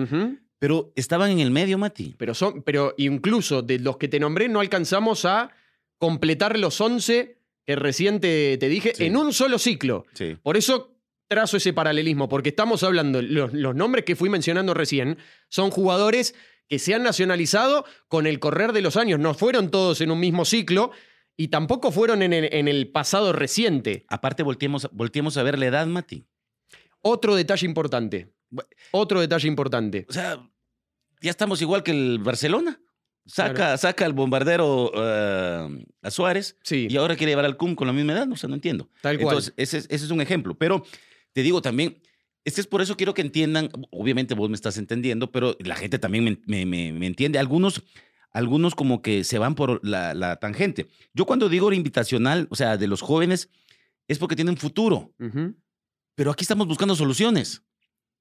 Pero 0.59 0.93
estaban 0.95 1.31
en 1.31 1.41
el 1.41 1.51
medio, 1.51 1.79
Mati. 1.79 2.15
Pero, 2.19 2.35
son, 2.35 2.63
pero 2.63 2.95
incluso 2.99 3.63
de 3.63 3.79
los 3.79 3.97
que 3.97 4.09
te 4.09 4.21
nombré 4.21 4.49
no 4.49 4.61
alcanzamos 4.61 5.25
a 5.25 5.51
completar 5.97 6.59
los 6.59 6.81
11 6.81 7.40
que 7.71 7.77
recién 7.77 8.21
te, 8.21 8.57
te 8.59 8.69
dije 8.69 8.93
Sí. 8.95 9.05
en 9.07 9.17
un 9.17 9.33
solo 9.33 9.59
ciclo. 9.59 10.07
Sí. 10.15 10.37
Por 10.43 10.57
eso 10.57 10.97
trazo 11.29 11.57
ese 11.59 11.73
paralelismo, 11.73 12.29
porque 12.29 12.49
estamos 12.49 12.83
hablando, 12.83 13.23
los, 13.23 13.53
los 13.53 13.75
nombres 13.77 14.05
que 14.05 14.17
fui 14.17 14.29
mencionando 14.29 14.75
recién 14.75 15.19
son 15.49 15.71
jugadores 15.71 16.35
que 16.69 16.79
se 16.81 16.95
han 16.95 17.03
nacionalizado 17.05 17.85
con 18.09 18.27
el 18.27 18.39
correr 18.41 18.73
de 18.73 18.81
los 18.81 18.97
años, 18.97 19.21
no 19.21 19.35
fueron 19.35 19.71
todos 19.71 20.01
en 20.01 20.11
un 20.11 20.19
mismo 20.19 20.45
ciclo 20.45 20.91
y 21.37 21.49
tampoco 21.49 21.93
fueron 21.93 22.23
en 22.23 22.33
el, 22.33 22.53
en 22.53 22.67
el 22.69 22.91
pasado 22.91 23.33
reciente. 23.33 24.05
Aparte, 24.09 24.43
volteemos, 24.43 24.89
volteemos 24.93 25.37
a 25.37 25.43
ver 25.45 25.59
la 25.59 25.67
edad, 25.67 25.87
Mati. 25.87 26.27
Otro 27.01 27.35
detalle 27.37 27.67
importante. 27.67 28.33
Otro 28.91 29.21
detalle 29.21 29.47
importante. 29.49 30.07
O 30.09 30.13
sea, 30.13 30.39
ya 31.23 31.31
estamos 31.31 31.63
igual 31.63 31.83
que 31.85 31.93
el 31.93 32.19
Barcelona. 32.19 32.81
Saca, 33.33 33.77
saca 33.79 34.05
al 34.05 34.13
bombardero 34.13 34.91
eh, 34.95 35.87
a 36.03 36.11
Suárez 36.11 36.57
Sí, 36.63 36.89
y 36.91 36.97
ahora 36.97 37.17
quiere 37.17 37.33
llevar 37.33 37.45
al 37.45 37.57
CUM 37.57 37.75
con 37.75 37.87
la 37.87 37.93
misma 37.93 38.13
edad. 38.13 38.31
O 38.31 38.37
sea, 38.37 38.49
no 38.49 38.55
entiendo. 38.55 38.89
tal 39.03 39.17
cual. 39.19 39.35
Entonces, 39.37 39.55
ese 39.57 39.79
es, 39.79 39.87
ese 39.91 40.05
es 40.05 40.11
un 40.11 40.21
ejemplo. 40.21 40.55
Pero 40.59 40.85
te 41.33 41.43
digo 41.43 41.63
también, 41.63 42.01
es 42.45 42.55
que 42.55 42.61
es 42.61 42.67
por 42.67 42.83
eso 42.83 42.97
quiero 42.97 43.15
que 43.15 43.23
entiendan, 43.23 43.71
obviamente 43.91 44.35
vos 44.35 44.49
me 44.51 44.55
estás 44.57 44.79
entendiendo, 44.79 45.31
pero 45.31 45.57
la 45.61 45.77
gente 45.77 45.99
también 45.99 46.25
me, 46.25 46.39
me- 46.47 46.67
me- 46.67 46.93
me 46.93 47.07
entiende. 47.07 47.39
Algunos, 47.39 47.83
algunos 48.33 48.75
como 48.75 49.01
que 49.03 49.23
se 49.25 49.39
van 49.39 49.55
por 49.55 49.81
la, 49.87 50.15
la 50.15 50.37
tangente. 50.37 50.89
Yo 51.15 51.25
cuando 51.27 51.49
digo 51.49 51.73
invitacional, 51.73 52.47
o 52.51 52.57
sea, 52.57 52.77
de 52.77 52.87
los 52.89 53.01
jóvenes, 53.01 53.49
es 54.09 54.19
porque 54.19 54.35
tienen 54.37 54.57
futuro. 54.57 55.13
Pero 56.17 56.31
aquí 56.33 56.43
estamos 56.43 56.67
buscando 56.67 56.97
soluciones. 56.97 57.63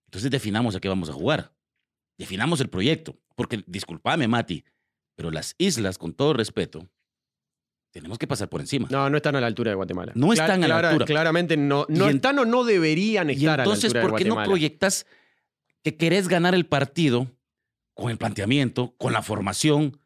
Entonces 0.06 0.30
definamos 0.32 0.76
a 0.76 0.80
qué 0.80 0.88
vamos 0.88 1.10
a 1.10 1.14
jugar. 1.14 1.54
Definamos 2.18 2.60
el 2.62 2.70
proyecto. 2.70 3.18
Porque, 3.36 3.64
discúlpame, 3.68 4.28
Mati, 4.28 4.64
pero 5.20 5.32
las 5.32 5.54
islas, 5.58 5.98
con 5.98 6.14
todo 6.14 6.32
respeto, 6.32 6.88
tenemos 7.92 8.18
que 8.18 8.26
pasar 8.26 8.48
por 8.48 8.62
encima. 8.62 8.88
No, 8.90 9.10
no 9.10 9.18
están 9.18 9.36
a 9.36 9.42
la 9.42 9.48
altura 9.48 9.72
de 9.72 9.76
Guatemala. 9.76 10.14
No 10.16 10.32
están 10.32 10.64
a 10.64 10.68
la 10.70 10.78
altura. 10.80 11.06
Claramente 11.06 11.58
no, 11.58 11.86
no 11.90 12.08
en- 12.08 12.16
están 12.16 12.40
o 12.40 12.46
no 12.46 12.64
deberían 12.64 13.30
Y 13.30 13.34
estar 13.34 13.60
entonces, 13.60 13.92
a 13.92 13.96
la 13.96 14.00
altura 14.00 14.12
¿por 14.12 14.18
qué 14.18 14.24
de 14.24 14.30
no 14.30 14.42
proyectas 14.46 15.06
que 15.84 15.98
querés 15.98 16.30
ganar 16.30 16.56
el 16.56 16.66
partido 16.68 17.28
con 17.96 18.10
el 18.12 18.18
planteamiento, 18.18 18.96
con 18.98 19.12
la 19.12 19.22
formación? 19.22 20.00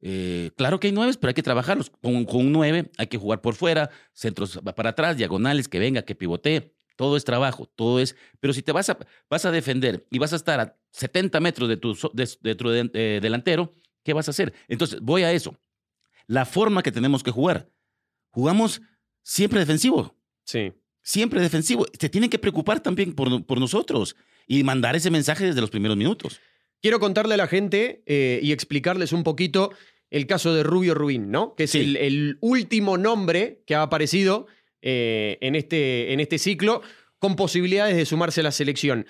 Eh, 0.00 0.50
claro 0.56 0.80
que 0.80 0.88
hay 0.88 0.92
nueve, 0.92 1.12
pero 1.20 1.28
hay 1.28 1.34
que 1.34 1.44
trabajarlos. 1.44 1.90
Con, 2.02 2.24
con 2.24 2.38
un 2.40 2.50
nueve 2.50 2.90
hay 2.98 3.06
que 3.06 3.18
jugar 3.18 3.42
por 3.42 3.54
fuera, 3.54 3.90
centros 4.14 4.58
para 4.74 4.90
atrás, 4.90 5.16
diagonales, 5.16 5.68
que 5.68 5.78
venga, 5.78 6.02
que 6.02 6.16
pivotee. 6.16 6.74
Todo 6.96 7.16
es 7.16 7.22
trabajo, 7.22 7.66
todo 7.76 8.00
es. 8.00 8.16
Pero 8.40 8.52
si 8.52 8.62
te 8.62 8.72
vas 8.72 8.90
a, 8.90 8.98
vas 9.30 9.44
a 9.44 9.52
defender 9.52 10.08
y 10.10 10.18
vas 10.18 10.32
a 10.32 10.36
estar 10.36 10.58
a 10.58 10.76
70 10.90 11.38
metros 11.38 11.68
de 11.68 11.76
tu, 11.76 11.94
de, 12.14 12.28
de 12.40 12.54
tu 12.56 12.68
eh, 12.72 13.20
delantero, 13.22 13.70
¿qué 14.06 14.12
vas 14.14 14.28
a 14.28 14.30
hacer? 14.30 14.54
Entonces, 14.68 15.00
voy 15.02 15.24
a 15.24 15.32
eso. 15.32 15.58
La 16.28 16.46
forma 16.46 16.82
que 16.82 16.92
tenemos 16.92 17.22
que 17.24 17.30
jugar. 17.32 17.68
Jugamos 18.30 18.80
siempre 19.22 19.58
defensivo 19.60 20.14
Sí. 20.44 20.72
siempre 21.02 21.40
defensivo. 21.40 21.84
Te 21.86 22.08
tienen 22.08 22.30
que 22.30 22.38
preocupar 22.38 22.78
también 22.80 23.14
por, 23.14 23.44
por 23.44 23.58
nosotros 23.58 24.14
y 24.46 24.62
mandar 24.62 24.94
ese 24.96 25.10
mensaje 25.10 25.44
desde 25.44 25.60
los 25.60 25.70
primeros 25.70 25.96
minutos. 25.96 26.40
Quiero 26.80 27.00
contarle 27.00 27.34
a 27.34 27.36
la 27.36 27.48
gente 27.48 28.02
eh, 28.06 28.38
y 28.42 28.52
explicarles 28.52 29.12
un 29.12 29.24
poquito 29.24 29.72
el 30.10 30.26
caso 30.28 30.54
de 30.54 30.62
Rubio 30.62 30.94
Rubín, 30.94 31.32
¿no? 31.32 31.54
Que 31.56 31.64
es 31.64 31.72
Sí. 31.72 31.80
el, 31.80 31.96
el 31.96 32.38
último 32.40 32.96
nombre 32.98 33.62
que 33.66 33.74
ha 33.74 33.82
aparecido 33.82 34.46
eh, 34.82 35.38
en, 35.40 35.56
este, 35.56 36.12
en 36.12 36.20
este 36.20 36.38
ciclo 36.38 36.82
con 37.18 37.34
posibilidades 37.34 37.96
de 37.96 38.06
sumarse 38.06 38.40
a 38.40 38.44
la 38.44 38.52
selección. 38.52 39.06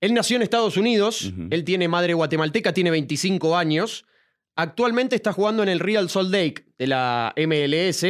Él 0.00 0.12
nació 0.12 0.36
en 0.36 0.42
Estados 0.42 0.76
Unidos, 0.76 1.32
él 1.50 1.62
tiene 1.64 1.86
madre 1.88 2.14
guatemalteca, 2.14 2.72
tiene 2.74 2.90
25 2.90 3.56
años. 3.56 4.06
Actualmente 4.56 5.16
está 5.16 5.32
jugando 5.32 5.62
en 5.62 5.68
el 5.68 5.80
Real 5.80 6.08
Salt 6.08 6.30
Lake 6.30 6.66
de 6.78 6.86
la 6.86 7.34
MLS 7.36 8.04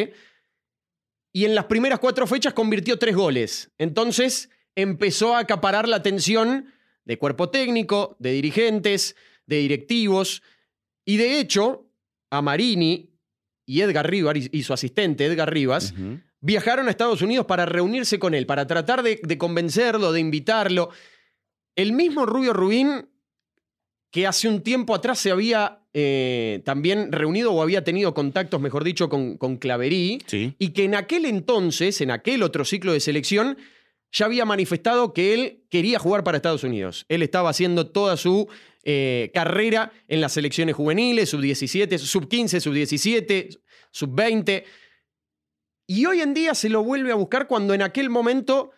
y 1.33 1.45
en 1.45 1.55
las 1.55 1.65
primeras 1.65 1.99
cuatro 1.99 2.27
fechas 2.27 2.53
convirtió 2.53 2.99
tres 2.99 3.17
goles. 3.17 3.71
Entonces 3.79 4.51
empezó 4.75 5.35
a 5.35 5.41
acaparar 5.41 5.89
la 5.89 5.97
atención 5.97 6.73
de 7.05 7.19
cuerpo 7.19 7.51
técnico, 7.51 8.17
de 8.19 8.33
dirigentes, 8.33 9.17
de 9.47 9.59
directivos. 9.59 10.43
Y 11.05 11.17
de 11.17 11.41
hecho, 11.41 11.87
a 12.31 12.43
Marini 12.43 13.11
y 13.67 13.81
Edgar 13.81 14.09
Rivas, 14.09 14.37
y 14.51 14.63
su 14.63 14.73
asistente 14.73 15.25
Edgar 15.25 15.53
Rivas, 15.53 15.95
viajaron 16.41 16.89
a 16.89 16.91
Estados 16.91 17.23
Unidos 17.23 17.47
para 17.47 17.67
reunirse 17.67 18.19
con 18.19 18.35
él, 18.35 18.47
para 18.47 18.67
tratar 18.67 19.03
de, 19.03 19.21
de 19.23 19.39
convencerlo, 19.39 20.13
de 20.13 20.21
invitarlo. 20.21 20.91
El 21.75 21.93
mismo 21.93 22.27
Rubio 22.27 22.53
Rubín, 22.53 23.09
que 24.11 24.27
hace 24.27 24.49
un 24.49 24.63
tiempo 24.63 24.95
atrás 24.95 25.19
se 25.19 25.31
había 25.31 25.84
eh, 25.95 26.61
también 26.65 27.13
reunido 27.13 27.53
o 27.53 27.63
había 27.63 27.85
tenido 27.85 28.13
contactos, 28.15 28.61
mejor 28.61 28.83
dicho, 28.85 29.09
con, 29.09 29.37
con 29.39 29.57
Claverí, 29.57 30.19
Sí. 30.27 30.55
y 30.59 30.71
que 30.71 30.85
en 30.85 30.95
aquel 30.97 31.25
entonces, 31.25 32.01
en 32.01 32.11
aquel 32.11 32.43
otro 32.43 32.65
ciclo 32.65 32.93
de 32.93 33.01
selección, 33.01 33.57
ya 34.13 34.27
había 34.27 34.45
manifestado 34.45 35.13
que 35.13 35.35
él 35.35 35.65
quería 35.71 35.99
jugar 35.99 36.23
para 36.25 36.37
Estados 36.37 36.65
Unidos. 36.65 37.07
Él 37.09 37.23
estaba 37.23 37.51
haciendo 37.51 37.87
toda 37.91 38.17
su 38.17 38.49
eh, 38.85 39.31
carrera 39.33 39.93
en 40.09 40.21
las 40.21 40.33
selecciones 40.33 40.75
juveniles, 40.77 41.31
sub-17, 41.31 41.99
sub-15, 41.99 42.61
sub-17, 42.61 43.59
sub-20. 43.91 44.65
Y 45.87 46.07
hoy 46.07 46.21
en 46.21 46.35
día 46.35 46.55
se 46.55 46.69
lo 46.69 46.83
vuelve 46.83 47.13
a 47.13 47.15
buscar 47.17 47.47
cuando 47.47 47.75
en 47.75 47.83
aquel 47.83 48.09
momento 48.11 48.71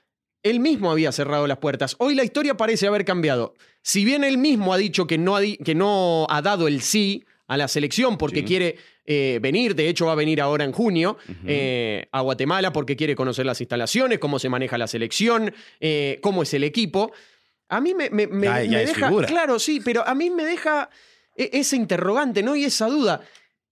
él 0.42 0.60
mismo 0.60 0.90
había 0.90 1.12
cerrado 1.12 1.46
las 1.46 1.58
puertas. 1.58 1.96
Hoy 1.98 2.14
la 2.14 2.24
historia 2.24 2.56
parece 2.56 2.86
haber 2.86 3.04
cambiado. 3.04 3.54
Si 3.88 4.04
bien 4.04 4.24
él 4.24 4.36
mismo 4.36 4.74
ha 4.74 4.78
dicho 4.78 5.06
que 5.06 5.16
no 5.16 5.36
ha, 5.36 5.40
que 5.42 5.74
no 5.76 6.26
ha 6.28 6.42
dado 6.42 6.66
el 6.66 6.80
sí 6.82 7.24
a 7.46 7.56
la 7.56 7.68
selección 7.68 8.18
porque 8.18 8.40
Sí. 8.40 8.44
quiere 8.44 8.76
eh, 9.04 9.38
venir, 9.40 9.76
de 9.76 9.88
hecho 9.88 10.06
va 10.06 10.12
a 10.12 10.16
venir 10.16 10.40
ahora 10.40 10.64
en 10.64 10.72
junio 10.72 11.16
eh, 11.46 12.08
a 12.10 12.20
Guatemala 12.22 12.72
porque 12.72 12.96
quiere 12.96 13.14
conocer 13.14 13.46
las 13.46 13.60
instalaciones, 13.60 14.18
cómo 14.18 14.40
se 14.40 14.48
maneja 14.48 14.76
la 14.76 14.88
selección, 14.88 15.54
eh, 15.78 16.18
cómo 16.20 16.42
es 16.42 16.52
el 16.54 16.64
equipo. 16.64 17.12
A 17.68 17.80
mí 17.80 17.94
me, 17.94 18.10
me- 18.10 18.26
me- 18.26 18.46
Ya- 18.46 18.64
ya 18.64 18.70
me 18.78 18.82
es 18.82 18.88
deja, 18.94 19.06
figura. 19.06 19.28
claro, 19.28 19.60
sí, 19.60 19.80
pero 19.84 20.04
a 20.04 20.16
mí 20.16 20.30
me 20.30 20.44
deja 20.44 20.90
e- 21.36 21.50
ese 21.52 21.76
interrogante, 21.76 22.42
¿no? 22.42 22.56
Y 22.56 22.64
esa 22.64 22.88
duda. 22.88 23.20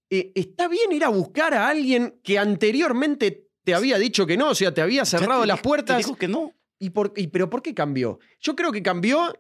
¿Está 0.09 0.69
bien 0.69 0.93
ir 0.93 1.03
a 1.03 1.09
buscar 1.09 1.55
a 1.55 1.67
alguien 1.69 2.21
que 2.23 2.39
anteriormente 2.39 3.49
te 3.65 3.75
había 3.75 3.99
dicho 3.99 4.27
que 4.27 4.37
no? 4.37 4.51
O 4.51 4.55
sea, 4.55 4.73
te 4.73 4.81
había 4.83 5.05
cerrado 5.05 5.41
te 5.41 5.49
las 5.49 5.57
dije- 5.57 5.63
te 5.63 5.69
puertas. 5.69 5.97
digo 5.99 6.15
que 6.17 6.29
no. 6.29 6.53
¿Y 6.79 6.91
por, 6.91 7.13
y- 7.17 7.27
¿Pero 7.27 7.51
por 7.51 7.61
qué 7.63 7.75
cambió? 7.75 8.21
Yo 8.39 8.55
creo 8.55 8.71
que 8.71 8.83
cambió 8.85 9.35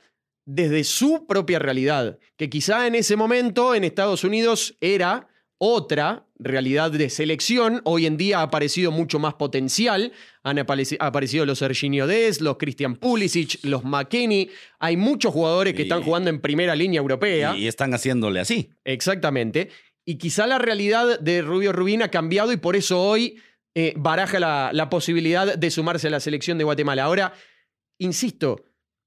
desde 0.47 0.85
su 0.85 1.27
propia 1.27 1.59
realidad, 1.59 2.19
que 2.37 2.51
quizá 2.51 2.87
en 2.87 2.95
ese 2.95 3.17
momento 3.17 3.75
en 3.75 3.85
Estados 3.85 4.25
Unidos 4.25 4.77
era 4.81 5.29
otra 5.59 6.27
realidad 6.39 6.91
de 6.91 7.09
selección. 7.09 7.81
Hoy 7.85 8.05
en 8.07 8.17
día 8.17 8.41
ha 8.41 8.43
aparecido 8.43 8.91
mucho 8.91 9.19
más 9.19 9.35
potencial. 9.35 10.13
Han 10.43 10.59
apareci- 10.59 10.97
aparecido 11.01 11.47
los 11.47 11.61
Serginho 11.61 12.07
Dest, 12.07 12.41
los 12.43 12.59
Christian 12.59 12.97
Pulisic, 12.97 13.61
los 13.65 13.85
McKennie. 13.85 14.51
Hay 14.81 14.97
muchos 14.97 15.33
jugadores 15.33 15.73
que 15.75 15.83
Y- 15.83 15.85
están 15.85 16.03
jugando 16.03 16.29
en 16.29 16.41
primera 16.41 16.75
línea 16.77 17.01
europea. 17.01 17.55
Y, 17.57 17.63
y 17.65 17.67
están 17.69 17.95
haciéndole 17.95 18.41
así. 18.41 18.71
Exactamente. 18.85 19.71
Y 20.05 20.19
quizá 20.19 20.47
la 20.47 20.59
realidad 20.59 21.19
de 21.21 21.41
Rubio 21.41 21.73
Rubín 21.73 22.03
ha 22.03 22.11
cambiado 22.11 22.53
y 22.53 22.59
por 22.59 22.77
eso 22.77 23.01
hoy 23.01 23.41
eh, 23.75 23.95
baraja 23.97 24.39
la, 24.39 24.71
la 24.75 24.91
posibilidad 24.91 25.57
de 25.57 25.71
sumarse 25.71 26.09
a 26.09 26.11
la 26.11 26.21
selección 26.21 26.59
de 26.59 26.65
Guatemala. 26.65 27.05
Ahora, 27.05 27.33
insisto, 27.99 28.65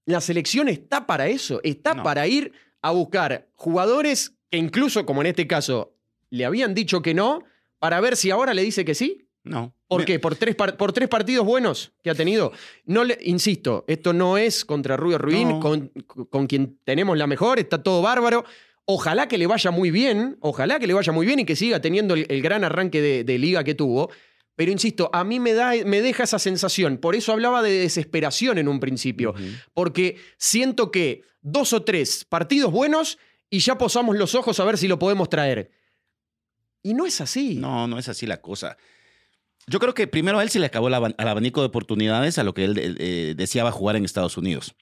la 0.08 0.20
selección 0.22 0.68
está 0.70 1.06
para 1.06 1.28
eso, 1.28 1.60
está 1.64 1.94
No. 1.94 2.02
para 2.02 2.26
ir 2.28 2.52
a 2.82 2.90
buscar 2.92 3.48
jugadores 3.56 4.34
que 4.50 4.58
incluso, 4.58 5.06
como 5.06 5.22
en 5.22 5.28
este 5.28 5.46
caso, 5.46 5.94
le 6.32 6.46
habían 6.46 6.74
dicho 6.74 7.02
que 7.04 7.14
no, 7.14 7.44
para 7.78 8.00
ver 8.02 8.16
si 8.18 8.32
ahora 8.32 8.54
le 8.56 8.64
dice 8.64 8.84
que 8.84 8.96
sí. 8.96 9.28
No. 9.44 9.74
¿Por 9.88 10.04
qué? 10.04 10.20
¿Por 10.20 10.36
tres, 10.36 10.56
por 10.56 10.92
tres 10.92 11.08
partidos 11.08 11.46
buenos 11.46 11.94
que 12.04 12.10
ha 12.10 12.16
tenido. 12.16 12.52
No 12.86 13.04
le, 13.06 13.18
insisto, 13.22 13.86
esto 13.88 14.12
no 14.12 14.38
es 14.38 14.66
contra 14.66 14.98
Rubio 14.98 15.18
Rubín, 15.20 15.50
No. 15.50 15.60
con, 15.62 15.90
con 16.30 16.48
quien 16.48 16.78
tenemos 16.84 17.18
la 17.18 17.28
mejor, 17.28 17.60
está 17.60 17.82
todo 17.84 18.02
bárbaro. 18.02 18.44
Ojalá 18.86 19.28
que 19.28 19.38
le 19.38 19.48
vaya 19.48 19.70
muy 19.72 19.92
bien, 19.92 20.38
ojalá 20.42 20.80
que 20.80 20.88
le 20.88 20.94
vaya 20.94 21.12
muy 21.14 21.26
bien 21.26 21.40
y 21.40 21.46
que 21.46 21.56
siga 21.58 21.82
teniendo 21.82 22.14
el, 22.16 22.26
el 22.30 22.42
gran 22.42 22.64
arranque 22.64 23.02
de, 23.02 23.24
de 23.26 23.38
liga 23.38 23.64
que 23.66 23.76
tuvo. 23.76 24.10
Pero 24.58 24.72
insisto, 24.72 25.12
a 25.14 25.24
mí 25.24 25.40
me, 25.40 25.54
da, 25.54 25.74
me 25.86 26.02
deja 26.02 26.24
esa 26.24 26.40
sensación. 26.40 26.98
Por 26.98 27.16
eso 27.16 27.32
hablaba 27.32 27.62
de 27.62 27.74
desesperación 27.78 28.58
en 28.58 28.68
un 28.68 28.80
principio. 28.80 29.36
Porque 29.76 30.18
siento 30.40 30.90
que 30.90 31.22
dos 31.42 31.74
o 31.74 31.84
tres 31.84 32.26
partidos 32.26 32.72
buenos 32.72 33.20
y 33.52 33.60
ya 33.60 33.78
posamos 33.78 34.18
los 34.18 34.34
ojos 34.34 34.60
a 34.60 34.66
ver 34.66 34.80
si 34.80 34.88
lo 34.88 34.98
podemos 34.98 35.30
traer. 35.30 35.70
Y 36.82 36.96
no 36.96 37.06
es 37.06 37.22
así. 37.22 37.54
No, 37.58 37.88
no 37.88 38.00
es 38.00 38.10
así 38.10 38.26
la 38.26 38.42
cosa. 38.42 38.78
Yo 39.68 39.78
creo 39.78 39.94
que 39.94 40.08
primero 40.08 40.40
a 40.40 40.44
él 40.44 40.50
se 40.50 40.58
le 40.58 40.66
acabó 40.66 40.88
el 40.88 40.96
abanico 40.96 41.62
de 41.62 41.68
oportunidades 41.68 42.40
a 42.40 42.44
lo 42.44 42.56
que 42.56 42.64
él 42.64 42.98
eh, 43.00 43.36
deseaba 43.38 43.72
jugar 43.72 43.96
en 43.96 44.06
Estados 44.06 44.38
Unidos. 44.38 44.76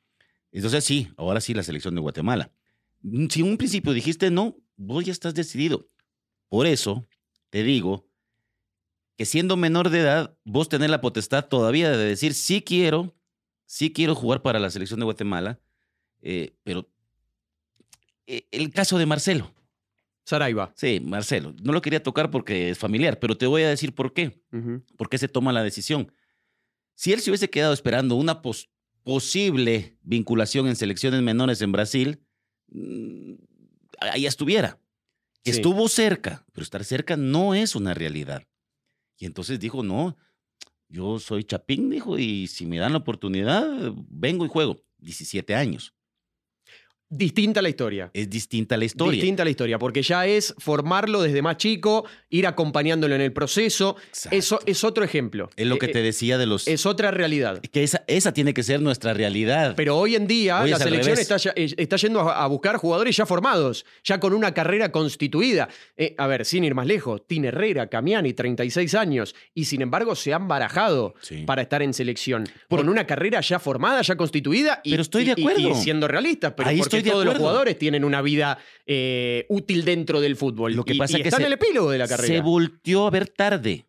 Entonces 0.54 0.86
sí, 0.86 1.10
ahora 1.18 1.42
sí 1.42 1.54
la 1.54 1.64
selección 1.64 1.96
de 1.96 2.02
Guatemala. 2.02 2.50
Si 3.30 3.42
en 3.42 3.48
un 3.50 3.58
principio 3.58 3.92
dijiste 3.92 4.32
no, 4.32 4.56
vos 4.78 5.04
ya 5.04 5.12
estás 5.12 5.34
decidido. 5.34 5.90
Por 6.48 6.66
eso 6.66 7.06
te 7.50 7.64
digo 7.64 8.08
que 9.18 9.26
siendo 9.26 9.56
menor 9.58 9.90
de 9.90 10.00
edad, 10.02 10.38
vos 10.44 10.70
tenés 10.70 10.90
la 10.90 11.02
potestad 11.02 11.46
todavía 11.46 11.90
de 11.92 12.06
decir 12.06 12.34
sí 12.34 12.62
quiero, 12.62 13.16
sí 13.66 13.92
quiero 13.94 14.16
jugar 14.16 14.42
para 14.42 14.60
la 14.60 14.70
selección 14.70 15.00
de 15.00 15.06
Guatemala, 15.06 15.60
eh, 16.22 16.56
pero 16.64 16.90
eh, 18.28 18.48
el 18.52 18.72
caso 18.72 18.98
de 18.98 19.06
Marcelo. 19.06 19.52
Saraiva. 20.26 20.74
Sí, 20.76 21.00
Marcelo. 21.00 21.54
No 21.64 21.72
lo 21.72 21.82
quería 21.82 22.02
tocar 22.02 22.32
porque 22.32 22.72
es 22.72 22.80
familiar, 22.80 23.20
pero 23.20 23.38
te 23.38 23.46
voy 23.46 23.62
a 23.62 23.70
decir 23.70 23.94
por 23.94 24.12
qué. 24.14 24.42
¿Por 24.98 25.08
qué 25.08 25.18
se 25.20 25.28
toma 25.28 25.54
la 25.54 25.62
decisión? 25.64 26.12
Si 26.96 27.14
él 27.14 27.20
se 27.22 27.30
hubiese 27.30 27.50
quedado 27.52 27.74
esperando 27.74 28.16
una 28.16 28.42
pos- 28.42 28.70
posible 29.04 29.98
vinculación 30.02 30.68
en 30.68 30.76
selecciones 30.76 31.22
menores 31.22 31.62
en 31.62 31.72
Brasil, 31.72 32.24
mm, 32.70 33.34
ahí 34.00 34.26
estuviera. 34.26 34.80
Sí. 35.44 35.52
Estuvo 35.52 35.88
cerca, 35.90 36.44
pero 36.54 36.64
estar 36.64 36.84
cerca 36.84 37.16
no 37.18 37.54
es 37.54 37.76
una 37.76 37.94
realidad. 37.94 38.48
Y 39.18 39.26
entonces 39.26 39.60
dijo, 39.60 39.84
no, 39.84 40.18
yo 40.88 41.20
soy 41.20 41.44
Chapín, 41.44 41.90
dijo, 41.90 42.18
y 42.18 42.48
si 42.48 42.66
me 42.66 42.78
dan 42.78 42.92
la 42.92 43.00
oportunidad, 43.00 43.94
vengo 44.10 44.46
y 44.46 44.50
juego. 44.50 44.78
17 45.00 45.56
años. 45.56 45.94
Distinta 47.10 47.62
la 47.62 47.70
historia. 47.70 48.10
Es 48.14 48.30
distinta 48.30 48.76
la 48.78 48.86
historia. 48.86 49.12
Distinta 49.14 49.44
la 49.44 49.52
historia, 49.52 49.78
porque 49.78 50.02
ya 50.02 50.26
es 50.26 50.56
formarlo 50.58 51.22
desde 51.22 51.44
más 51.44 51.58
chico, 51.58 52.06
ir 52.32 52.48
acompañándolo 52.48 53.14
en 53.14 53.22
el 53.22 53.32
proceso. 53.32 53.96
Exacto. 54.08 54.36
Eso 54.36 54.60
es 54.66 54.84
otro 54.84 55.04
ejemplo. 55.04 55.50
es 55.56 55.68
lo 55.68 55.78
que 55.78 55.86
Eh, 55.86 55.90
te 55.90 56.02
decía 56.02 56.40
de 56.40 56.48
los... 56.48 56.68
Es 56.68 56.88
otra 56.88 57.12
realidad. 57.12 57.62
que 57.62 57.84
esa, 57.84 58.04
esa 58.08 58.34
tiene 58.34 58.56
que 58.56 58.64
ser 58.64 58.82
nuestra 58.82 59.14
realidad. 59.14 59.76
Pero 59.78 59.98
hoy 59.98 60.16
en 60.16 60.26
día 60.26 60.62
Hoy 60.64 60.72
la 60.72 60.78
es 60.78 60.82
selección 60.84 61.20
está, 61.20 61.36
eh, 61.56 61.74
está 61.78 61.96
yendo 61.98 62.22
a, 62.22 62.44
a 62.44 62.48
buscar 62.48 62.78
jugadores 62.78 63.16
ya 63.16 63.26
formados, 63.28 63.86
ya 64.04 64.20
con 64.20 64.34
una 64.34 64.54
carrera 64.56 64.92
constituida. 64.92 65.70
Eh, 65.98 66.16
a 66.18 66.26
ver, 66.26 66.44
sin 66.44 66.64
ir 66.64 66.74
más 66.74 66.88
lejos, 66.88 67.22
Tin 67.28 67.46
Herrera, 67.46 67.88
Camiani, 67.88 68.34
36 68.34 68.96
años, 68.96 69.36
y 69.54 69.66
sin 69.66 69.82
embargo 69.84 70.16
se 70.16 70.34
han 70.34 70.48
barajado 70.48 71.14
Sí. 71.22 71.44
para 71.46 71.62
estar 71.62 71.84
en 71.84 71.94
selección. 71.94 72.46
Por- 72.68 72.80
con 72.80 72.90
una 72.90 73.06
carrera 73.06 73.42
ya 73.42 73.60
formada, 73.60 74.02
ya 74.02 74.16
constituida. 74.18 74.82
Y, 74.84 74.90
Pero 74.92 75.04
estoy 75.04 75.24
de 75.26 75.36
y- 75.38 75.42
acuerdo. 75.44 75.70
Y, 75.70 75.76
siendo 75.76 76.08
realistas, 76.08 76.54
pero 76.58 76.70
Ahí 76.70 76.80
porque 76.80 76.98
estoy 76.98 77.05
de 77.06 77.12
todos 77.14 77.26
los 77.26 77.38
jugadores 77.38 77.78
tienen 77.78 78.04
una 78.04 78.22
vida 78.22 78.58
eh, 78.86 79.46
útil 79.50 79.86
dentro 79.86 80.20
del 80.22 80.36
fútbol. 80.36 80.74
Lo 80.74 80.84
que 80.86 80.94
Y- 80.94 80.98
pasa 80.98 81.18
y 81.18 81.22
que 81.22 81.28
está 81.30 81.38
se- 81.38 81.44
en 81.44 81.48
el 81.48 81.54
epílogo 81.54 81.90
de 81.92 81.98
la 81.98 82.08
carrera. 82.08 82.28
Se 82.36 82.42
volteó 82.42 83.08
a 83.08 83.10
ver 83.10 83.28
tarde. 83.30 83.86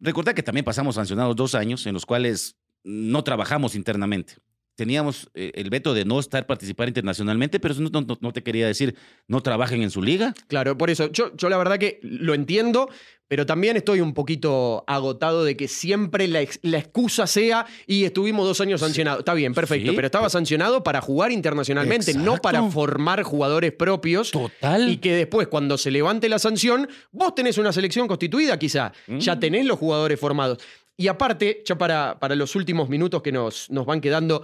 Recuerda 0.00 0.32
que 0.34 0.42
también 0.42 0.64
pasamos 0.64 0.94
sancionados 0.94 1.34
dos 1.36 1.54
años 1.54 1.84
en 1.86 1.94
los 1.94 2.06
cuales 2.06 2.56
no 2.84 3.22
trabajamos 3.24 3.74
internamente. 3.74 4.34
Teníamos 4.78 5.28
eh, 5.34 5.50
el 5.56 5.70
veto 5.70 5.92
de 5.92 6.04
no 6.04 6.20
estar 6.20 6.46
participar 6.46 6.86
internacionalmente, 6.86 7.58
pero 7.58 7.74
eso 7.74 7.82
no, 7.82 7.90
no- 8.00 8.16
no 8.20 8.32
te 8.32 8.44
quería 8.44 8.64
decir 8.68 8.94
no 9.26 9.40
trabajen 9.42 9.82
en 9.82 9.90
su 9.90 10.00
liga. 10.00 10.34
Claro, 10.46 10.78
por 10.78 10.88
eso 10.88 11.10
yo, 11.10 11.34
yo 11.36 11.48
la 11.48 11.58
verdad 11.58 11.78
que 11.80 11.98
lo 12.02 12.32
entiendo, 12.32 12.88
pero 13.26 13.44
también 13.44 13.76
estoy 13.76 14.00
un 14.00 14.14
poquito 14.14 14.84
agotado 14.86 15.42
de 15.42 15.56
que 15.56 15.66
siempre 15.66 16.28
la, 16.28 16.42
ex- 16.42 16.60
la 16.62 16.78
excusa 16.78 17.26
sea 17.26 17.66
y 17.88 18.04
estuvimos 18.04 18.46
dos 18.46 18.60
años 18.60 18.80
sancionados. 18.80 19.18
Está 19.18 19.34
bien, 19.34 19.52
perfecto, 19.52 19.90
Sí, 19.90 19.96
pero 19.96 20.06
estaba 20.06 20.30
sancionado 20.30 20.84
para 20.84 21.00
jugar 21.00 21.32
internacionalmente, 21.32 22.14
no 22.14 22.36
para 22.36 22.62
formar 22.70 23.24
jugadores 23.24 23.72
propios. 23.72 24.30
Total. 24.30 24.88
Y 24.88 24.98
que 24.98 25.12
después, 25.12 25.48
cuando 25.48 25.76
se 25.76 25.90
levante 25.90 26.28
la 26.28 26.38
sanción, 26.38 26.88
vos 27.10 27.34
tenés 27.34 27.58
una 27.58 27.72
selección 27.72 28.06
constituida, 28.06 28.56
quizá. 28.60 28.92
Mm. 29.08 29.18
Ya 29.18 29.40
tenés 29.40 29.66
los 29.66 29.76
jugadores 29.76 30.20
formados. 30.20 30.58
Y 31.00 31.06
aparte, 31.08 31.62
ya 31.64 31.78
para, 31.78 32.18
para 32.18 32.34
los 32.34 32.56
últimos 32.56 32.88
minutos 32.88 33.22
que 33.22 33.30
nos, 33.32 33.70
nos 33.70 33.86
van 33.86 34.00
quedando 34.00 34.42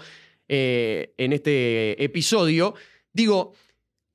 eh, 0.48 1.12
en 1.18 1.32
este 1.32 2.02
episodio, 2.02 2.74
digo, 3.12 3.54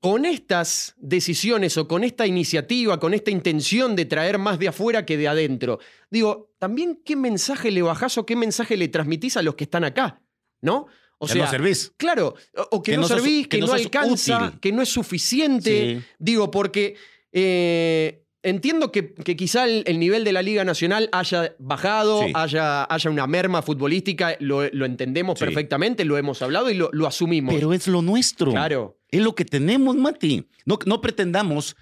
con 0.00 0.24
estas 0.24 0.94
decisiones 0.96 1.76
o 1.76 1.86
con 1.86 2.02
esta 2.02 2.26
iniciativa, 2.26 2.98
con 2.98 3.12
esta 3.12 3.30
intención 3.30 3.94
de 3.94 4.06
traer 4.06 4.38
más 4.38 4.58
de 4.58 4.68
afuera 4.68 5.04
que 5.04 5.18
de 5.18 5.28
adentro, 5.28 5.80
digo, 6.10 6.54
también 6.58 7.02
qué 7.04 7.14
mensaje 7.14 7.70
le 7.70 7.82
bajás 7.82 8.16
o 8.16 8.24
qué 8.24 8.36
mensaje 8.36 8.78
le 8.78 8.88
transmitís 8.88 9.36
a 9.36 9.42
los 9.42 9.54
que 9.54 9.64
están 9.64 9.84
acá, 9.84 10.22
¿no? 10.62 10.86
O 11.18 11.26
Ya 11.26 11.34
sea, 11.34 11.44
no 11.44 11.50
servís. 11.50 11.92
Claro, 11.98 12.34
o, 12.70 12.82
que, 12.82 12.92
Que 12.92 12.96
no, 12.96 13.02
no 13.02 13.08
sos- 13.08 13.18
servís, 13.18 13.48
que, 13.48 13.58
que 13.58 13.66
no 13.66 13.72
alcanza, 13.74 14.46
útil. 14.46 14.60
que 14.60 14.72
no 14.72 14.80
es 14.80 14.88
suficiente. 14.88 15.96
Sí. 16.00 16.06
Digo, 16.18 16.50
porque 16.50 16.96
eh, 17.32 18.24
entiendo 18.42 18.90
que, 18.92 19.12
que 19.14 19.36
quizá 19.36 19.64
el, 19.66 19.82
el 19.86 19.98
nivel 19.98 20.24
de 20.24 20.32
la 20.32 20.42
Liga 20.42 20.64
Nacional 20.64 21.08
haya 21.12 21.54
bajado, 21.58 22.24
Sí. 22.26 22.32
haya, 22.34 22.84
haya 22.84 23.10
una 23.10 23.26
merma 23.26 23.62
futbolística, 23.62 24.36
lo, 24.40 24.68
lo 24.70 24.86
entendemos 24.86 25.38
Sí. 25.38 25.44
perfectamente, 25.44 26.04
lo 26.04 26.16
hemos 26.18 26.40
hablado 26.42 26.70
y 26.70 26.74
lo, 26.74 26.88
lo 26.92 27.06
asumimos. 27.06 27.54
Pero 27.54 27.72
es 27.72 27.86
lo 27.86 28.02
nuestro. 28.02 28.50
claro. 28.52 28.96
Es 29.08 29.20
lo 29.20 29.34
que 29.34 29.44
tenemos, 29.44 29.96
Mati. 29.96 30.46
No, 30.64 30.78
no 30.86 31.00
pretendamos 31.00 31.76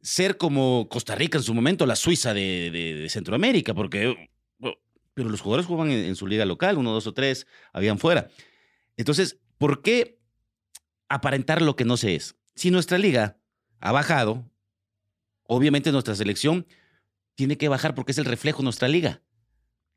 ser 0.00 0.36
como 0.36 0.88
Costa 0.88 1.14
Rica 1.16 1.38
en 1.38 1.44
su 1.44 1.52
momento, 1.54 1.84
la 1.86 1.96
Suiza 1.96 2.32
de, 2.32 2.70
de- 2.72 2.94
de 2.94 3.08
Centroamérica, 3.08 3.74
porque. 3.74 4.30
Pero 5.14 5.30
los 5.30 5.40
jugadores 5.40 5.66
jugaban 5.66 5.90
en, 5.90 6.04
en 6.04 6.14
su 6.14 6.28
liga 6.28 6.44
local, 6.44 6.78
uno, 6.78 6.92
dos 6.92 7.08
o 7.08 7.12
tres, 7.12 7.48
habían 7.72 7.98
fuera. 7.98 8.28
Entonces, 8.96 9.40
¿por 9.58 9.82
qué 9.82 10.20
aparentar 11.08 11.60
lo 11.62 11.74
que 11.74 11.84
no 11.84 11.96
se 11.96 12.14
es? 12.14 12.36
Si 12.54 12.70
nuestra 12.70 12.98
liga 12.98 13.36
ha 13.80 13.90
bajado, 13.90 14.48
obviamente 15.48 15.90
nuestra 15.90 16.14
selección 16.14 16.66
tiene 17.34 17.56
que 17.56 17.68
bajar 17.68 17.94
porque 17.94 18.12
es 18.12 18.18
el 18.18 18.24
reflejo 18.24 18.58
de 18.58 18.64
nuestra 18.64 18.86
liga. 18.86 19.22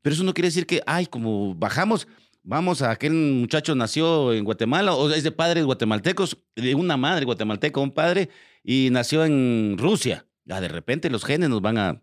Pero 0.00 0.14
eso 0.14 0.24
no 0.24 0.34
quiere 0.34 0.48
decir 0.48 0.66
que, 0.66 0.82
ay, 0.86 1.06
como 1.06 1.54
bajamos, 1.54 2.08
vamos 2.42 2.82
a 2.82 2.90
aquel 2.90 3.12
muchacho 3.12 3.74
nació 3.74 4.32
en 4.32 4.44
Guatemala 4.44 4.94
o 4.94 5.10
es 5.10 5.22
de 5.22 5.30
padres 5.30 5.64
guatemaltecos, 5.64 6.38
de 6.56 6.74
una 6.74 6.96
madre 6.96 7.24
guatemalteca, 7.24 7.80
un 7.80 7.92
padre, 7.92 8.30
y 8.64 8.88
nació 8.90 9.24
en 9.24 9.76
Rusia. 9.78 10.26
Ya 10.44 10.60
de 10.60 10.68
repente 10.68 11.10
los 11.10 11.24
genes 11.24 11.50
nos 11.50 11.60
van 11.60 11.78
a, 11.78 12.02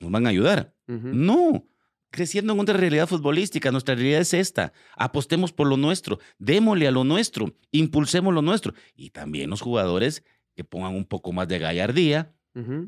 nos 0.00 0.10
van 0.10 0.26
a 0.26 0.30
ayudar. 0.30 0.74
No, 0.86 1.66
creciendo 2.10 2.52
en 2.52 2.60
otra 2.60 2.76
realidad 2.76 3.08
futbolística, 3.08 3.72
nuestra 3.72 3.96
realidad 3.96 4.20
es 4.20 4.32
esta. 4.32 4.72
Apostemos 4.96 5.52
por 5.52 5.66
lo 5.66 5.76
nuestro, 5.76 6.20
démosle 6.38 6.86
a 6.86 6.92
lo 6.92 7.04
nuestro, 7.04 7.54
impulsemos 7.72 8.32
lo 8.32 8.40
nuestro. 8.40 8.72
Y 8.94 9.10
también 9.10 9.50
los 9.50 9.60
jugadores 9.60 10.22
que 10.54 10.64
pongan 10.64 10.94
un 10.94 11.04
poco 11.04 11.32
más 11.32 11.48
de 11.48 11.58
gallardía 11.58 12.35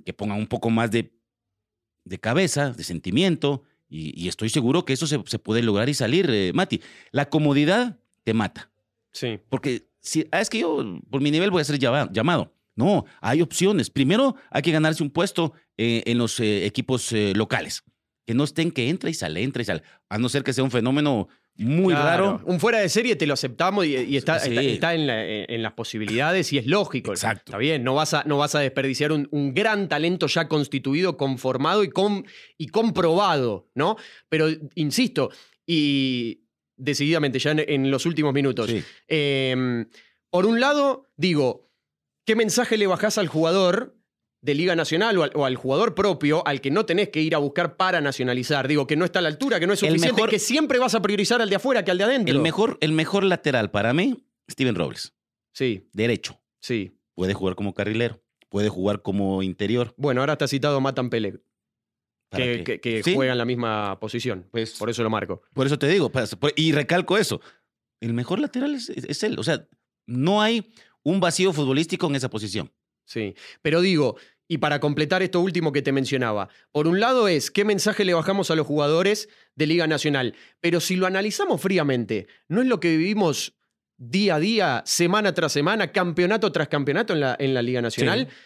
Que 0.04 0.12
pongan 0.14 0.38
un 0.38 0.46
poco 0.46 0.70
más 0.70 0.90
de, 0.90 1.12
de 2.04 2.18
cabeza, 2.18 2.70
de 2.72 2.84
sentimiento, 2.84 3.62
y, 3.88 4.18
y 4.22 4.28
estoy 4.28 4.48
seguro 4.48 4.84
que 4.84 4.92
eso 4.94 5.06
se, 5.06 5.22
se 5.26 5.38
puede 5.38 5.62
lograr 5.62 5.88
y 5.88 5.94
salir, 5.94 6.28
eh, 6.30 6.52
Mati. 6.54 6.80
La 7.10 7.28
comodidad 7.28 7.98
te 8.24 8.32
mata, 8.34 8.70
Sí. 9.12 9.38
porque 9.48 9.88
si, 10.00 10.26
ah, 10.32 10.40
es 10.40 10.48
que 10.50 10.60
yo 10.60 11.00
por 11.10 11.20
mi 11.20 11.30
nivel 11.30 11.50
voy 11.50 11.60
a 11.60 11.64
ser 11.64 11.78
llama- 11.78 12.08
llamado. 12.12 12.54
No, 12.76 13.04
hay 13.20 13.42
opciones. 13.42 13.90
Primero 13.90 14.36
hay 14.50 14.62
que 14.62 14.70
ganarse 14.70 15.02
un 15.02 15.10
puesto 15.10 15.52
eh, 15.76 16.02
en 16.06 16.16
los 16.16 16.38
eh, 16.40 16.64
equipos 16.64 17.12
locales. 17.34 17.82
Que 18.24 18.34
no 18.34 18.44
estén 18.44 18.70
que 18.70 18.88
entra 18.88 19.10
y 19.10 19.14
sale, 19.14 19.42
entra 19.42 19.62
y 19.62 19.64
sale. 19.64 19.82
A 20.08 20.16
no 20.18 20.28
ser 20.28 20.44
que 20.44 20.52
sea 20.52 20.62
un 20.64 20.70
fenómeno 20.70 21.28
muy 21.58 21.92
Claro. 21.94 22.24
raro. 22.36 22.40
Un 22.46 22.60
fuera 22.60 22.78
de 22.78 22.88
serie 22.88 23.16
te 23.16 23.26
lo 23.26 23.34
aceptamos 23.34 23.84
y, 23.84 23.96
y 23.96 24.16
está, 24.16 24.38
Sí. 24.38 24.50
está, 24.50 24.62
está 24.62 24.94
en, 24.94 25.06
la- 25.06 25.24
en 25.24 25.62
las 25.62 25.72
posibilidades 25.72 26.52
y 26.52 26.58
es 26.58 26.66
lógico. 26.66 27.10
Exacto. 27.10 27.42
Está 27.52 27.58
bien, 27.58 27.82
no 27.84 27.94
vas 27.94 28.14
a, 28.14 28.22
no 28.24 28.38
vas 28.38 28.54
a 28.54 28.60
desperdiciar 28.60 29.10
un, 29.12 29.26
un 29.32 29.52
gran 29.54 29.88
talento 29.88 30.26
ya 30.28 30.46
constituido, 30.48 31.16
conformado 31.16 31.82
y, 31.84 31.90
con, 31.90 32.24
y 32.56 32.68
comprobado, 32.68 33.68
¿no? 33.74 33.96
Pero, 34.28 34.46
insisto, 34.76 35.30
y 35.66 36.44
decididamente 36.76 37.38
ya 37.40 37.50
en, 37.50 37.64
en 37.66 37.90
los 37.90 38.06
últimos 38.06 38.32
minutos, 38.32 38.70
Sí. 38.70 38.82
eh, 39.08 39.84
por 40.30 40.46
un 40.46 40.60
lado, 40.60 41.08
digo, 41.16 41.68
¿qué 42.24 42.36
mensaje 42.36 42.76
le 42.76 42.86
bajás 42.86 43.18
al 43.18 43.26
jugador 43.26 43.97
de 44.40 44.54
Liga 44.54 44.76
Nacional 44.76 45.18
o 45.18 45.22
al, 45.24 45.32
o 45.34 45.44
al 45.44 45.56
jugador 45.56 45.94
propio 45.94 46.46
al 46.46 46.60
que 46.60 46.70
no 46.70 46.86
tenés 46.86 47.08
que 47.08 47.20
ir 47.20 47.34
a 47.34 47.38
buscar 47.38 47.76
para 47.76 48.00
nacionalizar? 48.00 48.68
Digo, 48.68 48.86
que 48.86 48.96
no 48.96 49.04
está 49.04 49.18
a 49.18 49.22
la 49.22 49.28
altura, 49.28 49.58
que 49.60 49.66
no 49.66 49.72
es 49.72 49.80
suficiente, 49.80 50.12
mejor- 50.12 50.30
que 50.30 50.38
siempre 50.38 50.78
vas 50.78 50.94
a 50.94 51.02
priorizar 51.02 51.42
al 51.42 51.50
de 51.50 51.56
afuera 51.56 51.84
que 51.84 51.90
al 51.90 51.98
de 51.98 52.04
adentro. 52.04 52.34
El 52.34 52.40
mejor, 52.40 52.78
el 52.80 52.92
mejor 52.92 53.24
lateral 53.24 53.70
para 53.70 53.92
mí, 53.92 54.24
Steven 54.50 54.74
Robles. 54.74 55.14
Sí, 55.52 55.88
Derecho. 55.92 56.40
sí. 56.60 56.92
Puede 57.14 57.34
jugar 57.34 57.56
como 57.56 57.74
carrilero. 57.74 58.22
Puede 58.48 58.68
jugar 58.68 59.02
como 59.02 59.42
interior. 59.42 59.92
Bueno, 59.96 60.20
ahora 60.20 60.34
está 60.34 60.46
citado 60.46 60.80
Matan 60.80 61.10
Pele, 61.10 61.40
¿Para 62.30 62.44
que, 62.44 62.56
qué? 62.58 62.64
que, 62.64 62.80
que 62.80 63.02
Sí, 63.02 63.14
juega 63.14 63.32
en 63.32 63.38
la 63.38 63.44
misma 63.44 63.98
posición. 63.98 64.46
Pues- 64.52 64.78
por 64.78 64.88
eso 64.88 65.02
lo 65.02 65.10
marco. 65.10 65.42
Por 65.52 65.66
eso 65.66 65.78
te 65.78 65.88
digo, 65.88 66.12
y 66.56 66.72
recalco 66.72 67.18
eso. 67.18 67.40
El 68.00 68.14
mejor 68.14 68.38
lateral 68.38 68.74
es- 68.76 68.88
es 68.90 69.22
él. 69.24 69.36
O 69.38 69.42
sea, 69.42 69.66
no 70.06 70.40
hay 70.40 70.70
un 71.02 71.18
vacío 71.20 71.52
futbolístico 71.52 72.06
en 72.06 72.14
esa 72.14 72.30
posición. 72.30 72.70
Sí. 73.08 73.34
Pero 73.62 73.80
digo, 73.80 74.16
y 74.46 74.58
para 74.58 74.80
completar 74.80 75.22
esto 75.22 75.40
último 75.40 75.72
que 75.72 75.80
te 75.80 75.92
mencionaba, 75.92 76.50
por 76.72 76.86
un 76.86 77.00
lado 77.00 77.26
es 77.26 77.50
qué 77.50 77.64
mensaje 77.64 78.04
le 78.04 78.12
bajamos 78.12 78.50
a 78.50 78.54
los 78.54 78.66
jugadores 78.66 79.30
de 79.54 79.66
Liga 79.66 79.86
Nacional. 79.86 80.34
Pero 80.60 80.80
si 80.80 80.96
lo 80.96 81.06
analizamos 81.06 81.60
fríamente, 81.60 82.26
¿no 82.48 82.60
es 82.60 82.68
lo 82.68 82.80
que 82.80 82.96
vivimos 82.96 83.54
día 83.96 84.34
a 84.34 84.40
día, 84.40 84.82
semana 84.84 85.32
tras 85.32 85.52
semana, 85.52 85.90
campeonato 85.90 86.52
tras 86.52 86.68
campeonato 86.68 87.14
en 87.14 87.20
la, 87.20 87.36
en 87.38 87.54
la 87.54 87.62
Liga 87.62 87.80
Nacional? 87.80 88.28
Sí. 88.28 88.36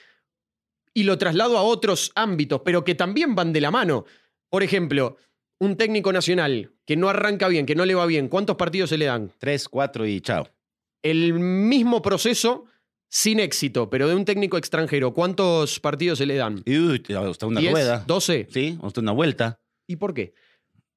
Y 0.94 1.02
lo 1.02 1.18
traslado 1.18 1.58
a 1.58 1.62
otros 1.62 2.12
ámbitos, 2.14 2.62
pero 2.64 2.84
que 2.84 2.94
también 2.94 3.34
van 3.34 3.52
de 3.52 3.62
la 3.62 3.72
mano. 3.72 4.04
Por 4.48 4.62
ejemplo, 4.62 5.16
un 5.58 5.76
técnico 5.76 6.12
nacional 6.12 6.70
que 6.86 6.96
no 6.96 7.08
arranca 7.08 7.48
bien, 7.48 7.66
que 7.66 7.74
no 7.74 7.84
le 7.84 7.96
va 7.96 8.06
bien, 8.06 8.28
¿cuántos 8.28 8.56
partidos 8.56 8.90
se 8.90 8.98
le 8.98 9.06
dan? 9.06 9.32
Tres, 9.38 9.68
cuatro 9.68 10.06
y 10.06 10.20
chao. 10.20 10.48
el 11.02 11.34
mismo 11.34 12.00
proceso 12.00 12.66
sin 13.14 13.40
éxito, 13.40 13.90
pero 13.90 14.08
de 14.08 14.14
un 14.14 14.24
técnico 14.24 14.56
extranjero, 14.56 15.12
¿cuántos 15.12 15.78
partidos 15.80 16.16
se 16.16 16.24
le 16.24 16.36
dan? 16.36 16.62
Uy, 16.66 17.02
hasta 17.14 17.46
una 17.46 17.60
¿10? 17.60 17.70
rueda. 17.70 18.06
¿12? 18.06 18.46
Sí, 18.50 18.78
hasta 18.82 19.02
una 19.02 19.12
vuelta. 19.12 19.60
¿Y 19.86 19.96
por 19.96 20.14
qué? 20.14 20.32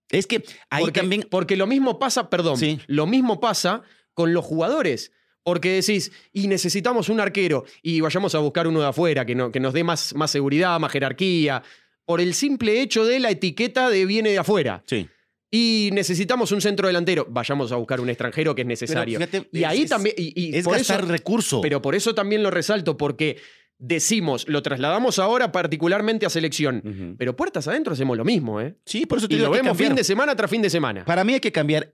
Es 0.09 0.25
que 0.25 0.45
ahí 0.69 0.83
porque, 0.85 0.99
también. 1.01 1.27
porque 1.29 1.57
lo 1.57 1.67
mismo 1.67 1.99
pasa, 1.99 2.29
perdón, 2.29 2.55
Sí. 2.55 2.79
lo 2.87 3.05
mismo 3.05 3.41
pasa 3.41 3.81
con 4.13 4.33
los 4.33 4.45
jugadores. 4.45 5.11
Porque 5.43 5.73
decís, 5.73 6.11
y 6.31 6.47
necesitamos 6.47 7.09
un 7.09 7.19
arquero, 7.19 7.65
y 7.83 7.99
vayamos 8.01 8.33
a 8.33 8.39
buscar 8.39 8.65
uno 8.65 8.79
de 8.79 8.87
afuera 8.87 9.25
que, 9.25 9.35
no, 9.35 9.51
que 9.51 9.59
nos 9.59 9.73
dé 9.73 9.83
más, 9.83 10.15
más 10.15 10.31
seguridad, 10.31 10.79
más 10.79 10.91
jerarquía, 10.91 11.61
por 12.05 12.21
el 12.21 12.33
simple 12.33 12.81
hecho 12.81 13.05
de 13.05 13.19
la 13.19 13.29
etiqueta 13.29 13.89
de 13.89 14.05
viene 14.05 14.29
de 14.31 14.39
afuera. 14.39 14.83
Sí. 14.87 15.07
Y 15.51 15.89
necesitamos 15.93 16.51
un 16.51 16.59
centro 16.61 16.87
delantero, 16.87 17.27
vayamos 17.29 17.71
a 17.71 17.75
buscar 17.77 18.01
un 18.01 18.09
extranjero 18.09 18.55
que 18.55 18.61
es 18.63 18.67
necesario. 18.67 19.19
fíjate, 19.19 19.47
y 19.51 19.63
ahí 19.63 19.83
es- 19.83 19.89
también. 19.89 20.15
y- 20.17 20.33
y 20.35 20.55
Es 20.55 20.65
por 20.65 20.77
gastar 20.77 21.01
eso- 21.01 21.07
recurso. 21.11 21.61
Pero 21.61 21.81
por 21.81 21.95
eso 21.95 22.13
también 22.15 22.43
lo 22.43 22.51
resalto, 22.51 22.97
porque 22.97 23.37
decimos, 23.77 24.47
lo 24.47 24.61
trasladamos 24.61 25.19
ahora 25.19 25.51
particularmente 25.51 26.25
a 26.25 26.29
selección. 26.29 27.15
Pero 27.17 27.35
puertas 27.35 27.67
adentro 27.67 27.93
hacemos 27.93 28.17
lo 28.17 28.25
mismo, 28.25 28.59
¿eh? 28.61 28.75
Sí, 28.85 29.05
por 29.05 29.17
eso 29.19 29.27
te 29.27 29.35
Y 29.35 29.37
digo 29.37 29.49
lo 29.49 29.53
vemos 29.55 29.77
fin 29.77 29.95
de 29.95 30.03
semana 30.03 30.35
tras 30.35 30.49
fin 30.49 30.61
de 30.61 30.69
semana. 30.69 31.05
Para 31.05 31.23
mí 31.23 31.33
hay 31.33 31.39
que 31.39 31.51
cambiar 31.51 31.93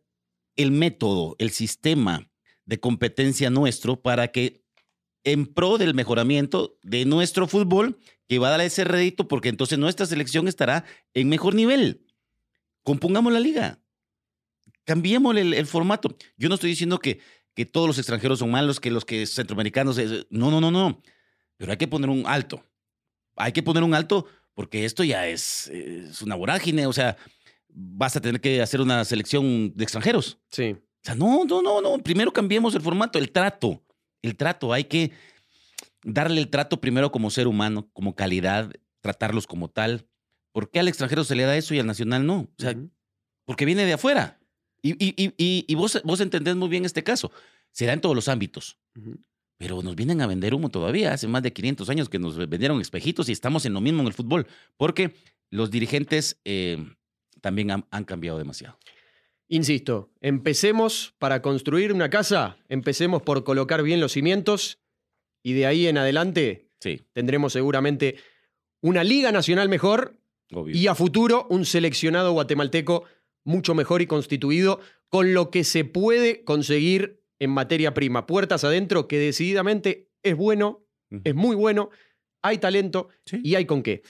el 0.56 0.72
método, 0.72 1.36
el 1.40 1.50
sistema 1.52 2.30
de 2.66 2.80
competencia 2.80 3.50
nuestro 3.50 4.02
para 4.02 4.30
que 4.30 4.64
en 5.24 5.46
pro 5.46 5.78
del 5.78 5.94
mejoramiento 5.94 6.78
de 6.84 7.06
nuestro 7.06 7.48
fútbol, 7.48 7.98
que 8.28 8.40
va 8.40 8.48
a 8.48 8.52
dar 8.52 8.62
ese 8.62 8.84
rédito, 8.86 9.28
porque 9.28 9.50
entonces 9.50 9.78
nuestra 9.78 10.06
selección 10.06 10.48
estará 10.48 10.84
en 11.14 11.30
mejor 11.30 11.54
nivel. 11.54 12.06
Compongamos 12.84 13.32
la 13.32 13.40
liga. 13.40 13.80
Cambiemos 14.84 15.36
el, 15.38 15.54
el 15.54 15.66
formato. 15.66 16.16
Yo 16.38 16.50
no 16.50 16.56
estoy 16.56 16.72
diciendo 16.72 17.00
que, 17.00 17.20
que 17.54 17.66
todos 17.66 17.88
los 17.88 17.98
extranjeros 17.98 18.40
son 18.40 18.52
malos, 18.52 18.80
que 18.80 18.92
los 18.92 19.06
que 19.06 19.26
centroamericanos... 19.26 19.98
No, 20.30 20.52
no, 20.52 20.60
no, 20.62 20.72
no. 20.72 21.02
Pero 21.58 21.72
hay 21.72 21.78
que 21.78 21.88
poner 21.88 22.10
un 22.10 22.24
alto. 22.26 22.64
Hay 23.36 23.52
que 23.52 23.64
poner 23.64 23.84
un 23.84 23.94
alto 23.94 24.26
porque 24.54 24.86
esto 24.86 25.04
ya 25.04 25.28
es, 25.28 25.68
es 25.68 26.22
una 26.22 26.36
vorágine. 26.36 26.88
O 26.88 26.94
sea, 26.94 27.18
vas 27.70 28.16
a 28.16 28.22
tener 28.22 28.42
que 28.42 28.62
hacer 28.62 28.82
una 28.82 29.06
selección 29.06 29.74
de 29.76 29.84
extranjeros. 29.84 30.40
Sí. 30.50 30.72
O 30.72 31.04
sea, 31.04 31.16
no, 31.16 31.46
no, 31.46 31.62
no, 31.62 31.82
no. 31.82 31.98
Primero 32.00 32.32
cambiemos 32.34 32.76
el 32.76 32.82
formato, 32.82 33.20
el 33.20 33.32
trato. 33.32 33.84
El 34.22 34.36
trato. 34.36 34.74
Hay 34.74 34.86
que 34.86 35.12
darle 36.04 36.42
el 36.42 36.50
trato 36.50 36.82
primero 36.82 37.12
como 37.12 37.30
ser 37.30 37.48
humano, 37.48 37.90
como 37.94 38.16
calidad, 38.16 38.72
tratarlos 39.02 39.48
como 39.48 39.70
tal. 39.70 40.08
¿Por 40.52 40.70
qué 40.70 40.80
al 40.80 40.88
extranjero 40.88 41.24
se 41.24 41.36
le 41.36 41.44
da 41.44 41.56
eso 41.58 41.74
y 41.74 41.80
al 41.80 41.86
nacional 41.88 42.26
no? 42.26 42.40
O 42.42 42.50
sea, 42.58 42.76
porque 43.46 43.66
viene 43.66 43.86
de 43.86 43.94
afuera. 43.94 44.40
Y, 44.82 44.92
y, 44.94 45.14
y, 45.16 45.34
y- 45.38 45.66
y 45.68 45.76
vos, 45.76 46.02
vos 46.04 46.20
entendés 46.22 46.56
muy 46.56 46.70
bien 46.70 46.86
este 46.86 47.04
caso. 47.04 47.32
Se 47.72 47.86
da 47.86 47.94
en 47.94 48.02
todos 48.02 48.16
los 48.16 48.28
ámbitos. 48.28 48.78
Pero 49.58 49.82
nos 49.84 49.96
vienen 49.96 50.22
a 50.22 50.28
vender 50.28 50.54
humo 50.54 50.70
todavía. 50.70 51.14
Hace 51.14 51.28
más 51.28 51.44
de 51.44 51.54
500 51.54 51.90
años 51.90 52.10
que 52.10 52.20
nos 52.20 52.36
vendieron 52.50 52.82
espejitos 52.82 53.30
y 53.30 53.32
estamos 53.32 53.66
en 53.66 53.74
lo 53.74 53.82
mismo 53.82 54.02
en 54.02 54.08
el 54.08 54.14
fútbol. 54.14 54.48
Porque 54.78 55.14
los 55.50 55.70
dirigentes 55.72 56.40
eh, 56.46 56.84
también 57.42 57.72
han, 57.72 57.86
han 57.92 58.04
cambiado 58.04 58.38
demasiado. 58.38 58.78
Insisto, 59.48 60.12
empecemos 60.22 61.14
para 61.20 61.42
construir 61.42 61.92
una 61.94 62.10
casa, 62.10 62.58
empecemos 62.70 63.22
por 63.22 63.44
colocar 63.44 63.84
bien 63.84 64.00
los 64.00 64.14
cimientos 64.14 64.80
y 65.44 65.54
de 65.54 65.66
ahí 65.66 65.88
en 65.88 65.98
adelante 65.98 66.70
Sí, 66.80 67.02
tendremos 67.14 67.54
seguramente 67.54 68.16
una 68.82 69.04
liga 69.04 69.32
nacional 69.32 69.70
mejor 69.70 70.18
obvio. 70.54 70.76
y 70.76 70.88
a 70.88 70.96
futuro 70.96 71.48
un 71.50 71.66
seleccionado 71.66 72.32
guatemalteco 72.34 73.04
mucho 73.44 73.74
mejor 73.74 74.02
y 74.02 74.08
constituido 74.08 74.80
con 75.10 75.34
lo 75.34 75.50
que 75.50 75.64
se 75.64 75.84
puede 75.84 76.44
conseguir 76.44 77.22
en 77.40 77.50
materia 77.50 77.94
prima. 77.94 78.28
Puertas 78.28 78.64
adentro, 78.64 79.08
que 79.08 79.18
decididamente 79.18 80.10
es 80.24 80.36
bueno, 80.36 80.86
es 81.24 81.34
muy 81.36 81.56
bueno, 81.56 81.90
hay 82.42 82.60
talento 82.60 83.10
Sí. 83.26 83.42
y 83.44 83.56
hay 83.56 83.66
con 83.66 83.82
qué. 83.84 84.04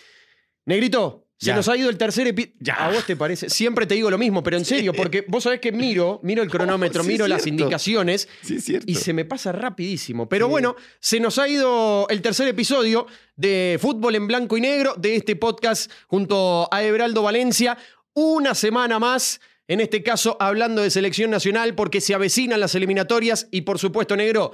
Negrito, 0.66 1.28
se 1.42 1.54
nos 1.54 1.68
ha 1.68 1.76
ido 1.76 1.90
el 1.90 1.98
tercer 1.98 2.28
episodio. 2.28 2.74
¿A 2.78 2.92
vos 2.92 3.06
te 3.06 3.16
parece? 3.16 3.50
Siempre 3.50 3.88
te 3.88 3.96
digo 3.96 4.12
lo 4.12 4.18
mismo, 4.20 4.44
pero 4.44 4.58
en 4.58 4.66
serio, 4.66 4.94
porque 4.94 5.26
vos 5.28 5.44
sabés 5.44 5.60
que 5.60 5.72
miro, 5.72 6.20
miro 6.24 6.44
el 6.44 6.50
cronómetro, 6.50 7.02
sí, 7.04 7.10
miro 7.10 7.28
las 7.28 7.48
indicaciones 7.48 8.28
Sí, 8.42 8.58
y 8.86 8.96
se 8.96 9.14
me 9.14 9.26
pasa 9.26 9.52
rapidísimo. 9.52 10.30
Pero 10.30 10.48
bueno, 10.48 10.76
se 11.00 11.20
nos 11.20 11.40
ha 11.40 11.48
ido 11.48 12.08
el 12.10 12.22
tercer 12.22 12.48
episodio 12.48 13.08
de 13.36 13.80
Fútbol 13.82 14.16
en 14.16 14.28
Blanco 14.28 14.56
y 14.56 14.62
Negro 14.62 14.94
de 14.98 15.16
este 15.16 15.36
podcast 15.36 15.92
junto 16.08 16.70
a 16.72 16.84
Everaldo 16.84 17.24
Valencia. 17.24 17.78
Una 18.14 18.54
semana 18.54 19.00
más, 19.00 19.42
en 19.68 19.82
este 19.82 20.04
caso 20.04 20.38
hablando 20.40 20.84
de 20.84 20.92
selección 20.92 21.32
nacional, 21.32 21.74
porque 21.74 22.02
se 22.02 22.14
avecinan 22.14 22.60
las 22.60 22.76
eliminatorias 22.76 23.48
y 23.50 23.62
por 23.62 23.80
supuesto, 23.80 24.16
negro. 24.16 24.52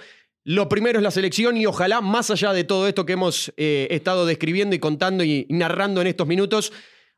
Lo 0.49 0.69
primero 0.69 0.97
es 0.97 1.03
la 1.03 1.11
selección 1.11 1.57
y 1.57 1.65
ojalá, 1.65 1.99
más 1.99 2.31
allá 2.31 2.53
de 2.53 2.63
todo 2.63 2.87
esto 2.87 3.05
que 3.05 3.11
hemos 3.11 3.51
eh, 3.57 3.89
estado 3.91 4.25
describiendo 4.25 4.77
y 4.77 4.79
contando 4.79 5.25
y 5.25 5.45
narrando 5.49 5.99
en 5.99 6.07
estos 6.07 6.25
minutos, 6.25 6.71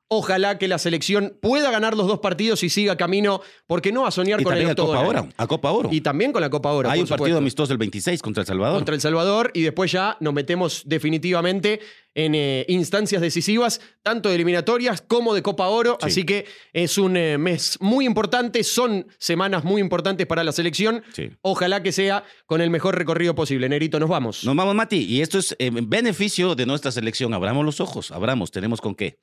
ojalá 0.10 0.58
que 0.58 0.68
la 0.68 0.80
selección 0.80 1.38
pueda 1.40 1.70
ganar 1.72 1.96
los 1.96 2.08
dos 2.08 2.20
partidos 2.20 2.64
y 2.64 2.70
siga 2.70 2.98
camino, 2.98 3.42
porque 3.68 3.92
no 3.92 4.06
a 4.06 4.12
soñar 4.12 4.42
y 4.42 4.44
con 4.44 4.58
el 4.58 4.70
a 4.70 4.76
Copa. 4.76 5.00
Oro. 5.02 5.30
A 5.38 5.48
Copa 5.48 5.72
Oro. 5.72 5.90
Y 5.92 6.02
también 6.02 6.32
con 6.32 6.42
la 6.42 6.50
Copa 6.50 6.72
Oro. 6.72 6.90
Hay 6.90 7.00
un 7.00 7.08
partido 7.08 7.38
amistoso 7.38 7.72
el 7.72 7.78
26 7.78 8.22
contra 8.22 8.42
El 8.42 8.48
Salvador. 8.48 8.78
contra 8.78 8.96
El 8.96 9.02
Salvador 9.02 9.52
y 9.54 9.62
después 9.62 9.92
ya 9.92 10.18
nos 10.20 10.34
metemos 10.34 10.82
definitivamente 10.86 11.80
en 12.16 12.34
eh, 12.34 12.66
instancias 12.68 13.22
decisivas, 13.22 13.82
tanto 14.02 14.30
de 14.30 14.36
eliminatorias 14.36 15.02
como 15.02 15.36
de 15.36 15.44
Copa 15.44 15.68
Oro. 15.68 15.98
Sí. 16.02 16.08
Así 16.08 16.24
que 16.26 16.46
es 16.74 16.98
un 16.98 17.16
eh, 17.16 17.38
mes 17.38 17.78
muy 17.80 18.06
importante, 18.06 18.64
son 18.64 19.06
semanas 19.20 19.64
muy 19.64 19.80
importantes 19.80 20.26
para 20.26 20.44
la 20.44 20.52
selección. 20.52 21.04
Sí. 21.14 21.30
Ojalá 21.42 21.84
que 21.84 21.92
sea 21.92 22.24
con 22.48 22.62
el 22.62 22.72
mejor 22.72 22.98
recorrido 22.98 23.36
posible. 23.36 23.70
Nerito, 23.70 24.00
nos 24.00 24.10
vamos. 24.10 24.44
Nos 24.44 24.56
vamos, 24.56 24.74
Mati. 24.74 25.06
Y 25.06 25.22
esto 25.22 25.38
es 25.38 25.56
en 25.60 25.88
beneficio 25.88 26.56
de 26.56 26.66
nuestra 26.66 26.92
selección. 26.92 27.32
Abramos 27.36 27.64
los 27.64 27.80
ojos. 27.80 28.12
Abramos. 28.12 28.50
Tenemos 28.50 28.82
con 28.82 28.96
qué. 28.96 29.20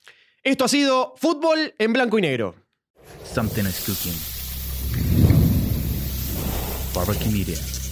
Esto 0.47 0.67
ha 0.67 0.69
sido 0.69 1.13
Fútbol 1.17 1.75
en 1.77 1.93
Blanco 1.93 2.21
y 2.21 2.23
Negro. 2.23 2.55
Something 3.25 3.65
is 3.65 3.81
cooking. 3.85 4.15
Barbecue 6.95 7.33
Media. 7.33 7.86